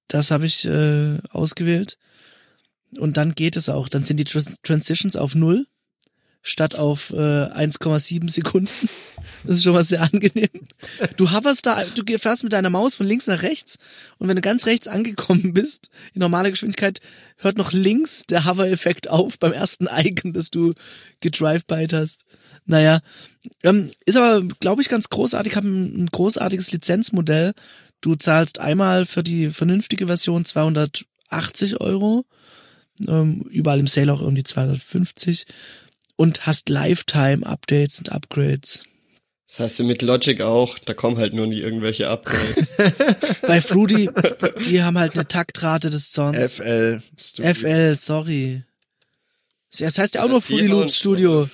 Das 0.08 0.30
habe 0.30 0.46
ich 0.46 0.64
äh, 0.64 1.18
ausgewählt. 1.28 1.98
Und 2.96 3.18
dann 3.18 3.34
geht 3.34 3.56
es 3.56 3.68
auch. 3.68 3.90
Dann 3.90 4.02
sind 4.02 4.16
die 4.16 4.24
Trans 4.24 4.62
Transitions 4.62 5.16
auf 5.16 5.34
null 5.34 5.66
statt 6.48 6.76
auf 6.76 7.10
äh, 7.10 7.16
1,7 7.16 8.30
Sekunden. 8.30 8.88
Das 9.44 9.58
ist 9.58 9.64
schon 9.64 9.74
mal 9.74 9.84
sehr 9.84 10.02
angenehm. 10.02 10.48
Du 11.16 11.30
hoverst 11.30 11.64
da, 11.66 11.84
du 11.84 12.18
fährst 12.18 12.42
mit 12.42 12.52
deiner 12.52 12.70
Maus 12.70 12.96
von 12.96 13.06
links 13.06 13.28
nach 13.28 13.42
rechts 13.42 13.78
und 14.18 14.26
wenn 14.28 14.36
du 14.36 14.42
ganz 14.42 14.66
rechts 14.66 14.88
angekommen 14.88 15.52
bist, 15.54 15.90
in 16.12 16.20
normaler 16.20 16.50
Geschwindigkeit, 16.50 17.00
hört 17.36 17.56
noch 17.56 17.72
links 17.72 18.26
der 18.26 18.46
Hover-Effekt 18.46 19.08
auf 19.08 19.38
beim 19.38 19.52
ersten 19.52 19.86
Icon, 19.86 20.32
das 20.32 20.50
du 20.50 20.74
gedrive-byte 21.20 21.92
hast. 21.92 22.24
Naja, 22.64 23.00
ähm, 23.62 23.90
ist 24.04 24.16
aber, 24.16 24.42
glaube 24.60 24.82
ich, 24.82 24.88
ganz 24.88 25.08
großartig. 25.08 25.52
Ich 25.52 25.56
habe 25.56 25.68
ein, 25.68 26.04
ein 26.04 26.06
großartiges 26.08 26.72
Lizenzmodell. 26.72 27.52
Du 28.00 28.14
zahlst 28.14 28.60
einmal 28.60 29.06
für 29.06 29.22
die 29.22 29.50
vernünftige 29.50 30.06
Version 30.06 30.44
280 30.44 31.80
Euro, 31.80 32.24
ähm, 33.06 33.42
überall 33.50 33.80
im 33.80 33.86
Sale 33.86 34.12
auch 34.12 34.20
irgendwie 34.20 34.44
250 34.44 35.46
und 36.18 36.46
hast 36.46 36.68
Lifetime-Updates 36.68 38.00
und 38.00 38.12
Upgrades. 38.12 38.82
Das 39.46 39.60
hast 39.60 39.78
du 39.78 39.84
mit 39.84 40.02
Logic 40.02 40.42
auch, 40.42 40.78
da 40.78 40.92
kommen 40.92 41.16
halt 41.16 41.32
nur 41.32 41.46
nie 41.46 41.60
irgendwelche 41.60 42.08
Upgrades. 42.10 42.74
Bei 43.46 43.62
Fruity, 43.62 44.10
die 44.68 44.82
haben 44.82 44.98
halt 44.98 45.14
eine 45.14 45.26
Taktrate 45.26 45.88
des 45.88 46.10
Zorns. 46.10 46.52
FL. 46.54 47.00
Studio. 47.16 47.54
FL, 47.54 47.94
sorry. 47.96 48.64
Das 49.78 49.96
heißt 49.96 50.16
ja 50.16 50.24
auch 50.24 50.28
nur 50.28 50.42
Fruity 50.42 50.66
Loops 50.66 50.98
Studio. 50.98 51.46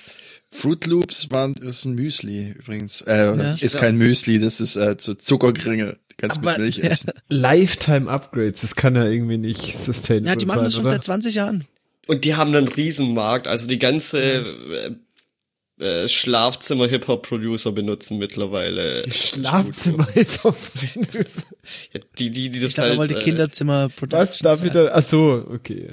Fruit 0.51 0.85
Loops 0.87 1.31
waren, 1.31 1.53
ist 1.55 1.85
ein 1.85 1.95
Müsli 1.95 2.49
übrigens. 2.57 3.01
Äh, 3.01 3.35
Ja. 3.37 3.53
Ist 3.53 3.77
kein 3.77 3.97
Müsli, 3.97 4.39
das 4.39 4.59
ist 4.59 4.75
äh, 4.75 4.95
so 4.99 5.13
Zuckerkringel. 5.13 5.97
Kannst 6.17 6.39
Aber- 6.39 6.51
mit 6.53 6.59
Milch 6.61 6.77
Ja. 6.77 6.85
essen. 6.89 7.11
Lifetime 7.29 8.09
Upgrades, 8.09 8.61
das 8.61 8.75
kann 8.75 8.95
ja 8.95 9.05
irgendwie 9.05 9.37
nicht 9.37 9.77
sustainable 9.77 10.29
Ja, 10.29 10.35
die 10.35 10.45
machen 10.45 10.57
sein, 10.59 10.63
das 10.65 10.73
schon 10.73 10.83
oder? 10.85 10.93
seit 10.95 11.03
20 11.05 11.35
Jahren. 11.35 11.65
Und 12.07 12.23
die 12.25 12.35
haben 12.35 12.55
einen 12.55 12.67
Riesenmarkt, 12.67 13.47
also 13.47 13.67
die 13.67 13.79
ganze 13.79 14.21
äh, 14.21 15.83
äh, 15.83 16.07
Schlafzimmer-Hip-Hop-Producer 16.07 17.71
benutzen 17.71 18.17
mittlerweile. 18.17 19.01
Die 19.03 19.11
Schlafzimmer 19.11 20.07
vom 20.41 20.53
Venus. 20.53 21.45
Ja, 21.93 21.99
die, 22.17 22.29
die, 22.29 22.49
die 22.49 22.59
das 22.59 22.71
Ich 22.71 22.79
halt, 22.79 22.97
wollte 22.97 23.15
äh, 23.15 23.21
Kinderzimmer 23.21 23.85
Was 23.85 23.95
Productions 23.95 24.39
da 24.39 24.55
sein. 24.55 24.69
wieder? 24.69 24.95
Ach 24.95 25.03
so, 25.03 25.45
okay. 25.51 25.89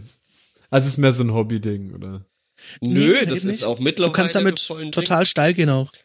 Also 0.70 0.86
es 0.86 0.94
ist 0.94 0.98
mehr 0.98 1.12
so 1.12 1.24
ein 1.24 1.32
Hobby-Ding, 1.32 1.94
oder? 1.94 2.24
Nö, 2.80 3.14
Nee, 3.20 3.26
das 3.26 3.40
ist 3.40 3.44
nicht. 3.46 3.64
auch 3.64 3.78
mittlerweile 3.80 4.12
Du 4.12 4.16
kannst 4.16 4.34
damit 4.34 4.92
total 4.92 5.26
steil 5.26 5.52
gehen 5.54 5.68
auch. 5.70 5.90
Ding. 5.90 6.00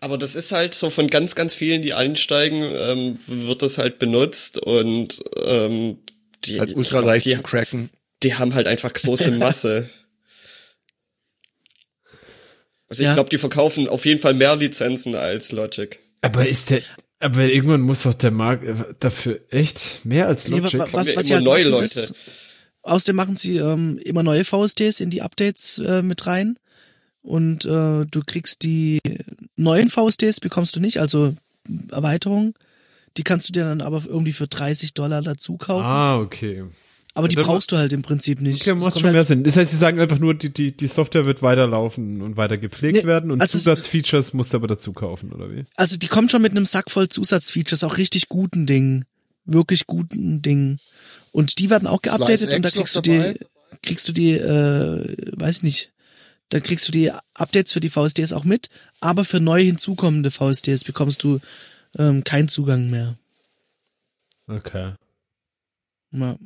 Aber 0.00 0.16
das 0.16 0.34
ist 0.36 0.52
halt 0.52 0.74
so 0.74 0.90
von 0.90 1.08
ganz, 1.08 1.34
ganz 1.34 1.54
vielen, 1.54 1.82
die 1.82 1.92
einsteigen, 1.92 2.62
ähm, 2.62 3.18
wird 3.26 3.62
das 3.62 3.78
halt 3.78 3.98
benutzt 3.98 4.58
und 4.58 5.20
ähm, 5.44 5.98
die, 6.44 6.60
Halt 6.60 6.70
ich 6.70 6.76
ultra 6.76 7.00
leicht 7.00 7.26
die, 7.26 7.34
zu 7.34 7.42
cracken. 7.42 7.90
Die 8.22 8.34
haben 8.34 8.54
halt 8.54 8.66
einfach 8.66 8.92
große 8.92 9.30
Masse. 9.38 9.88
Also 12.88 13.02
ich 13.02 13.06
Ja. 13.08 13.14
glaube, 13.14 13.28
die 13.30 13.38
verkaufen 13.38 13.88
auf 13.88 14.06
jeden 14.06 14.18
Fall 14.20 14.34
mehr 14.34 14.56
Lizenzen 14.56 15.14
als 15.14 15.52
Logic. 15.52 15.98
Aber 16.22 16.46
ist 16.48 16.70
der, 16.70 16.82
aber 17.20 17.42
irgendwann 17.44 17.82
muss 17.82 18.04
doch 18.04 18.14
der 18.14 18.30
Markt 18.30 18.64
äh, 18.64 18.74
dafür 18.98 19.40
echt 19.50 20.04
mehr 20.04 20.26
als 20.26 20.48
Nee, 20.48 20.58
Logic. 20.58 20.80
wa- 20.80 20.88
was, 20.92 21.08
ja 21.08 21.16
was 21.16 21.26
immer 21.30 21.40
neue 21.40 21.64
machen, 21.64 21.70
Leute. 21.72 22.00
Ist, 22.00 22.14
außerdem 22.82 23.16
machen 23.16 23.36
sie 23.36 23.58
ähm, 23.58 23.98
immer 23.98 24.22
neue 24.22 24.44
VSTs 24.44 25.00
in 25.00 25.10
die 25.10 25.22
Updates 25.22 25.78
äh, 25.78 26.02
mit 26.02 26.26
rein. 26.26 26.58
Und 27.20 27.66
äh, 27.66 28.06
du 28.06 28.22
kriegst 28.24 28.62
die 28.62 29.00
neuen 29.56 29.90
VSTs, 29.90 30.40
bekommst 30.40 30.74
du 30.76 30.80
nicht. 30.80 30.98
Also 30.98 31.34
Erweiterung. 31.90 32.54
Die 33.18 33.22
kannst 33.24 33.48
du 33.48 33.52
dir 33.52 33.64
dann 33.64 33.80
aber 33.82 34.02
irgendwie 34.06 34.32
für 34.32 34.46
30 34.46 34.94
Dollar 34.94 35.20
dazu 35.22 35.56
kaufen. 35.58 35.84
Ah, 35.84 36.18
okay. 36.18 36.64
Aber 37.18 37.28
die 37.28 37.36
dann- 37.36 37.44
brauchst 37.46 37.72
du 37.72 37.76
halt 37.76 37.92
im 37.92 38.02
Prinzip 38.02 38.40
nicht. 38.40 38.62
Okay, 38.62 38.74
macht 38.78 38.94
schon 38.94 39.02
halt- 39.04 39.12
mehr 39.12 39.24
Sinn. 39.24 39.44
Das 39.44 39.56
heißt, 39.56 39.70
sie 39.70 39.76
sagen 39.76 39.98
einfach 40.00 40.18
nur, 40.18 40.34
die, 40.34 40.50
die, 40.52 40.76
die 40.76 40.86
Software 40.86 41.24
wird 41.24 41.42
weiterlaufen 41.42 42.22
und 42.22 42.36
weiter 42.36 42.58
gepflegt 42.58 42.98
Nee, 43.02 43.04
werden 43.04 43.30
und 43.30 43.40
also 43.40 43.56
es- 43.58 43.64
Zusatzfeatures 43.64 44.32
musst 44.34 44.52
du 44.52 44.56
aber 44.58 44.66
dazu 44.68 44.92
kaufen, 44.92 45.32
oder 45.32 45.50
wie? 45.50 45.64
Also 45.76 45.96
die 45.96 46.06
kommt 46.06 46.30
schon 46.30 46.42
mit 46.42 46.52
einem 46.52 46.64
Sack 46.66 46.90
voll 46.90 47.08
Zusatzfeatures, 47.08 47.82
auch 47.84 47.96
richtig 47.98 48.28
guten 48.28 48.66
Dingen. 48.66 49.04
Wirklich 49.44 49.86
guten 49.86 50.42
Dingen. 50.42 50.78
Und 51.32 51.58
die 51.58 51.70
werden 51.70 51.86
auch 51.88 52.02
geupdatet 52.02 52.50
und 52.54 52.64
da 52.64 52.70
kriegst 52.70 52.94
du 52.96 53.00
dabei? 53.00 53.34
die, 53.34 53.78
kriegst 53.82 54.08
du 54.08 54.12
die, 54.12 54.32
äh, 54.32 55.32
weiß 55.36 55.62
nicht, 55.62 55.92
da 56.50 56.60
kriegst 56.60 56.86
du 56.88 56.92
die 56.92 57.10
Updates 57.34 57.72
für 57.72 57.80
die 57.80 57.90
VSDs 57.90 58.32
auch 58.32 58.44
mit, 58.44 58.68
aber 59.00 59.24
für 59.24 59.40
neu 59.40 59.62
hinzukommende 59.62 60.30
VSDs 60.30 60.84
bekommst 60.84 61.22
du 61.24 61.40
ähm, 61.98 62.24
keinen 62.24 62.48
Zugang 62.48 62.90
mehr. 62.90 63.16
Okay. 64.46 64.94
Ja. 66.12 66.36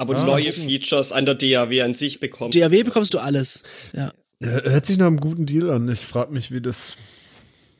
Aber 0.00 0.16
Ah, 0.16 0.24
neue. 0.24 0.50
Features 0.50 1.12
an 1.12 1.26
der 1.26 1.34
DAW 1.34 1.82
an 1.82 1.94
sich 1.94 2.20
bekommt. 2.20 2.54
DAW 2.54 2.82
bekommst 2.84 3.12
du 3.12 3.18
alles. 3.18 3.62
Ja. 3.92 4.12
Hört 4.40 4.86
sich 4.86 4.96
nach 4.96 5.06
einem 5.08 5.20
guten 5.20 5.44
Deal 5.44 5.68
an. 5.70 5.88
Ich 5.90 6.00
frage 6.00 6.32
mich, 6.32 6.50
wie 6.50 6.62
das. 6.62 6.96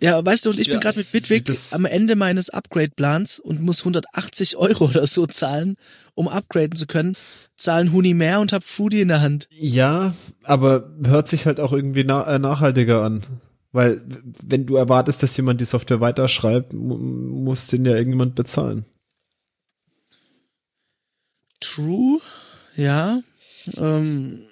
Ja, 0.01 0.23
weißt 0.25 0.45
du, 0.45 0.51
und 0.51 0.59
ich 0.59 0.67
Ja, 0.67 0.75
bin 0.75 0.81
gerade 0.81 0.99
mit 0.99 1.11
Bitwig 1.13 1.51
am 1.73 1.87
Ende 1.87 2.17
meines 2.17 2.51
Upgrade-Plans 2.51 3.39
und 3.39 3.63
muss 3.63 3.81
180 3.81 4.57
Euro 4.59 4.85
oder 4.85 5.07
so 5.07 5.25
zahlen, 5.27 5.77
um 6.15 6.29
upgraden 6.29 6.77
zu 6.77 6.87
können. 6.87 7.17
Zahlen 7.57 7.93
Huni 7.93 8.13
mehr 8.13 8.41
und 8.41 8.53
hab 8.53 8.65
Foodie 8.65 9.01
in 9.01 9.09
der 9.09 9.23
Hand. 9.23 9.47
Ja, 9.51 10.15
aber 10.43 10.91
hört 11.07 11.29
sich 11.29 11.47
halt 11.47 11.59
auch 11.61 11.73
irgendwie 11.73 12.05
na 12.05 12.27
äh, 12.27 12.39
nachhaltiger 12.39 13.03
an. 13.03 13.23
Weil, 13.73 14.03
wenn 14.47 14.67
du 14.67 14.77
erwartest, 14.77 15.23
dass 15.23 15.37
jemand 15.39 15.61
die 15.61 15.65
Software 15.67 16.01
weiterschreibt, 16.01 16.73
mu 16.75 16.97
muss 16.99 17.67
den 17.69 17.85
ja 17.87 17.93
irgendjemand 17.93 18.35
bezahlen. 18.35 18.85
True, 21.61 22.21
ja. 22.77 23.23
Ähm, 23.77 24.43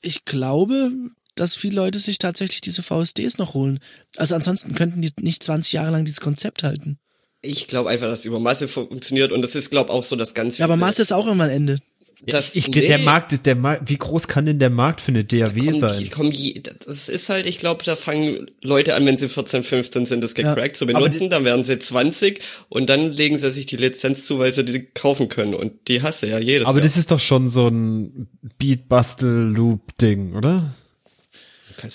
ich 0.00 0.24
glaube, 0.24 0.90
dass 1.34 1.54
viele 1.54 1.76
Leute 1.76 1.98
sich 1.98 2.18
tatsächlich 2.18 2.60
diese 2.60 2.82
VSDs 2.82 3.38
noch 3.38 3.54
holen. 3.54 3.80
Also 4.16 4.34
ansonsten 4.34 4.74
könnten 4.74 5.02
die 5.02 5.12
nicht 5.20 5.42
20 5.42 5.72
Jahre 5.74 5.90
lang 5.90 6.04
dieses 6.04 6.20
Konzept 6.20 6.62
halten. 6.62 6.98
Ich 7.42 7.68
glaube 7.68 7.90
einfach, 7.90 8.06
dass 8.06 8.24
über 8.24 8.40
Masse 8.40 8.66
funktioniert 8.66 9.30
und 9.30 9.42
das 9.42 9.54
ist, 9.54 9.70
glaube 9.70 9.90
auch 9.90 10.02
so 10.02 10.16
das 10.16 10.34
ganz 10.34 10.58
Ja, 10.58 10.64
aber 10.64 10.76
Master 10.76 11.02
ist 11.02 11.12
auch 11.12 11.26
irgendwann 11.26 11.50
Ende. 11.50 11.80
Das, 12.24 12.56
ich, 12.56 12.68
nee, 12.68 12.86
Der 12.86 12.98
Markt 12.98 13.32
ist 13.34 13.44
der 13.46 13.54
Markt. 13.56 13.88
Wie 13.90 13.98
groß 13.98 14.26
kann 14.26 14.46
denn 14.46 14.58
der 14.58 14.70
Markt 14.70 15.00
für 15.02 15.10
eine 15.12 15.22
DAW 15.22 15.66
kommt, 15.66 15.80
sein? 15.80 16.10
kommt 16.10 16.34
je, 16.34 16.60
das 16.86 17.08
ist 17.08 17.28
halt, 17.28 17.46
ich 17.46 17.58
glaube, 17.58 17.84
da 17.84 17.94
fangen 17.94 18.50
Leute 18.62 18.94
an, 18.94 19.04
wenn 19.04 19.16
sie 19.18 19.28
14, 19.28 19.62
15 19.62 20.06
sind, 20.06 20.24
das 20.24 20.34
gecrackt 20.34 20.76
zu 20.76 20.84
Aber 20.86 20.94
benutzen, 20.94 21.28
dann 21.28 21.44
werden 21.44 21.62
sie 21.62 21.78
20 21.78 22.40
und 22.70 22.88
dann 22.88 23.12
legen 23.12 23.36
sie 23.38 23.52
sich 23.52 23.66
die 23.66 23.76
Lizenz 23.76 24.24
zu, 24.24 24.38
weil 24.38 24.52
sie 24.52 24.64
die 24.64 24.82
kaufen 24.94 25.28
können 25.28 25.54
und 25.54 25.88
die 25.88 26.02
hasse 26.02 26.26
ja 26.26 26.38
jedes 26.38 26.66
Aber 26.66 26.78
Jahr. 26.78 26.86
das 26.86 26.96
ist 26.96 27.10
doch 27.10 27.20
schon 27.20 27.48
so 27.50 27.68
ein 27.68 28.28
Beat-Bastel-Loop-Ding, 28.58 30.34
oder? 30.34 30.74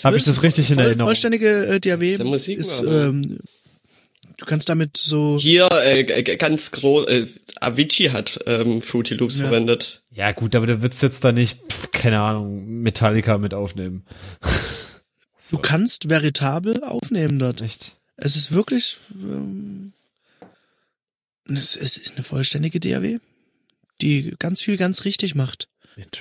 Habe 0.04 0.18
ich 0.18 0.24
das 0.24 0.44
richtig 0.44 0.70
in 0.70 0.78
Erinnerung? 0.78 1.08
Vollständige 1.08 1.66
äh, 1.66 1.80
DAW 1.80 2.06
ist 2.06 2.20
ja 2.20 2.26
Musik, 2.26 2.60
ist, 2.60 2.82
ähm, 2.82 3.40
du 4.38 4.46
kannst 4.46 4.70
damit 4.70 4.98
so, 4.98 5.38
Hier 5.40 5.68
äh, 5.84 6.04
ganz 6.38 6.72
groß, 6.72 7.08
äh, 7.08 7.26
Avicii 7.60 8.10
hat 8.10 8.40
ähm, 8.46 8.82
Fruity 8.84 9.16
Loops 9.16 9.40
Ja. 9.40 9.46
verwendet. 9.46 10.01
Ja, 10.12 10.32
gut, 10.34 10.56
aber 10.56 10.68
du 10.68 10.82
würdest 10.82 11.02
jetzt 11.02 11.24
da 11.24 11.32
nicht, 11.32 11.60
pf, 11.72 11.92
keine 11.92 12.20
Ahnung, 12.20 12.82
Metallica 12.82 13.38
mit 13.38 13.54
aufnehmen. 13.54 14.06
du 15.52 15.58
kannst 15.58 16.10
veritabel 16.10 16.84
aufnehmen 16.84 17.40
dort. 17.40 17.62
Echt? 17.62 17.96
Es 18.18 18.36
ist 18.36 18.52
wirklich, 18.52 18.98
ähm, 19.24 19.94
es, 21.50 21.76
es 21.76 21.98
ist 21.98 22.16
eine 22.16 22.24
vollständige 22.24 22.80
DAW, 22.80 23.20
die 24.02 24.36
ganz 24.38 24.62
viel 24.62 24.78
ganz 24.78 25.06
richtig 25.06 25.34
macht. 25.36 25.70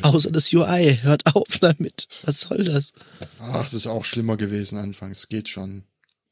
Außer 0.03 0.30
das 0.30 0.53
UI. 0.53 0.99
Hört 1.03 1.34
auf 1.34 1.59
damit. 1.61 2.07
Was 2.24 2.43
soll 2.43 2.64
das? 2.64 2.93
Ach, 3.41 3.62
das 3.62 3.74
ist 3.74 3.86
auch 3.86 4.05
schlimmer 4.05 4.36
gewesen 4.36 4.78
anfangs. 4.78 5.28
Geht 5.28 5.49
schon. 5.49 5.84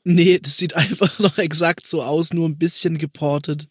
Nee, 0.04 0.38
das 0.38 0.56
sieht 0.56 0.74
einfach 0.76 1.18
noch 1.18 1.38
exakt 1.38 1.86
so 1.86 2.02
aus, 2.02 2.32
nur 2.32 2.48
ein 2.48 2.58
bisschen 2.58 2.98
geportet. 2.98 3.68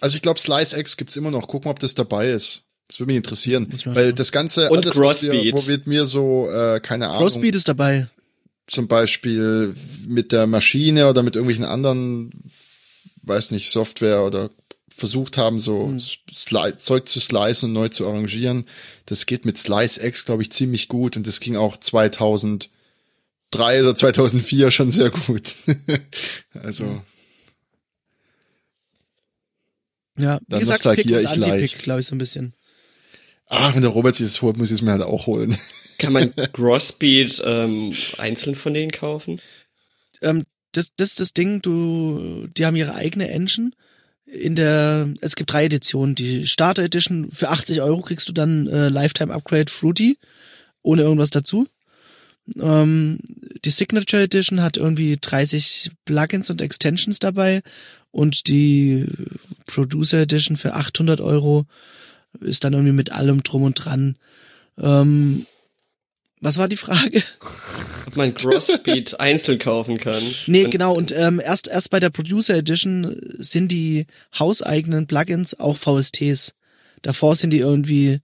Also 0.00 0.16
ich 0.16 0.22
glaube, 0.22 0.40
Slice 0.40 0.78
X 0.78 0.96
gibt's 0.96 1.16
immer 1.16 1.30
noch. 1.30 1.48
Gucken, 1.48 1.70
ob 1.70 1.78
das 1.78 1.94
dabei 1.94 2.30
ist. 2.30 2.66
Das 2.90 2.98
würde 2.98 3.06
mich 3.12 3.18
interessieren. 3.18 3.68
Weil 3.84 4.06
schauen. 4.08 4.16
das 4.16 4.32
Ganze, 4.32 4.68
Und 4.68 4.84
alles, 4.84 4.96
Crossbeat. 4.96 5.54
wo 5.54 5.66
wird 5.68 5.86
mir 5.86 6.06
so, 6.06 6.50
äh, 6.50 6.80
keine 6.80 7.06
Ahnung, 7.06 7.20
Crossbeat 7.20 7.54
ist 7.54 7.68
dabei. 7.68 8.08
zum 8.66 8.88
Beispiel 8.88 9.76
mit 10.08 10.32
der 10.32 10.48
Maschine 10.48 11.08
oder 11.08 11.22
mit 11.22 11.36
irgendwelchen 11.36 11.64
anderen, 11.64 12.32
weiß 13.22 13.52
nicht, 13.52 13.70
Software 13.70 14.24
oder 14.24 14.50
versucht 14.92 15.38
haben, 15.38 15.60
so 15.60 15.86
Hm. 15.86 16.00
Sli 16.00 16.76
Zeug 16.78 17.08
zu 17.08 17.20
slicen 17.20 17.66
und 17.66 17.72
neu 17.74 17.88
zu 17.90 18.08
arrangieren. 18.08 18.64
Das 19.06 19.24
geht 19.24 19.46
mit 19.46 19.56
Slice 19.56 20.04
X, 20.04 20.24
glaube 20.24 20.42
ich, 20.42 20.50
ziemlich 20.50 20.88
gut 20.88 21.16
und 21.16 21.26
das 21.28 21.38
ging 21.38 21.54
auch 21.56 21.76
2003 21.78 22.68
oder 23.54 23.94
2004 23.94 24.70
schon 24.72 24.90
sehr 24.90 25.10
gut. 25.10 25.54
also, 26.62 26.84
Hm. 26.86 27.00
Ja, 30.18 30.38
wie 30.40 30.44
Dann 30.48 30.60
gesagt, 30.60 30.84
Nostalgie 30.84 31.02
Pick 31.02 31.12
und 31.14 31.20
ich 31.30 31.36
leicht. 31.36 31.52
Anti-Pick, 31.52 31.78
glaube 31.78 32.00
ich, 32.00 32.06
so 32.06 32.14
ein 32.14 32.18
bisschen. 32.18 32.52
Ah, 33.50 33.74
wenn 33.74 33.82
der 33.82 33.90
Robert 33.90 34.16
sich 34.16 34.26
das 34.26 34.40
holt, 34.40 34.56
muss 34.56 34.70
ich 34.70 34.76
es 34.76 34.82
mir 34.82 34.92
halt 34.92 35.02
auch 35.02 35.26
holen. 35.26 35.56
Kann 35.98 36.14
man 36.14 36.34
Crossbeat 36.52 37.42
ähm, 37.44 37.94
einzeln 38.16 38.54
von 38.54 38.72
denen 38.72 38.90
kaufen? 38.90 39.40
Ähm, 40.22 40.44
das, 40.72 40.94
das 40.96 41.10
ist 41.10 41.20
das 41.20 41.34
Ding, 41.34 41.60
du, 41.60 42.46
die 42.56 42.64
haben 42.64 42.76
ihre 42.76 42.94
eigene 42.94 43.28
Engine. 43.28 43.72
In 44.24 44.54
der, 44.54 45.08
es 45.20 45.34
gibt 45.34 45.52
drei 45.52 45.64
Editionen. 45.64 46.14
Die 46.14 46.46
Starter 46.46 46.84
Edition 46.84 47.30
für 47.30 47.50
80 47.50 47.82
Euro 47.82 48.00
kriegst 48.00 48.28
du 48.28 48.32
dann 48.32 48.68
äh, 48.68 48.88
Lifetime 48.88 49.34
Upgrade 49.34 49.70
Fruity, 49.70 50.16
ohne 50.82 51.02
irgendwas 51.02 51.30
dazu. 51.30 51.66
Ähm, 52.58 53.18
die 53.64 53.70
Signature 53.70 54.22
Edition 54.22 54.62
hat 54.62 54.76
irgendwie 54.76 55.18
30 55.20 55.90
Plugins 56.04 56.48
und 56.48 56.62
Extensions 56.62 57.18
dabei 57.18 57.62
und 58.12 58.48
die 58.48 59.06
Producer 59.66 60.18
Edition 60.18 60.56
für 60.56 60.74
800 60.74 61.20
Euro 61.20 61.66
ist 62.40 62.64
dann 62.64 62.72
irgendwie 62.72 62.92
mit 62.92 63.12
allem 63.12 63.42
drum 63.42 63.62
und 63.62 63.74
dran. 63.74 64.16
Ähm, 64.78 65.46
was 66.40 66.56
war 66.56 66.68
die 66.68 66.76
Frage? 66.76 67.22
Ob 68.06 68.16
man 68.16 68.32
Crossbeat 68.34 69.20
einzeln 69.20 69.58
kaufen 69.58 69.98
kann? 69.98 70.22
Nee, 70.46 70.64
Und- 70.64 70.70
genau. 70.70 70.94
Und 70.94 71.12
ähm, 71.12 71.40
erst 71.44 71.68
erst 71.68 71.90
bei 71.90 72.00
der 72.00 72.10
Producer 72.10 72.54
Edition 72.56 73.14
sind 73.38 73.68
die 73.68 74.06
hauseigenen 74.38 75.06
Plugins 75.06 75.58
auch 75.60 75.76
VSTs. 75.76 76.54
Davor 77.02 77.34
sind 77.34 77.50
die 77.50 77.58
irgendwie 77.58 78.20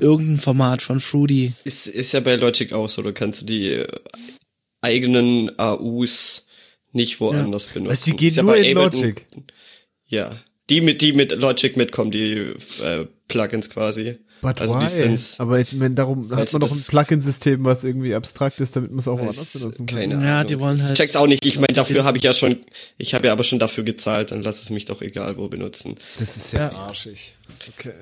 irgendein 0.00 0.38
Format 0.38 0.80
von 0.80 0.98
Fruity. 1.00 1.52
Ist, 1.64 1.86
ist 1.86 2.12
ja 2.12 2.20
bei 2.20 2.36
Logic 2.36 2.72
auch 2.72 2.88
so, 2.88 3.02
da 3.02 3.12
kannst 3.12 3.42
du 3.42 3.44
die 3.46 3.84
eigenen 4.80 5.58
AUs 5.58 6.46
nicht 6.92 7.20
woanders 7.20 7.66
benutzen. 7.66 7.90
Weißt, 7.90 8.06
die 8.06 8.16
gehen 8.16 8.28
Ist 8.28 8.36
ja 8.38 8.42
nur 8.44 8.52
bei 8.52 8.60
in 8.60 8.78
Ableton- 8.78 9.00
Logic. 9.02 9.26
Ja. 10.06 10.30
Die 10.70 10.80
mit, 10.80 11.00
die 11.00 11.12
mit 11.12 11.30
Logic 11.32 11.76
mitkommen, 11.76 12.10
die 12.10 12.52
äh, 12.82 13.06
Plugins 13.28 13.70
quasi. 13.70 14.18
But 14.40 14.60
also 14.60 14.74
why? 14.74 14.84
die 14.84 14.88
Sins. 14.88 15.40
Aber 15.40 15.58
ich 15.58 15.72
meine, 15.72 15.96
darum 15.96 16.30
hat 16.30 16.38
Weißt 16.38 16.52
man 16.52 16.60
doch 16.60 16.70
ein 16.70 16.76
das- 16.76 16.86
Plugin-System, 16.88 17.64
was 17.64 17.82
irgendwie 17.82 18.14
abstrakt 18.14 18.60
ist, 18.60 18.76
damit 18.76 18.90
man 18.92 19.00
es 19.00 19.08
auch 19.08 19.18
woanders 19.18 19.52
benutzen 19.54 19.86
kann. 19.86 19.98
keine 19.98 20.14
Ja, 20.24 20.36
Ahnung. 20.36 20.46
die 20.46 20.60
wollen 20.60 20.80
halt- 20.80 20.92
Ich 20.92 20.98
check's 20.98 21.16
auch 21.16 21.26
nicht. 21.26 21.44
Ich 21.44 21.56
meine, 21.56 21.72
dafür 21.74 22.04
habe 22.04 22.18
ich 22.18 22.22
ja 22.22 22.32
schon, 22.32 22.56
ich 22.98 23.14
habe 23.14 23.26
ja 23.26 23.32
aber 23.32 23.42
schon 23.42 23.58
dafür 23.58 23.82
gezahlt, 23.82 24.30
dann 24.30 24.42
lass 24.42 24.62
es 24.62 24.70
mich 24.70 24.84
doch 24.84 25.02
egal 25.02 25.36
wo 25.38 25.48
benutzen. 25.48 25.96
Das 26.20 26.36
ist 26.36 26.52
ja, 26.52 26.70
arschig. 26.70 27.34
Okay. 27.76 27.94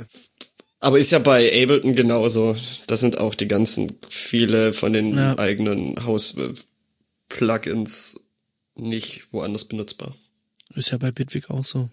Aber 0.80 0.98
ist 0.98 1.10
ja 1.10 1.20
bei 1.20 1.48
Ableton 1.62 1.96
genauso. 1.96 2.54
Da 2.86 2.98
sind 2.98 3.16
auch 3.16 3.34
die 3.34 3.48
ganzen, 3.48 3.98
viele 4.10 4.74
von 4.74 4.92
den 4.92 5.16
Ja. 5.16 5.38
eigenen 5.38 6.04
Haus-Plugins 6.04 8.20
nicht 8.74 9.32
woanders 9.32 9.64
benutzbar. 9.64 10.14
Ist 10.74 10.90
ja 10.90 10.98
bei 10.98 11.12
Bitwig 11.12 11.48
auch 11.48 11.64
so. 11.64 11.88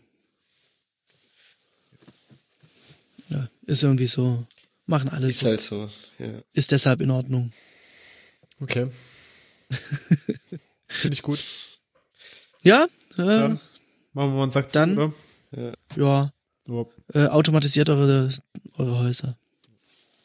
Ist 3.66 3.84
irgendwie 3.84 4.07
so. 4.07 4.45
Machen 4.86 5.09
alles 5.09 5.30
Ist 5.36 5.39
so. 5.39 5.47
halt 5.47 5.61
so, 5.61 5.89
ja. 6.20 6.41
Ist 6.51 6.72
deshalb 6.72 6.99
in 7.01 7.09
Ordnung. 7.11 7.51
Okay. 8.59 8.88
Finde 10.88 11.14
ich 11.14 11.22
gut. 11.22 11.39
Ja, 12.64 12.86
äh, 13.18 13.22
Ja. 13.22 13.47
Machen 13.49 13.59
wir 14.14 14.28
mal 14.28 14.43
einen 14.43 14.51
Sack 14.51 14.70
zu, 14.70 14.80
Dann- 14.80 14.97
oder? 14.97 15.14
ja. 15.95 16.32
Ja. 16.68 16.86
Äh, 17.14 17.28
automatisiert 17.28 17.89
eure, 17.89 18.34
eure 18.78 18.99
Häuser. 18.99 19.38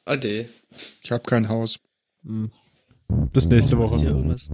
Ade. 0.05 0.49
Ich 1.03 1.11
habe 1.13 1.23
kein 1.25 1.49
Haus. 1.49 1.79
Bis 3.33 3.47
nächste 3.47 3.75
Ist 3.75 3.79
Woche. 3.79 3.99
hier 3.99 4.11
irgendwas? 4.11 4.49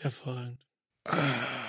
Hervorragend. 0.00 0.58
Ah. 1.04 1.67